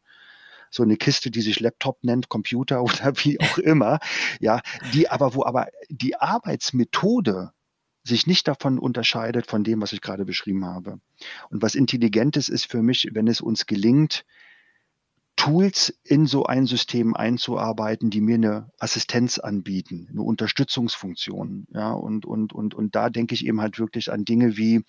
so 0.70 0.84
eine 0.84 0.97
Kiste, 0.97 1.32
die 1.32 1.41
sich 1.41 1.59
Laptop 1.59 2.03
nennt, 2.03 2.30
Computer 2.30 2.84
oder 2.84 3.13
wie 3.24 3.39
auch 3.39 3.57
immer, 3.57 3.99
ja, 4.39 4.61
die 4.93 5.09
aber, 5.09 5.36
wo 5.36 5.43
aber 5.43 5.67
die 5.89 6.15
Arbeitsmethode 6.15 7.51
sich 8.03 8.28
nicht 8.28 8.47
davon 8.47 8.80
unterscheidet 8.80 9.47
von 9.47 9.63
dem, 9.63 9.82
was 9.82 9.93
ich 9.93 10.01
gerade 10.01 10.26
beschrieben 10.26 10.65
habe. 10.65 10.99
Und 11.49 11.61
was 11.61 11.76
Intelligentes 11.76 12.49
ist 12.49 12.65
für 12.72 12.82
mich, 12.82 13.09
wenn 13.11 13.28
es 13.28 13.41
uns 13.41 13.65
gelingt, 13.65 14.26
Tools 15.39 15.97
in 16.03 16.26
so 16.26 16.43
ein 16.43 16.65
System 16.65 17.15
einzuarbeiten, 17.15 18.09
die 18.09 18.20
mir 18.20 18.36
eine 18.36 18.72
Assistenz 18.78 19.39
anbieten, 19.39 20.09
eine 20.11 20.22
Unterstützungsfunktion. 20.22 21.65
Ja, 21.74 21.93
und, 21.93 22.26
und, 22.26 22.51
und, 22.51 22.74
und 22.74 22.93
da 22.93 23.09
denke 23.09 23.36
ich 23.36 23.45
eben 23.45 23.61
halt 23.61 23.80
wirklich 23.80 24.11
an 24.11 24.26
Dinge 24.26 24.57
wie, 24.57 24.84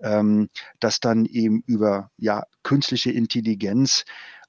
ähm, 0.00 0.50
dass 0.80 1.00
dann 1.00 1.24
eben 1.24 1.62
über 1.66 2.10
ja, 2.18 2.44
künstliche 2.62 3.10
Intelligenz 3.10 4.04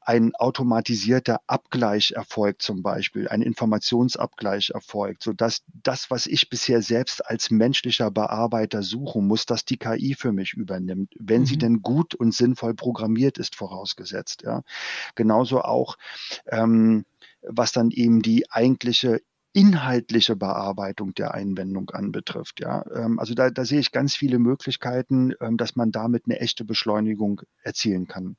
ein 0.08 0.34
automatisierter 0.36 1.42
Abgleich 1.48 2.12
erfolgt 2.12 2.62
zum 2.62 2.82
Beispiel, 2.82 3.28
ein 3.28 3.42
Informationsabgleich 3.42 4.70
erfolgt, 4.70 5.22
sodass 5.22 5.64
das, 5.84 6.10
was 6.10 6.28
ich 6.28 6.50
bisher 6.50 6.82
selbst 6.82 7.30
als 7.30 7.52
menschlicher 7.52 8.10
Bearbeiter 8.10 8.84
suchen 8.84 9.28
muss, 9.28 9.46
dass 9.46 9.66
die 9.66 9.76
KI 9.76 10.16
für 10.18 10.32
mich 10.32 10.54
übernimmt, 10.54 11.14
wenn 11.20 11.42
mhm. 11.42 11.46
sie 11.46 11.58
denn 11.58 11.82
gut 11.82 12.16
und 12.16 12.34
sinnvoll 12.34 12.74
programmiert 12.74 13.38
ist, 13.38 13.58
vorausgesetzt. 13.58 14.44
Ja. 14.44 14.64
Genauso 15.16 15.62
auch, 15.62 15.98
ähm, 16.46 17.04
was 17.42 17.74
dann 17.74 17.92
eben 17.92 18.22
die 18.22 18.50
eigentliche 18.50 19.20
inhaltliche 19.52 20.38
Bearbeitung 20.38 21.16
der 21.16 21.34
Einwendung 21.34 21.90
anbetrifft. 21.90 22.62
Ja, 22.62 22.86
ähm, 22.96 23.20
also 23.20 23.34
da, 23.34 23.50
da 23.50 23.66
sehe 23.66 23.82
ich 23.82 23.92
ganz 23.92 24.16
viele 24.16 24.40
Möglichkeiten, 24.40 25.34
ähm, 25.42 25.58
dass 25.58 25.76
man 25.76 25.92
damit 25.92 26.28
eine 26.28 26.40
echte 26.40 26.64
Beschleunigung 26.64 27.42
erzielen 27.62 28.08
kann. 28.08 28.38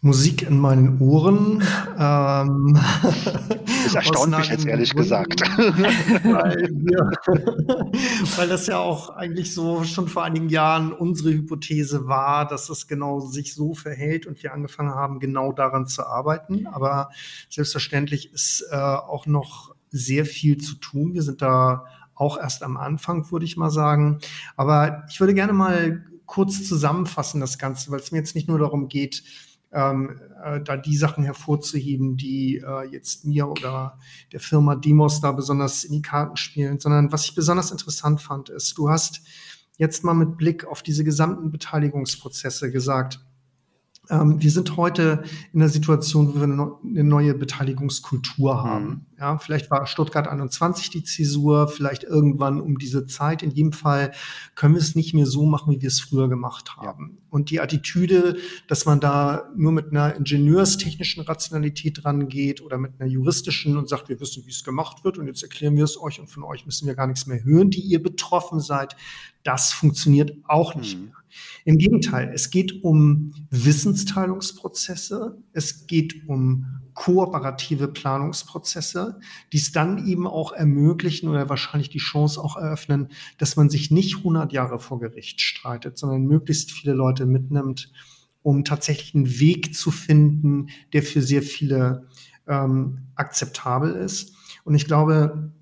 Musik 0.00 0.42
in 0.42 0.58
meinen 0.58 1.00
Ohren. 1.00 1.64
Ähm, 1.98 2.78
das 3.84 3.94
erstaunt 3.94 4.36
mich 4.36 4.48
jetzt 4.48 4.66
ehrlich 4.66 4.90
Gründen, 4.90 5.02
gesagt. 5.02 5.40
Weil, 6.24 6.68
wir, 6.70 7.10
weil, 8.36 8.48
das 8.48 8.66
ja 8.66 8.78
auch 8.78 9.10
eigentlich 9.10 9.52
so 9.52 9.84
schon 9.84 10.08
vor 10.08 10.24
einigen 10.24 10.48
Jahren 10.48 10.92
unsere 10.92 11.30
Hypothese 11.30 12.06
war, 12.06 12.46
dass 12.46 12.68
es 12.68 12.86
genau 12.86 13.20
sich 13.20 13.54
so 13.54 13.74
verhält 13.74 14.26
und 14.26 14.42
wir 14.42 14.52
angefangen 14.52 14.94
haben, 14.94 15.18
genau 15.18 15.52
daran 15.52 15.86
zu 15.86 16.06
arbeiten. 16.06 16.66
Aber 16.66 17.10
selbstverständlich 17.48 18.32
ist 18.32 18.64
äh, 18.70 18.76
auch 18.76 19.26
noch 19.26 19.74
sehr 19.90 20.24
viel 20.24 20.58
zu 20.58 20.74
tun. 20.76 21.14
Wir 21.14 21.22
sind 21.22 21.42
da 21.42 21.84
auch 22.14 22.38
erst 22.38 22.62
am 22.62 22.76
Anfang, 22.76 23.30
würde 23.30 23.44
ich 23.44 23.56
mal 23.56 23.70
sagen. 23.70 24.18
Aber 24.56 25.04
ich 25.10 25.20
würde 25.20 25.34
gerne 25.34 25.52
mal 25.52 26.04
kurz 26.26 26.66
zusammenfassen, 26.66 27.40
das 27.40 27.58
Ganze, 27.58 27.90
weil 27.90 28.00
es 28.00 28.10
mir 28.10 28.18
jetzt 28.18 28.34
nicht 28.34 28.48
nur 28.48 28.58
darum 28.58 28.88
geht, 28.88 29.22
ähm, 29.72 30.20
äh, 30.44 30.60
da 30.60 30.76
die 30.76 30.96
Sachen 30.96 31.24
hervorzuheben, 31.24 32.16
die 32.16 32.58
äh, 32.58 32.84
jetzt 32.90 33.24
mir 33.24 33.48
oder 33.48 33.98
der 34.32 34.40
Firma 34.40 34.76
Demos 34.76 35.20
da 35.20 35.32
besonders 35.32 35.84
in 35.84 35.92
die 35.92 36.02
Karten 36.02 36.36
spielen, 36.36 36.78
sondern 36.78 37.12
was 37.12 37.24
ich 37.24 37.34
besonders 37.34 37.70
interessant 37.70 38.20
fand, 38.20 38.48
ist, 38.48 38.78
du 38.78 38.88
hast 38.88 39.22
jetzt 39.76 40.04
mal 40.04 40.14
mit 40.14 40.36
Blick 40.36 40.64
auf 40.64 40.82
diese 40.82 41.04
gesamten 41.04 41.50
Beteiligungsprozesse 41.50 42.70
gesagt, 42.70 43.20
wir 44.08 44.50
sind 44.50 44.76
heute 44.76 45.24
in 45.52 45.60
einer 45.60 45.68
Situation, 45.68 46.28
wo 46.28 46.40
wir 46.40 46.44
eine 46.44 47.04
neue 47.04 47.34
Beteiligungskultur 47.34 48.54
mhm. 48.54 48.58
haben. 48.58 49.06
Ja, 49.18 49.38
vielleicht 49.38 49.70
war 49.70 49.86
Stuttgart 49.86 50.28
21 50.28 50.90
die 50.90 51.02
Zäsur, 51.02 51.68
vielleicht 51.68 52.04
irgendwann 52.04 52.60
um 52.60 52.78
diese 52.78 53.06
Zeit. 53.06 53.42
In 53.42 53.50
jedem 53.50 53.72
Fall 53.72 54.12
können 54.54 54.74
wir 54.74 54.80
es 54.80 54.94
nicht 54.94 55.14
mehr 55.14 55.26
so 55.26 55.46
machen, 55.46 55.74
wie 55.74 55.80
wir 55.80 55.88
es 55.88 56.00
früher 56.00 56.28
gemacht 56.28 56.76
haben. 56.76 57.18
Und 57.30 57.50
die 57.50 57.60
Attitüde, 57.60 58.36
dass 58.68 58.84
man 58.84 59.00
da 59.00 59.50
nur 59.56 59.72
mit 59.72 59.90
einer 59.90 60.14
ingenieurstechnischen 60.14 61.22
Rationalität 61.24 62.04
rangeht 62.04 62.60
oder 62.62 62.78
mit 62.78 63.00
einer 63.00 63.08
juristischen 63.08 63.76
und 63.76 63.88
sagt, 63.88 64.08
wir 64.08 64.20
wissen, 64.20 64.44
wie 64.46 64.50
es 64.50 64.64
gemacht 64.64 65.02
wird 65.04 65.18
und 65.18 65.26
jetzt 65.26 65.42
erklären 65.42 65.76
wir 65.76 65.84
es 65.84 66.00
euch 66.00 66.20
und 66.20 66.28
von 66.28 66.44
euch 66.44 66.66
müssen 66.66 66.86
wir 66.86 66.94
gar 66.94 67.06
nichts 67.06 67.26
mehr 67.26 67.42
hören, 67.42 67.70
die 67.70 67.80
ihr 67.80 68.02
betroffen 68.02 68.60
seid, 68.60 68.96
das 69.46 69.72
funktioniert 69.72 70.32
auch 70.44 70.74
nicht 70.74 70.98
mhm. 70.98 71.06
mehr. 71.06 71.12
Im 71.64 71.78
Gegenteil, 71.78 72.30
es 72.32 72.50
geht 72.50 72.82
um 72.82 73.34
Wissensteilungsprozesse, 73.50 75.36
es 75.52 75.86
geht 75.86 76.28
um 76.28 76.66
kooperative 76.94 77.88
Planungsprozesse, 77.88 79.20
die 79.52 79.58
es 79.58 79.72
dann 79.72 80.06
eben 80.06 80.26
auch 80.26 80.52
ermöglichen 80.52 81.28
oder 81.28 81.48
wahrscheinlich 81.48 81.90
die 81.90 81.98
Chance 81.98 82.42
auch 82.42 82.56
eröffnen, 82.56 83.08
dass 83.36 83.56
man 83.56 83.68
sich 83.68 83.90
nicht 83.90 84.18
100 84.18 84.52
Jahre 84.52 84.78
vor 84.78 84.98
Gericht 84.98 85.42
streitet, 85.42 85.98
sondern 85.98 86.22
möglichst 86.22 86.72
viele 86.72 86.94
Leute 86.94 87.26
mitnimmt, 87.26 87.92
um 88.42 88.64
tatsächlich 88.64 89.14
einen 89.14 89.38
Weg 89.38 89.74
zu 89.74 89.90
finden, 89.90 90.68
der 90.94 91.02
für 91.02 91.20
sehr 91.20 91.42
viele 91.42 92.06
ähm, 92.48 93.08
akzeptabel 93.14 93.94
ist. 93.94 94.34
Und 94.64 94.74
ich 94.74 94.86
glaube, 94.86 95.52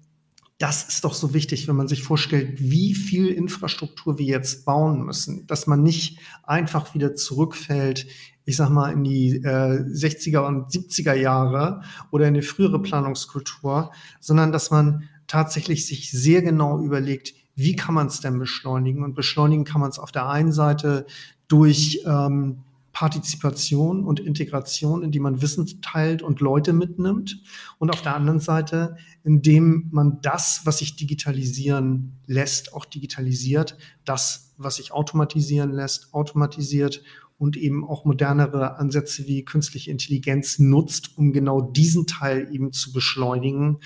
das 0.59 0.84
ist 0.84 1.05
doch 1.05 1.14
so 1.14 1.34
wichtig, 1.34 1.66
wenn 1.66 1.76
man 1.76 1.88
sich 1.88 2.02
vorstellt, 2.02 2.61
wie 2.61 2.94
viel 2.94 3.28
Infrastruktur 3.28 4.18
wir 4.18 4.26
jetzt 4.26 4.64
bauen 4.64 5.05
müssen, 5.05 5.46
dass 5.46 5.66
man 5.66 5.82
nicht 5.82 6.20
einfach 6.44 6.94
wieder 6.94 7.14
zurückfällt, 7.14 8.07
ich 8.44 8.57
sag 8.57 8.70
mal, 8.70 8.92
in 8.92 9.05
die 9.05 9.36
äh, 9.36 9.80
60er 9.82 10.46
und 10.46 10.70
70er 10.70 11.14
Jahre 11.14 11.82
oder 12.11 12.28
in 12.28 12.34
die 12.34 12.42
frühere 12.42 12.80
Planungskultur, 12.80 13.90
sondern 14.20 14.52
dass 14.52 14.70
man 14.70 15.09
tatsächlich 15.26 15.86
sich 15.86 16.11
sehr 16.11 16.42
genau 16.42 16.80
überlegt, 16.80 17.34
wie 17.57 17.74
kann 17.74 17.94
man 17.94 18.09
es 18.09 18.20
denn 18.20 18.38
beschleunigen? 18.38 19.02
Und 19.02 19.14
beschleunigen 19.14 19.64
kann 19.64 19.80
man 19.80 19.90
es 19.90 19.98
auf 19.98 20.12
der 20.12 20.28
einen 20.28 20.52
Seite 20.52 21.07
durch 21.48 22.02
ähm, 22.07 22.62
Partizipation 22.95 24.05
und 24.05 24.20
Integration, 24.20 25.03
indem 25.03 25.24
man 25.24 25.42
Wissen 25.42 25.82
teilt 25.82 26.22
und 26.22 26.40
Leute 26.40 26.72
mitnimmt. 26.72 27.42
Und 27.78 27.90
auf 27.90 28.01
der 28.01 28.14
anderen 28.14 28.40
Seite, 28.40 28.97
indem 29.24 29.88
man 29.90 30.20
das, 30.22 30.62
was 30.64 30.78
sich 30.78 30.97
digitalisieren 30.97 32.20
lässt, 32.26 32.72
auch 32.72 32.84
digitalisiert, 32.84 33.76
das, 34.05 34.55
was 34.57 34.76
sich 34.76 34.92
automatisieren 34.92 35.72
lässt, 35.72 36.14
automatisiert 36.14 37.03
und 37.36 37.57
eben 37.57 37.84
auch 37.84 38.05
modernere 38.05 38.78
Ansätze 38.78 39.26
wie 39.26 39.45
künstliche 39.45 39.90
Intelligenz 39.90 40.61
nutzt, 40.61 41.18
um 41.18 41.32
genau 41.32 41.61
diesen 41.61 42.07
Teil 42.07 42.49
eben 42.53 42.72
zu 42.72 42.92
beschleunigen, 42.92 43.80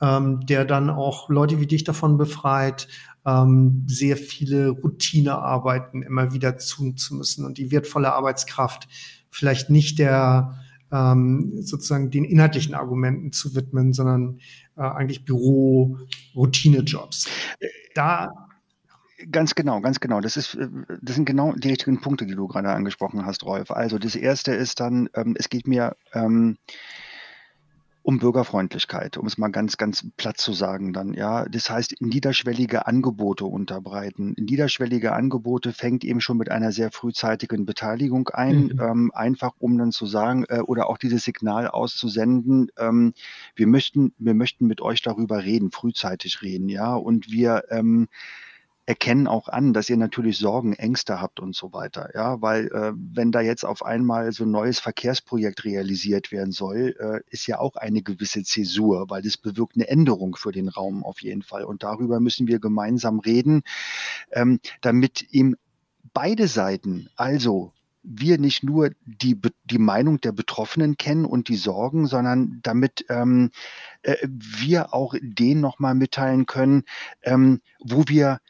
ähm, 0.00 0.44
der 0.46 0.64
dann 0.64 0.90
auch 0.90 1.28
Leute 1.28 1.60
wie 1.60 1.68
dich 1.68 1.84
davon 1.84 2.18
befreit, 2.18 2.88
ähm, 3.26 3.84
sehr 3.86 4.16
viele 4.16 4.70
Routinearbeiten 4.70 6.02
immer 6.02 6.32
wieder 6.32 6.56
tun 6.56 6.96
zu 6.96 7.14
müssen 7.14 7.44
und 7.44 7.58
die 7.58 7.70
wertvolle 7.70 8.12
Arbeitskraft 8.12 8.88
vielleicht 9.30 9.70
nicht 9.70 9.98
der 9.98 10.58
ähm, 10.92 11.62
sozusagen 11.62 12.10
den 12.10 12.24
inhaltlichen 12.24 12.74
Argumenten 12.74 13.32
zu 13.32 13.54
widmen, 13.54 13.92
sondern 13.92 14.40
äh, 14.76 14.82
eigentlich 14.82 15.24
Büro, 15.24 15.98
Routinejobs. 16.34 17.28
Da 17.94 18.28
Ganz 19.30 19.54
genau, 19.54 19.80
ganz 19.80 20.00
genau. 20.00 20.20
Das 20.20 20.36
ist, 20.36 20.54
äh, 20.54 20.68
das 21.02 21.16
sind 21.16 21.26
genau 21.26 21.52
die 21.52 21.68
richtigen 21.68 22.00
Punkte, 22.00 22.26
die 22.26 22.34
du 22.34 22.46
gerade 22.48 22.70
angesprochen 22.70 23.26
hast, 23.26 23.44
Rolf. 23.44 23.70
Also 23.70 23.98
das 23.98 24.14
erste 24.14 24.52
ist 24.52 24.80
dann, 24.80 25.10
ähm, 25.14 25.34
es 25.38 25.48
geht 25.50 25.66
mir 25.66 25.96
ähm, 26.14 26.56
um 28.02 28.18
Bürgerfreundlichkeit, 28.18 29.18
um 29.18 29.26
es 29.26 29.36
mal 29.36 29.48
ganz, 29.48 29.76
ganz 29.76 30.06
platt 30.16 30.38
zu 30.38 30.52
sagen 30.52 30.92
dann, 30.92 31.14
ja. 31.14 31.44
Das 31.46 31.68
heißt, 31.68 31.96
niederschwellige 32.00 32.86
Angebote 32.86 33.44
unterbreiten. 33.44 34.34
Niederschwellige 34.38 35.12
Angebote 35.12 35.72
fängt 35.72 36.04
eben 36.04 36.20
schon 36.20 36.38
mit 36.38 36.50
einer 36.50 36.72
sehr 36.72 36.90
frühzeitigen 36.90 37.66
Beteiligung 37.66 38.28
ein, 38.30 38.64
mhm. 38.64 38.80
ähm, 38.80 39.12
einfach 39.14 39.52
um 39.58 39.76
dann 39.76 39.92
zu 39.92 40.06
sagen 40.06 40.44
äh, 40.48 40.60
oder 40.60 40.88
auch 40.88 40.98
dieses 40.98 41.24
Signal 41.24 41.68
auszusenden, 41.68 42.70
ähm, 42.78 43.12
wir 43.54 43.66
möchten, 43.66 44.12
wir 44.18 44.34
möchten 44.34 44.66
mit 44.66 44.80
euch 44.80 45.02
darüber 45.02 45.44
reden, 45.44 45.70
frühzeitig 45.70 46.42
reden, 46.42 46.68
ja. 46.68 46.94
Und 46.94 47.30
wir 47.30 47.64
ähm, 47.70 48.08
erkennen 48.90 49.28
auch 49.28 49.46
an, 49.46 49.72
dass 49.72 49.88
ihr 49.88 49.96
natürlich 49.96 50.36
Sorgen, 50.36 50.72
Ängste 50.72 51.20
habt 51.20 51.38
und 51.38 51.54
so 51.54 51.72
weiter. 51.72 52.10
Ja, 52.12 52.42
weil 52.42 52.66
äh, 52.72 52.92
wenn 52.96 53.30
da 53.30 53.40
jetzt 53.40 53.64
auf 53.64 53.84
einmal 53.84 54.32
so 54.32 54.42
ein 54.42 54.50
neues 54.50 54.80
Verkehrsprojekt 54.80 55.64
realisiert 55.64 56.32
werden 56.32 56.50
soll, 56.50 56.96
äh, 56.98 57.20
ist 57.30 57.46
ja 57.46 57.60
auch 57.60 57.76
eine 57.76 58.02
gewisse 58.02 58.42
Zäsur, 58.42 59.08
weil 59.08 59.22
das 59.22 59.36
bewirkt 59.36 59.76
eine 59.76 59.86
Änderung 59.86 60.34
für 60.34 60.50
den 60.50 60.68
Raum 60.68 61.04
auf 61.04 61.22
jeden 61.22 61.42
Fall. 61.42 61.62
Und 61.62 61.84
darüber 61.84 62.18
müssen 62.18 62.48
wir 62.48 62.58
gemeinsam 62.58 63.20
reden, 63.20 63.62
ähm, 64.32 64.58
damit 64.80 65.32
ihm 65.32 65.54
beide 66.12 66.48
Seiten, 66.48 67.10
also 67.14 67.72
wir 68.02 68.38
nicht 68.38 68.64
nur 68.64 68.90
die, 69.04 69.40
die 69.66 69.78
Meinung 69.78 70.20
der 70.20 70.32
Betroffenen 70.32 70.96
kennen 70.96 71.26
und 71.26 71.46
die 71.46 71.54
Sorgen, 71.54 72.08
sondern 72.08 72.58
damit 72.64 73.04
ähm, 73.08 73.52
äh, 74.02 74.16
wir 74.26 74.92
auch 74.92 75.14
denen 75.20 75.60
nochmal 75.60 75.94
mitteilen 75.94 76.46
können, 76.46 76.82
ähm, 77.22 77.60
wo 77.78 78.02
wir 78.08 78.40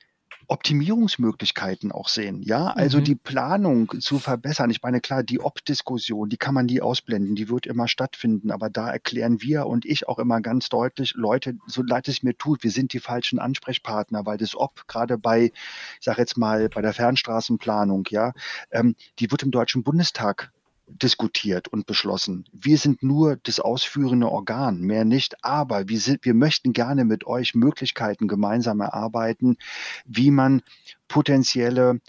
Optimierungsmöglichkeiten 0.51 1.93
auch 1.93 2.09
sehen. 2.09 2.43
Ja, 2.43 2.67
also 2.69 2.99
mhm. 2.99 3.05
die 3.05 3.15
Planung 3.15 4.01
zu 4.01 4.19
verbessern. 4.19 4.69
Ich 4.71 4.83
meine, 4.83 5.01
klar, 5.01 5.23
die 5.23 5.41
Ob-Diskussion, 5.41 6.29
die 6.29 6.39
kann 6.39 6.55
man 6.55 6.67
nie 6.67 6.81
ausblenden, 6.81 7.37
die 7.37 7.49
wird 7.49 7.67
immer 7.67 7.87
stattfinden. 7.87 8.51
Aber 8.51 8.69
da 8.69 8.91
erklären 8.91 9.41
wir 9.41 9.67
und 9.67 9.85
ich 9.87 10.09
auch 10.09 10.19
immer 10.19 10.41
ganz 10.41 10.69
deutlich, 10.69 11.15
Leute, 11.15 11.55
so 11.67 11.83
leid 11.83 12.09
es 12.09 12.25
mir 12.25 12.37
tut, 12.37 12.65
wir 12.65 12.73
sind 12.73 12.93
die 12.93 12.99
falschen 12.99 13.39
Ansprechpartner, 13.39 14.27
weil 14.27 14.39
das 14.39 14.57
Ob 14.57 14.89
gerade 14.89 15.19
bei, 15.19 15.45
ich 15.45 16.05
sage 16.05 16.21
jetzt 16.21 16.37
mal, 16.37 16.69
bei 16.69 16.83
der 16.83 16.95
Fernstraßenplanung, 16.95 18.07
ja, 18.11 18.33
ähm, 18.73 18.97
die 19.21 19.31
wird 19.31 19.45
im 19.45 19.53
Deutschen 19.53 19.85
Bundestag 19.85 20.51
diskutiert 20.91 21.69
und 21.69 21.87
beschlossen. 21.87 22.45
Wir 22.53 22.79
sind 22.79 23.03
nur 23.03 23.37
das 23.37 23.61
ausführende 23.61 24.29
Organ, 24.29 24.81
mehr 24.81 25.05
nicht. 25.05 25.45
Aber 25.45 25.89
wir, 25.89 26.01
sind, 26.01 26.25
wir 26.25 26.35
möchten 26.35 26.73
gerne 26.73 27.05
mit 27.05 27.27
euch 27.27 27.55
Möglichkeiten 27.55 28.29
gemeinsam 28.29 28.81
erarbeiten, 28.81 29.57
wie 30.05 30.31
man 30.31 30.63
potenzielle 31.09 32.01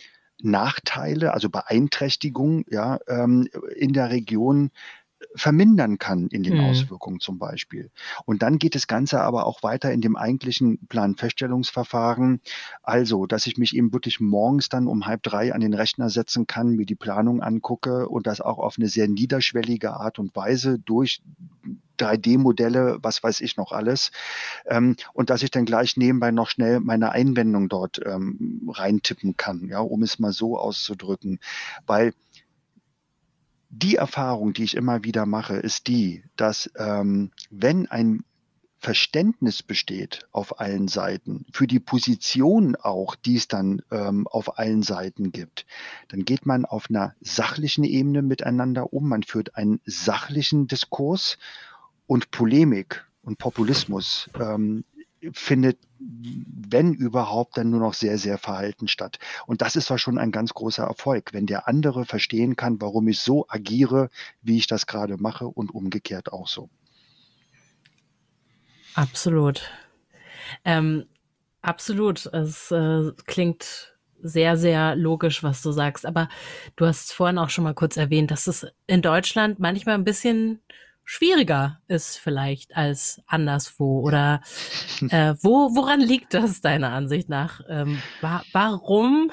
Nachteile, 0.42 1.34
also 1.34 1.50
Beeinträchtigungen 1.50 2.66
ja, 2.70 3.00
ähm, 3.08 3.48
in 3.76 3.94
der 3.94 4.10
Region 4.10 4.72
vermindern 5.36 5.98
kann 5.98 6.28
in 6.28 6.44
den 6.44 6.58
mhm. 6.58 6.66
Auswirkungen 6.66 7.20
zum 7.20 7.40
Beispiel. 7.40 7.92
Und 8.26 8.42
dann 8.42 8.58
geht 8.58 8.76
das 8.76 8.88
Ganze 8.88 9.22
aber 9.22 9.46
auch 9.46 9.64
weiter 9.64 9.92
in 9.92 10.02
dem 10.02 10.16
eigentlichen 10.16 10.80
Planfeststellungsverfahren. 10.88 12.42
Also, 12.84 13.26
dass 13.26 13.48
ich 13.48 13.58
mich 13.58 13.76
eben 13.76 13.94
wirklich 13.94 14.20
morgens 14.20 14.70
dann 14.70 14.88
um 14.88 15.06
halb 15.06 15.24
drei 15.24 15.54
an 15.54 15.62
den 15.62 15.74
Rechner 15.74 16.10
setzen 16.10 16.48
kann, 16.48 16.76
mir 16.76 16.86
die 16.86 16.96
Planung 16.96 17.42
angucke 17.42 18.10
und 18.10 18.28
das 18.28 18.42
auch 18.42 18.60
auf 18.60 18.76
eine 18.78 18.88
sehr 18.88 19.08
niederschwellige 19.08 19.94
Art 19.94 20.20
und 20.20 20.36
Weise 20.36 20.80
durch 20.80 21.22
3D-Modelle, 22.02 22.98
was 23.02 23.22
weiß 23.22 23.42
ich 23.42 23.58
noch 23.58 23.72
alles. 23.72 24.12
Ähm, 24.66 24.96
und 25.14 25.30
dass 25.30 25.44
ich 25.44 25.52
dann 25.52 25.66
gleich 25.66 25.98
nebenbei 25.98 26.32
noch 26.32 26.50
schnell 26.50 26.80
meine 26.80 27.12
Einwendung 27.12 27.70
dort 27.70 28.02
ähm, 28.04 28.70
reintippen 28.74 29.38
kann, 29.38 29.68
ja, 29.68 29.80
um 29.80 30.02
es 30.04 30.20
mal 30.20 30.34
so 30.34 30.58
auszudrücken. 30.58 31.40
Weil 31.86 32.14
die 33.72 33.96
Erfahrung, 33.96 34.54
die 34.54 34.64
ich 34.64 34.76
immer 34.76 35.04
wieder 35.04 35.26
mache, 35.26 35.56
ist 35.56 35.88
die, 35.88 36.24
dass 36.36 36.70
ähm, 36.78 37.32
wenn 37.50 37.88
ein 37.88 38.24
Verständnis 38.78 39.64
besteht 39.64 40.28
auf 40.32 40.60
allen 40.60 40.88
Seiten, 40.88 41.46
für 41.54 41.68
die 41.68 41.80
Position 41.80 42.76
auch, 42.76 43.16
die 43.16 43.38
es 43.38 43.48
dann 43.48 43.82
ähm, 43.92 44.28
auf 44.28 44.58
allen 44.58 44.84
Seiten 44.84 45.32
gibt, 45.32 45.66
dann 46.10 46.26
geht 46.26 46.46
man 46.46 46.66
auf 46.66 46.90
einer 46.90 47.16
sachlichen 47.22 47.84
Ebene 47.84 48.24
miteinander 48.24 48.92
um, 48.92 49.08
man 49.08 49.24
führt 49.24 49.56
einen 49.56 49.80
sachlichen 49.86 50.68
Diskurs 50.68 51.38
und 52.08 52.32
Polemik 52.32 53.06
und 53.24 53.38
Populismus 53.38 54.30
ähm, 54.40 54.84
findet, 55.34 55.80
wenn 56.00 56.94
überhaupt, 56.94 57.58
dann 57.58 57.70
nur 57.70 57.80
noch 57.80 57.94
sehr, 57.94 58.18
sehr 58.18 58.38
verhalten 58.38 58.88
statt. 58.88 59.20
Und 59.46 59.62
das 59.62 59.76
ist 59.76 59.90
doch 59.90 59.98
schon 59.98 60.18
ein 60.18 60.32
ganz 60.32 60.54
großer 60.54 60.84
Erfolg, 60.84 61.34
wenn 61.34 61.46
der 61.46 61.68
andere 61.68 62.06
verstehen 62.06 62.56
kann, 62.56 62.82
warum 62.82 63.08
ich 63.08 63.20
so 63.20 63.46
agiere, 63.48 64.10
wie 64.42 64.58
ich 64.58 64.68
das 64.68 64.88
gerade 64.88 65.18
mache 65.18 65.48
und 65.48 65.74
umgekehrt 65.74 66.34
auch 66.34 66.48
so. 66.48 66.70
Absolut. 68.96 69.70
Ähm, 70.66 71.06
absolut. 71.62 72.26
Es 72.28 72.72
äh, 72.72 73.12
klingt 73.26 73.96
sehr, 74.24 74.58
sehr 74.58 74.96
logisch, 74.96 75.44
was 75.44 75.62
du 75.62 75.72
sagst. 75.72 76.06
Aber 76.06 76.30
du 76.76 76.86
hast 76.86 77.14
vorhin 77.14 77.38
auch 77.38 77.50
schon 77.50 77.64
mal 77.64 77.74
kurz 77.74 77.98
erwähnt, 77.98 78.32
dass 78.32 78.48
es 78.48 78.68
in 78.88 79.02
Deutschland 79.02 79.60
manchmal 79.60 79.96
ein 79.96 80.04
bisschen 80.04 80.62
schwieriger 81.12 81.82
ist 81.88 82.18
vielleicht 82.18 82.78
als 82.78 83.22
anderswo? 83.28 84.00
Oder 84.00 84.42
äh, 85.10 85.36
wo, 85.42 85.76
woran 85.76 86.00
liegt 86.00 86.34
das 86.34 86.62
deiner 86.62 86.92
Ansicht 86.92 87.28
nach? 87.28 87.62
Ähm, 87.68 88.02
wa 88.22 88.44
warum 88.54 89.30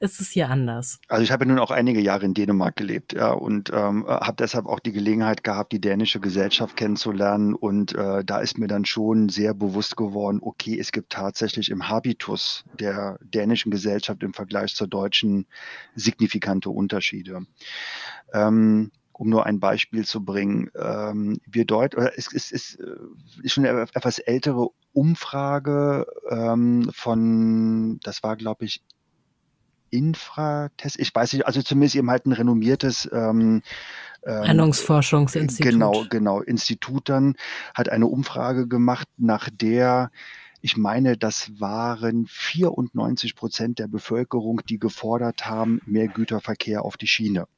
ist 0.00 0.20
es 0.20 0.30
hier 0.30 0.50
anders? 0.50 0.98
Also 1.08 1.22
ich 1.22 1.30
habe 1.30 1.44
ja 1.44 1.48
nun 1.48 1.60
auch 1.60 1.70
einige 1.70 2.00
Jahre 2.00 2.26
in 2.26 2.34
Dänemark 2.34 2.74
gelebt, 2.74 3.12
ja, 3.12 3.30
und 3.30 3.70
ähm, 3.72 4.04
habe 4.06 4.34
deshalb 4.38 4.66
auch 4.66 4.80
die 4.80 4.90
Gelegenheit 4.92 5.44
gehabt, 5.44 5.72
die 5.72 5.80
dänische 5.80 6.18
Gesellschaft 6.18 6.76
kennenzulernen. 6.76 7.54
Und 7.54 7.94
äh, 7.94 8.24
da 8.24 8.40
ist 8.40 8.58
mir 8.58 8.66
dann 8.66 8.84
schon 8.84 9.28
sehr 9.28 9.54
bewusst 9.54 9.96
geworden, 9.96 10.40
okay, 10.42 10.78
es 10.78 10.90
gibt 10.90 11.10
tatsächlich 11.10 11.70
im 11.70 11.88
Habitus 11.88 12.64
der 12.78 13.18
dänischen 13.22 13.70
Gesellschaft 13.70 14.22
im 14.24 14.34
Vergleich 14.34 14.74
zur 14.74 14.88
deutschen 14.88 15.46
signifikante 15.94 16.70
Unterschiede. 16.70 17.46
Ähm, 18.34 18.90
um 19.18 19.28
nur 19.28 19.46
ein 19.46 19.60
Beispiel 19.60 20.04
zu 20.04 20.24
bringen, 20.24 20.70
ähm, 20.76 21.40
wir 21.46 21.64
Deut 21.64 21.96
oder 21.96 22.16
es, 22.18 22.32
es, 22.32 22.52
es 22.52 22.76
äh, 22.76 22.96
ist 23.42 23.52
schon 23.52 23.66
eine 23.66 23.82
etwas 23.82 24.18
ältere 24.18 24.68
Umfrage 24.92 26.06
ähm, 26.30 26.90
von, 26.92 27.98
das 28.02 28.22
war 28.22 28.36
glaube 28.36 28.64
ich 28.64 28.82
Infratest, 29.90 30.98
ich 30.98 31.14
weiß 31.14 31.34
nicht, 31.34 31.46
also 31.46 31.62
zumindest 31.62 31.94
eben 31.94 32.10
halt 32.10 32.26
ein 32.26 32.32
renommiertes 32.32 33.08
ähm, 33.12 33.62
Meinungsforschungsinstitut. 34.26 35.72
Genau, 35.72 36.04
genau. 36.08 36.40
Institut 36.40 37.08
dann 37.08 37.36
hat 37.74 37.90
eine 37.90 38.06
Umfrage 38.06 38.66
gemacht, 38.66 39.06
nach 39.18 39.50
der 39.50 40.10
ich 40.64 40.78
meine, 40.78 41.18
das 41.18 41.60
waren 41.60 42.26
94 42.26 43.36
Prozent 43.36 43.78
der 43.78 43.86
Bevölkerung, 43.86 44.62
die 44.66 44.78
gefordert 44.78 45.44
haben, 45.44 45.82
mehr 45.84 46.08
Güterverkehr 46.08 46.86
auf 46.86 46.96
die 46.96 47.06
Schiene. 47.06 47.48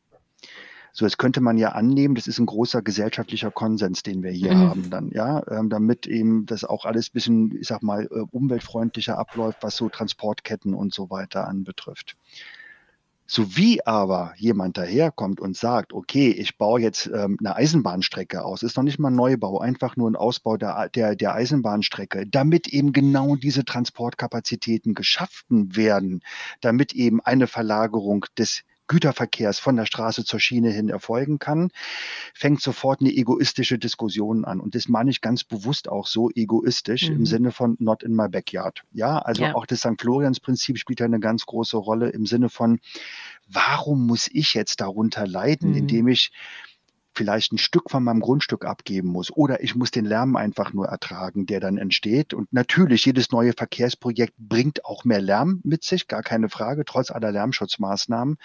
So, 0.98 1.04
jetzt 1.04 1.18
könnte 1.18 1.42
man 1.42 1.58
ja 1.58 1.72
annehmen, 1.72 2.14
das 2.14 2.26
ist 2.26 2.38
ein 2.38 2.46
großer 2.46 2.80
gesellschaftlicher 2.80 3.50
Konsens, 3.50 4.02
den 4.02 4.22
wir 4.22 4.30
hier 4.30 4.54
mhm. 4.54 4.68
haben 4.70 4.88
dann, 4.88 5.10
ja, 5.10 5.42
ähm, 5.50 5.68
damit 5.68 6.06
eben 6.06 6.46
das 6.46 6.64
auch 6.64 6.86
alles 6.86 7.10
bisschen, 7.10 7.54
ich 7.54 7.68
sag 7.68 7.82
mal, 7.82 8.06
äh, 8.06 8.20
umweltfreundlicher 8.30 9.18
abläuft, 9.18 9.58
was 9.60 9.76
so 9.76 9.90
Transportketten 9.90 10.72
und 10.72 10.94
so 10.94 11.10
weiter 11.10 11.46
anbetrifft. 11.46 12.16
So 13.26 13.58
wie 13.58 13.86
aber 13.86 14.32
jemand 14.38 14.78
daherkommt 14.78 15.38
und 15.38 15.54
sagt, 15.54 15.92
okay, 15.92 16.30
ich 16.30 16.56
baue 16.56 16.80
jetzt 16.80 17.10
ähm, 17.12 17.36
eine 17.40 17.56
Eisenbahnstrecke 17.56 18.42
aus, 18.42 18.62
ist 18.62 18.78
noch 18.78 18.84
nicht 18.84 18.98
mal 18.98 19.10
ein 19.10 19.16
Neubau, 19.16 19.58
einfach 19.58 19.96
nur 19.96 20.10
ein 20.10 20.16
Ausbau 20.16 20.56
der, 20.56 20.88
der, 20.88 21.14
der 21.14 21.34
Eisenbahnstrecke, 21.34 22.26
damit 22.26 22.68
eben 22.68 22.94
genau 22.94 23.36
diese 23.36 23.66
Transportkapazitäten 23.66 24.94
geschaffen 24.94 25.76
werden, 25.76 26.22
damit 26.62 26.94
eben 26.94 27.20
eine 27.20 27.48
Verlagerung 27.48 28.24
des 28.38 28.62
Güterverkehrs 28.88 29.58
von 29.58 29.76
der 29.76 29.86
Straße 29.86 30.24
zur 30.24 30.40
Schiene 30.40 30.70
hin 30.70 30.88
erfolgen 30.88 31.38
kann, 31.38 31.70
fängt 32.34 32.60
sofort 32.60 33.00
eine 33.00 33.10
egoistische 33.10 33.78
Diskussion 33.78 34.44
an. 34.44 34.60
Und 34.60 34.74
das 34.74 34.88
meine 34.88 35.10
ich 35.10 35.20
ganz 35.20 35.44
bewusst 35.44 35.88
auch 35.88 36.06
so 36.06 36.30
egoistisch 36.34 37.08
mhm. 37.08 37.16
im 37.16 37.26
Sinne 37.26 37.52
von 37.52 37.76
not 37.78 38.02
in 38.02 38.14
my 38.14 38.28
backyard. 38.28 38.82
Ja, 38.92 39.18
also 39.18 39.42
ja. 39.42 39.54
auch 39.54 39.66
das 39.66 39.80
St. 39.80 40.00
Florians-Prinzip 40.00 40.78
spielt 40.78 41.00
ja 41.00 41.06
eine 41.06 41.20
ganz 41.20 41.46
große 41.46 41.76
Rolle 41.76 42.10
im 42.10 42.26
Sinne 42.26 42.48
von, 42.48 42.80
warum 43.48 44.06
muss 44.06 44.28
ich 44.32 44.54
jetzt 44.54 44.80
darunter 44.80 45.26
leiden, 45.26 45.70
mhm. 45.70 45.76
indem 45.76 46.08
ich 46.08 46.32
vielleicht 47.16 47.52
ein 47.52 47.58
Stück 47.58 47.90
von 47.90 48.04
meinem 48.04 48.20
Grundstück 48.20 48.64
abgeben 48.64 49.08
muss 49.08 49.30
oder 49.30 49.62
ich 49.62 49.74
muss 49.74 49.90
den 49.90 50.04
Lärm 50.04 50.36
einfach 50.36 50.72
nur 50.72 50.86
ertragen, 50.86 51.46
der 51.46 51.60
dann 51.60 51.78
entsteht. 51.78 52.34
Und 52.34 52.52
natürlich, 52.52 53.04
jedes 53.06 53.32
neue 53.32 53.52
Verkehrsprojekt 53.52 54.34
bringt 54.38 54.84
auch 54.84 55.04
mehr 55.04 55.20
Lärm 55.20 55.60
mit 55.64 55.82
sich, 55.82 56.08
gar 56.08 56.22
keine 56.22 56.48
Frage, 56.48 56.84
trotz 56.84 57.10
aller 57.10 57.32
Lärmschutzmaßnahmen. 57.32 58.36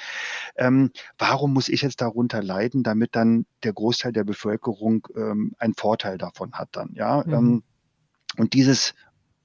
Ähm, 0.55 0.91
warum 1.17 1.53
muss 1.53 1.69
ich 1.69 1.81
jetzt 1.81 2.01
darunter 2.01 2.41
leiden, 2.41 2.83
damit 2.83 3.15
dann 3.15 3.45
der 3.63 3.73
Großteil 3.73 4.13
der 4.13 4.23
Bevölkerung 4.23 5.07
ähm, 5.15 5.53
einen 5.59 5.73
Vorteil 5.73 6.17
davon 6.17 6.53
hat 6.53 6.69
dann, 6.71 6.91
ja? 6.93 7.23
Mhm. 7.25 7.33
Ähm, 7.33 7.63
und 8.37 8.53
dieses 8.53 8.93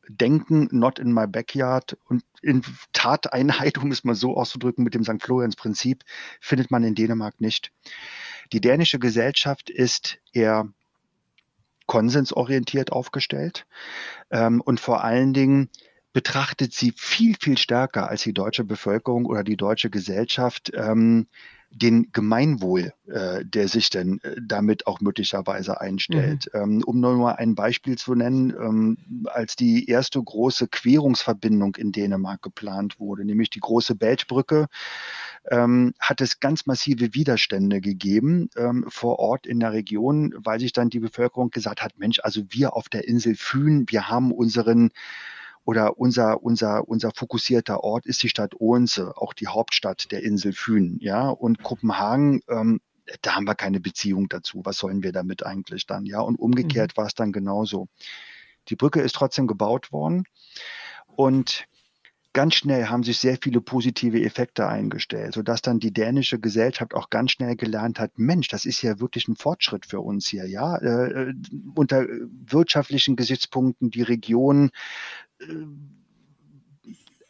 Denken, 0.08 0.68
not 0.70 0.98
in 0.98 1.12
my 1.12 1.26
backyard 1.26 1.98
und 2.08 2.22
in 2.42 2.62
Tateinheit, 2.92 3.78
um 3.78 3.90
es 3.90 4.04
mal 4.04 4.14
so 4.14 4.36
auszudrücken, 4.36 4.84
mit 4.84 4.94
dem 4.94 5.02
St. 5.02 5.20
Florians-Prinzip, 5.20 6.04
findet 6.40 6.70
man 6.70 6.84
in 6.84 6.94
Dänemark 6.94 7.40
nicht. 7.40 7.72
Die 8.52 8.60
dänische 8.60 8.98
Gesellschaft 8.98 9.70
ist 9.70 10.18
eher 10.32 10.68
konsensorientiert 11.86 12.92
aufgestellt 12.92 13.66
ähm, 14.30 14.60
und 14.60 14.80
vor 14.80 15.04
allen 15.04 15.32
Dingen 15.32 15.70
betrachtet 16.12 16.72
sie 16.72 16.92
viel, 16.96 17.36
viel 17.40 17.58
stärker 17.58 18.08
als 18.08 18.22
die 18.22 18.32
deutsche 18.32 18.64
Bevölkerung 18.64 19.26
oder 19.26 19.44
die 19.44 19.56
deutsche 19.56 19.90
Gesellschaft 19.90 20.72
ähm, 20.74 21.26
den 21.70 22.10
Gemeinwohl, 22.12 22.92
äh, 23.06 23.44
der 23.44 23.68
sich 23.68 23.90
denn 23.90 24.20
äh, 24.22 24.36
damit 24.40 24.86
auch 24.86 25.00
möglicherweise 25.00 25.80
einstellt. 25.80 26.48
Mhm. 26.52 26.60
Ähm, 26.60 26.84
um 26.84 27.00
nur 27.00 27.16
mal 27.16 27.32
ein 27.32 27.54
Beispiel 27.54 27.96
zu 27.98 28.14
nennen, 28.14 28.50
ähm, 28.50 29.24
als 29.26 29.56
die 29.56 29.88
erste 29.88 30.22
große 30.22 30.68
Querungsverbindung 30.68 31.76
in 31.76 31.92
Dänemark 31.92 32.42
geplant 32.42 32.98
wurde, 32.98 33.24
nämlich 33.24 33.50
die 33.50 33.60
große 33.60 33.94
Beltbrücke, 33.94 34.66
ähm, 35.50 35.94
hat 36.00 36.20
es 36.20 36.40
ganz 36.40 36.66
massive 36.66 37.14
Widerstände 37.14 37.80
gegeben 37.80 38.48
ähm, 38.56 38.84
vor 38.88 39.18
Ort 39.18 39.46
in 39.46 39.60
der 39.60 39.72
Region, 39.72 40.34
weil 40.36 40.60
sich 40.60 40.72
dann 40.72 40.90
die 40.90 41.00
Bevölkerung 41.00 41.50
gesagt 41.50 41.82
hat, 41.82 41.98
Mensch, 41.98 42.20
also 42.22 42.42
wir 42.50 42.74
auf 42.74 42.88
der 42.88 43.06
Insel 43.06 43.34
Fühn, 43.36 43.84
wir 43.88 44.08
haben 44.08 44.32
unseren 44.32 44.90
oder 45.66 45.98
unser, 45.98 46.44
unser, 46.44 46.88
unser 46.88 47.10
fokussierter 47.12 47.82
Ort 47.82 48.06
ist 48.06 48.22
die 48.22 48.28
Stadt 48.28 48.54
Odense, 48.60 49.16
auch 49.16 49.34
die 49.34 49.48
Hauptstadt 49.48 50.12
der 50.12 50.22
Insel 50.22 50.52
Fühn, 50.52 50.96
ja, 51.00 51.28
und 51.28 51.64
Kopenhagen, 51.64 52.40
ähm, 52.48 52.80
da 53.20 53.34
haben 53.34 53.48
wir 53.48 53.56
keine 53.56 53.80
Beziehung 53.80 54.28
dazu. 54.28 54.62
Was 54.64 54.78
sollen 54.78 55.02
wir 55.02 55.10
damit 55.10 55.44
eigentlich 55.44 55.86
dann, 55.86 56.06
ja? 56.06 56.20
Und 56.20 56.38
umgekehrt 56.38 56.92
mhm. 56.96 57.00
war 57.00 57.06
es 57.06 57.14
dann 57.14 57.32
genauso. 57.32 57.88
Die 58.68 58.76
Brücke 58.76 59.00
ist 59.00 59.16
trotzdem 59.16 59.48
gebaut 59.48 59.90
worden 59.90 60.24
und 61.16 61.66
ganz 62.32 62.54
schnell 62.54 62.86
haben 62.86 63.02
sich 63.02 63.18
sehr 63.18 63.38
viele 63.40 63.60
positive 63.60 64.22
Effekte 64.22 64.68
eingestellt, 64.68 65.34
sodass 65.34 65.62
dann 65.62 65.80
die 65.80 65.92
dänische 65.92 66.38
Gesellschaft 66.38 66.94
auch 66.94 67.10
ganz 67.10 67.32
schnell 67.32 67.56
gelernt 67.56 67.98
hat, 67.98 68.18
Mensch, 68.18 68.48
das 68.48 68.66
ist 68.66 68.82
ja 68.82 69.00
wirklich 69.00 69.26
ein 69.26 69.36
Fortschritt 69.36 69.86
für 69.86 70.00
uns 70.00 70.28
hier, 70.28 70.46
ja. 70.46 70.76
Äh, 70.76 71.30
äh 71.30 71.34
unter 71.74 72.04
wirtschaftlichen 72.06 73.16
Gesichtspunkten 73.16 73.90
die 73.90 74.02
Region 74.02 74.70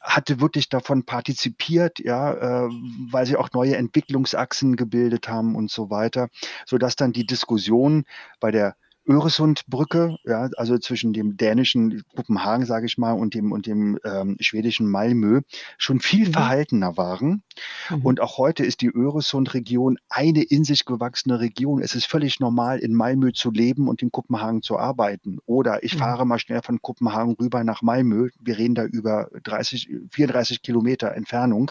hatte 0.01 0.41
wirklich 0.41 0.69
davon 0.69 1.05
partizipiert, 1.05 1.99
ja, 1.99 2.33
äh, 2.33 2.69
weil 3.11 3.27
sie 3.27 3.37
auch 3.37 3.51
neue 3.53 3.77
Entwicklungsachsen 3.77 4.77
gebildet 4.77 5.29
haben 5.29 5.57
und 5.57 5.71
so 5.71 5.91
weiter, 5.91 6.29
sodass 6.65 6.97
dann 6.97 7.13
die 7.13 7.27
Diskussion 7.27 8.05
bei 8.39 8.51
der 8.51 8.77
Öresundbrücke, 9.07 10.19
ja, 10.25 10.49
also 10.57 10.79
zwischen 10.79 11.13
dem 11.13 11.37
dänischen 11.37 12.03
Kopenhagen, 12.15 12.67
sage 12.67 12.87
ich 12.87 12.99
mal, 12.99 13.13
und 13.13 13.35
dem 13.35 13.53
und 13.53 13.67
dem 13.67 13.99
ähm, 14.05 14.37
schwedischen 14.41 14.91
Malmö 14.91 15.43
schon 15.79 16.01
viel 16.01 16.29
mhm. 16.29 16.33
verhaltener 16.33 16.97
waren. 16.97 17.43
Mhm. 17.91 18.05
Und 18.05 18.21
auch 18.21 18.37
heute 18.39 18.65
ist 18.65 18.81
die 18.81 18.91
Öresundregion 18.91 19.99
eine 20.09 20.43
in 20.43 20.65
sich 20.65 20.85
gewachsene 20.85 21.41
Region. 21.41 21.81
Es 21.81 21.95
ist 21.95 22.07
völlig 22.07 22.41
normal, 22.41 22.81
in 22.81 22.95
Malmö 22.95 23.33
zu 23.33 23.51
leben 23.51 23.89
und 23.89 24.03
in 24.03 24.11
Kopenhagen 24.11 24.63
zu 24.63 24.79
arbeiten. 24.79 25.39
Oder 25.47 25.85
ich 25.85 25.95
mhm. 25.95 25.99
fahre 25.99 26.27
mal 26.27 26.39
schnell 26.39 26.63
von 26.63 26.83
Kopenhagen 26.83 27.37
rüber 27.41 27.63
nach 27.63 27.83
Malmö. 27.83 28.31
Wir 28.41 28.59
reden 28.59 28.75
da 28.75 28.85
über 28.85 29.29
30, 29.45 29.89
34 30.11 30.63
Kilometer 30.63 31.13
Entfernung, 31.13 31.71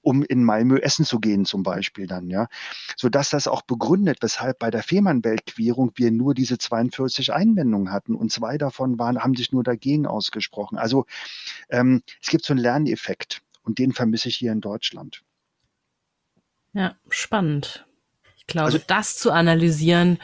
um 0.00 0.22
in 0.22 0.42
Malmö 0.42 0.78
essen 0.78 1.04
zu 1.04 1.20
gehen 1.20 1.44
zum 1.44 1.62
Beispiel 1.62 2.06
dann, 2.06 2.30
ja. 2.30 2.48
Sodass 2.96 3.28
das 3.30 3.46
auch 3.46 3.62
begründet, 3.62 4.18
weshalb 4.22 4.58
bei 4.58 4.70
der 4.70 4.82
Fehmarnbelt-Querung 4.82 5.92
wir 5.96 6.10
nur 6.10 6.32
die 6.32 6.45
diese 6.46 6.58
42 6.58 7.32
Einwendungen 7.32 7.92
hatten 7.92 8.14
und 8.14 8.30
zwei 8.30 8.56
davon 8.56 8.98
waren, 8.98 9.22
haben 9.22 9.34
sich 9.34 9.50
nur 9.50 9.64
dagegen 9.64 10.06
ausgesprochen. 10.06 10.78
Also 10.78 11.06
ähm, 11.68 12.02
es 12.22 12.28
gibt 12.28 12.44
so 12.44 12.52
einen 12.52 12.62
Lerneffekt 12.62 13.42
und 13.62 13.78
den 13.78 13.92
vermisse 13.92 14.28
ich 14.28 14.36
hier 14.36 14.52
in 14.52 14.60
Deutschland. 14.60 15.22
Ja, 16.72 16.94
spannend. 17.08 17.84
Ich 18.36 18.46
glaube, 18.46 18.66
also, 18.66 18.78
das 18.86 19.16
zu 19.16 19.32
analysieren 19.32 20.18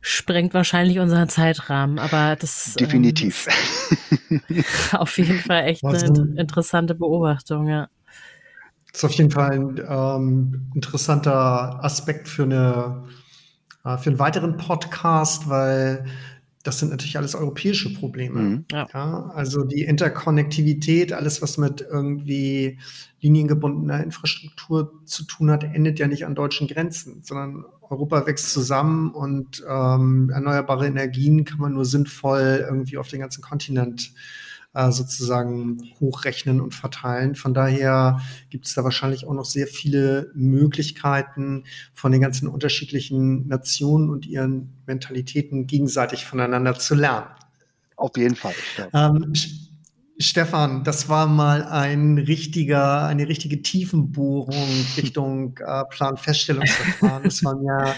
sprengt 0.00 0.54
wahrscheinlich 0.54 0.98
unseren 0.98 1.28
Zeitrahmen, 1.28 1.98
aber 1.98 2.34
das 2.34 2.74
definitiv 2.74 3.46
ähm, 4.30 4.64
auf 4.92 5.18
jeden 5.18 5.38
Fall 5.38 5.64
echt 5.64 5.84
eine 5.84 6.34
interessante 6.38 6.94
Beobachtung, 6.94 7.68
ja. 7.68 7.88
Das 8.90 9.02
ist 9.02 9.04
auf 9.04 9.12
jeden 9.12 9.30
Fall 9.30 9.52
ein 9.52 9.80
ähm, 9.86 10.72
interessanter 10.74 11.84
Aspekt 11.84 12.28
für 12.28 12.44
eine 12.44 13.04
für 13.82 14.10
einen 14.10 14.18
weiteren 14.18 14.56
Podcast, 14.56 15.48
weil 15.48 16.04
das 16.62 16.78
sind 16.78 16.90
natürlich 16.90 17.16
alles 17.16 17.34
europäische 17.34 17.94
Probleme. 17.94 18.40
Mhm, 18.40 18.64
ja. 18.70 18.86
ja. 18.92 19.30
also 19.34 19.64
die 19.64 19.82
Interkonnektivität, 19.82 21.12
alles, 21.12 21.40
was 21.40 21.56
mit 21.56 21.80
irgendwie 21.80 22.78
liniengebundener 23.20 24.02
Infrastruktur 24.02 25.00
zu 25.06 25.24
tun 25.24 25.50
hat, 25.50 25.64
endet 25.64 25.98
ja 25.98 26.06
nicht 26.06 26.26
an 26.26 26.34
deutschen 26.34 26.68
Grenzen, 26.68 27.22
sondern 27.22 27.64
Europa 27.80 28.26
wächst 28.26 28.52
zusammen 28.52 29.10
und 29.10 29.64
ähm, 29.66 30.30
erneuerbare 30.32 30.86
Energien 30.86 31.44
kann 31.44 31.58
man 31.58 31.72
nur 31.72 31.84
sinnvoll 31.84 32.64
irgendwie 32.68 32.98
auf 32.98 33.08
den 33.08 33.20
ganzen 33.20 33.42
Kontinent 33.42 34.12
äh, 34.72 34.92
sozusagen 34.92 35.82
hochrechnen 35.98 36.60
und 36.60 36.74
verteilen. 36.74 37.34
Von 37.34 37.54
daher 37.54 38.20
gibt 38.50 38.66
es 38.66 38.74
da 38.74 38.84
wahrscheinlich 38.84 39.26
auch 39.26 39.34
noch 39.34 39.44
sehr 39.44 39.66
viele 39.66 40.30
Möglichkeiten 40.34 41.64
von 41.92 42.12
den 42.12 42.20
ganzen 42.20 42.48
unterschiedlichen 42.48 43.48
Nationen 43.48 44.10
und 44.10 44.26
ihren 44.26 44.74
Mentalitäten 44.86 45.66
gegenseitig 45.66 46.24
voneinander 46.24 46.78
zu 46.78 46.94
lernen. 46.94 47.26
Auf 47.96 48.16
jeden 48.16 48.36
Fall. 48.36 48.54
Ja. 48.78 49.08
Ähm, 49.08 49.32
Stefan, 50.18 50.84
das 50.84 51.08
war 51.08 51.26
mal 51.26 51.64
ein 51.64 52.18
richtiger, 52.18 53.06
eine 53.06 53.26
richtige 53.26 53.62
Tiefenbohrung 53.62 54.68
Richtung 54.96 55.58
äh, 55.58 55.84
Planfeststellungsverfahren. 55.88 57.24
Das 57.24 57.42
war 57.42 57.56
mir 57.56 57.94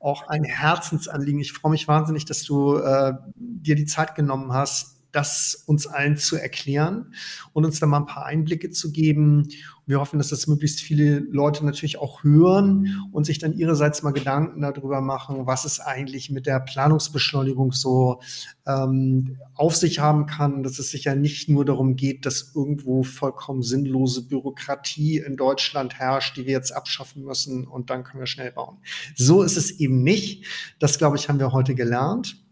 auch 0.00 0.28
ein 0.28 0.44
Herzensanliegen. 0.44 1.40
Ich 1.40 1.52
freue 1.52 1.72
mich 1.72 1.86
wahnsinnig, 1.86 2.24
dass 2.24 2.42
du 2.44 2.78
äh, 2.78 3.12
dir 3.36 3.76
die 3.76 3.86
Zeit 3.86 4.14
genommen 4.14 4.52
hast, 4.52 4.95
das 5.16 5.62
uns 5.66 5.86
allen 5.86 6.18
zu 6.18 6.36
erklären 6.36 7.14
und 7.54 7.64
uns 7.64 7.80
da 7.80 7.86
mal 7.86 8.00
ein 8.00 8.06
paar 8.06 8.26
Einblicke 8.26 8.68
zu 8.70 8.92
geben. 8.92 9.48
Wir 9.86 9.98
hoffen, 9.98 10.18
dass 10.18 10.28
das 10.28 10.46
möglichst 10.46 10.80
viele 10.80 11.20
Leute 11.20 11.64
natürlich 11.64 11.98
auch 11.98 12.22
hören 12.22 13.08
und 13.12 13.24
sich 13.24 13.38
dann 13.38 13.54
ihrerseits 13.54 14.02
mal 14.02 14.10
Gedanken 14.10 14.60
darüber 14.60 15.00
machen, 15.00 15.46
was 15.46 15.64
es 15.64 15.80
eigentlich 15.80 16.28
mit 16.28 16.44
der 16.44 16.60
Planungsbeschleunigung 16.60 17.72
so 17.72 18.20
ähm, 18.66 19.38
auf 19.54 19.74
sich 19.74 20.00
haben 20.00 20.26
kann, 20.26 20.62
dass 20.62 20.78
es 20.78 20.90
sich 20.90 21.04
ja 21.04 21.14
nicht 21.14 21.48
nur 21.48 21.64
darum 21.64 21.96
geht, 21.96 22.26
dass 22.26 22.52
irgendwo 22.54 23.02
vollkommen 23.02 23.62
sinnlose 23.62 24.26
Bürokratie 24.26 25.18
in 25.18 25.36
Deutschland 25.36 25.98
herrscht, 25.98 26.36
die 26.36 26.44
wir 26.44 26.52
jetzt 26.52 26.72
abschaffen 26.72 27.24
müssen 27.24 27.66
und 27.66 27.88
dann 27.88 28.04
können 28.04 28.20
wir 28.20 28.26
schnell 28.26 28.52
bauen. 28.52 28.76
So 29.14 29.42
ist 29.42 29.56
es 29.56 29.80
eben 29.80 30.02
nicht. 30.02 30.44
Das, 30.78 30.98
glaube 30.98 31.16
ich, 31.16 31.30
haben 31.30 31.38
wir 31.38 31.52
heute 31.52 31.74
gelernt 31.74 32.45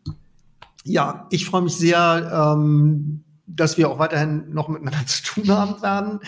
ja, 0.84 1.26
ich 1.30 1.46
freue 1.46 1.62
mich 1.62 1.76
sehr, 1.76 2.30
ähm, 2.32 3.24
dass 3.46 3.76
wir 3.76 3.90
auch 3.90 3.98
weiterhin 3.98 4.50
noch 4.50 4.68
miteinander 4.68 5.04
zu 5.06 5.22
tun 5.22 5.50
haben 5.50 5.82
werden. 5.82 6.20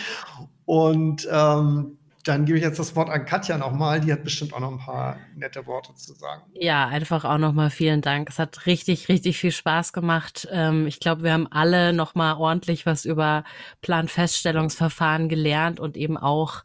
Und 0.65 1.27
ähm, 1.31 1.97
dann 2.27 2.43
gebe 2.45 2.57
ich 2.57 2.63
jetzt 2.63 2.77
das 2.77 2.95
Wort 2.95 3.09
an 3.09 3.25
Katja 3.25 3.57
nochmal. 3.57 4.01
Die 4.01 4.11
hat 4.11 4.23
bestimmt 4.23 4.53
auch 4.53 4.59
noch 4.59 4.71
ein 4.71 4.79
paar 4.79 5.17
nette 5.35 5.65
Worte 5.65 5.95
zu 5.95 6.13
sagen. 6.13 6.41
Ja, 6.53 6.87
einfach 6.87 7.23
auch 7.23 7.37
nochmal 7.37 7.69
vielen 7.69 8.01
Dank. 8.01 8.29
Es 8.29 8.37
hat 8.37 8.65
richtig, 8.65 9.07
richtig 9.07 9.37
viel 9.37 9.51
Spaß 9.51 9.93
gemacht. 9.93 10.47
Ähm, 10.51 10.87
ich 10.87 10.99
glaube, 10.99 11.23
wir 11.23 11.31
haben 11.31 11.47
alle 11.49 11.93
nochmal 11.93 12.35
ordentlich 12.35 12.85
was 12.85 13.05
über 13.05 13.45
Planfeststellungsverfahren 13.81 15.29
gelernt 15.29 15.79
und 15.79 15.95
eben 15.95 16.17
auch, 16.17 16.63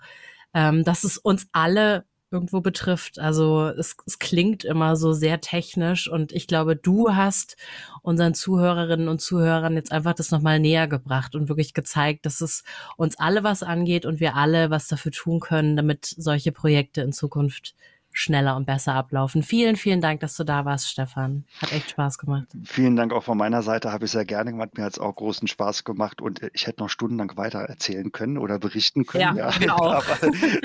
ähm, 0.53 0.83
dass 0.83 1.05
es 1.05 1.17
uns 1.17 1.47
alle 1.53 2.07
irgendwo 2.33 2.61
betrifft. 2.61 3.19
Also 3.19 3.69
es, 3.69 3.97
es 4.07 4.19
klingt 4.19 4.65
immer 4.65 4.97
so 4.97 5.13
sehr 5.13 5.41
technisch 5.41 6.09
und 6.09 6.33
ich 6.33 6.47
glaube, 6.47 6.77
du 6.77 7.15
hast 7.15 7.57
unseren 8.03 8.35
Zuhörerinnen 8.35 9.09
und 9.09 9.21
Zuhörern 9.21 9.75
jetzt 9.75 9.93
einfach 9.93 10.15
das 10.15 10.31
nochmal 10.31 10.59
näher 10.59 10.89
gebracht 10.89 11.35
und 11.35 11.49
wirklich 11.49 11.75
gezeigt, 11.75 12.27
dass 12.27 12.41
es 12.41 12.65
uns 12.97 13.19
alle 13.19 13.45
was 13.45 13.63
angeht 13.63 14.07
und 14.07 14.21
wir 14.21 14.35
alle 14.35 14.71
was 14.71 14.89
dafür 14.89 15.13
tun 15.13 15.41
können, 15.41 15.77
damit 15.77 16.07
solche 16.07 16.53
Projekte 16.53 17.03
in 17.03 17.13
Zukunft 17.13 17.75
schneller 18.13 18.57
und 18.57 18.67
besser 18.67 18.95
ablaufen. 18.95 19.43
Vielen, 19.43 19.77
vielen 19.77 20.01
Dank, 20.01 20.21
dass 20.21 20.37
du 20.37 20.45
da 20.45 20.65
warst, 20.65 20.89
Stefan. 20.89 21.45
Hat 21.61 21.73
echt 21.73 21.91
Spaß 21.91 22.19
gemacht. 22.19 22.47
Vielen 22.65 22.97
Dank 22.97 23.13
auch 23.13 23.25
von 23.25 23.39
meiner 23.39 23.63
Seite. 23.63 23.93
Habe 23.93 24.05
ich 24.05 24.11
sehr 24.11 24.25
gerne 24.25 24.53
gemacht. 24.53 24.77
Mir 24.77 24.85
hat 24.85 24.93
es 24.93 24.99
auch 24.99 25.15
großen 25.15 25.49
Spaß 25.49 25.85
gemacht 25.85 26.21
und 26.21 26.41
ich 26.53 26.67
hätte 26.67 26.83
noch 26.83 26.91
stundenlang 26.91 27.37
weiter 27.37 27.61
erzählen 27.61 28.13
können 28.13 28.39
oder 28.39 28.59
berichten 28.59 29.07
können. 29.07 29.37
Ja, 29.37 29.51
ja. 29.51 29.51
Genau. 29.63 29.77
aber 29.93 30.17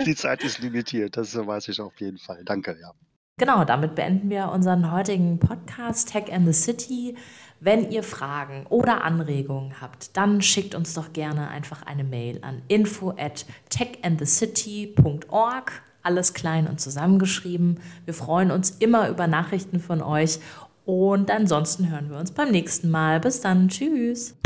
die 0.05 0.15
Zeit 0.15 0.43
ist 0.43 0.59
limitiert. 0.59 1.17
Das 1.17 1.35
weiß 1.35 1.67
ich 1.67 1.79
auf 1.79 1.99
jeden 1.99 2.17
Fall. 2.17 2.43
Danke, 2.43 2.75
ja. 2.81 2.93
Genau, 3.39 3.65
damit 3.65 3.93
beenden 3.93 4.31
wir 4.31 4.49
unseren 4.49 4.91
heutigen 4.91 5.37
Podcast 5.37 6.11
Tech 6.11 6.33
and 6.33 6.47
the 6.47 6.53
City. 6.53 7.15
Wenn 7.59 7.91
ihr 7.91 8.01
Fragen 8.01 8.65
oder 8.67 9.03
Anregungen 9.03 9.79
habt, 9.79 10.17
dann 10.17 10.41
schickt 10.41 10.73
uns 10.73 10.95
doch 10.95 11.13
gerne 11.13 11.47
einfach 11.49 11.83
eine 11.83 12.03
Mail 12.03 12.43
an 12.43 12.63
info 12.67 13.11
at 13.11 13.45
techandthecity.org 13.69 15.71
alles 16.07 16.33
klein 16.33 16.67
und 16.67 16.79
zusammengeschrieben. 16.79 17.79
Wir 18.05 18.13
freuen 18.13 18.49
uns 18.49 18.71
immer 18.79 19.09
über 19.09 19.27
Nachrichten 19.27 19.79
von 19.81 20.01
euch 20.01 20.39
und 20.85 21.29
ansonsten 21.29 21.91
hören 21.91 22.09
wir 22.09 22.17
uns 22.17 22.31
beim 22.31 22.49
nächsten 22.49 22.89
Mal. 22.89 23.19
Bis 23.19 23.41
dann, 23.41 23.67
tschüss. 23.67 24.36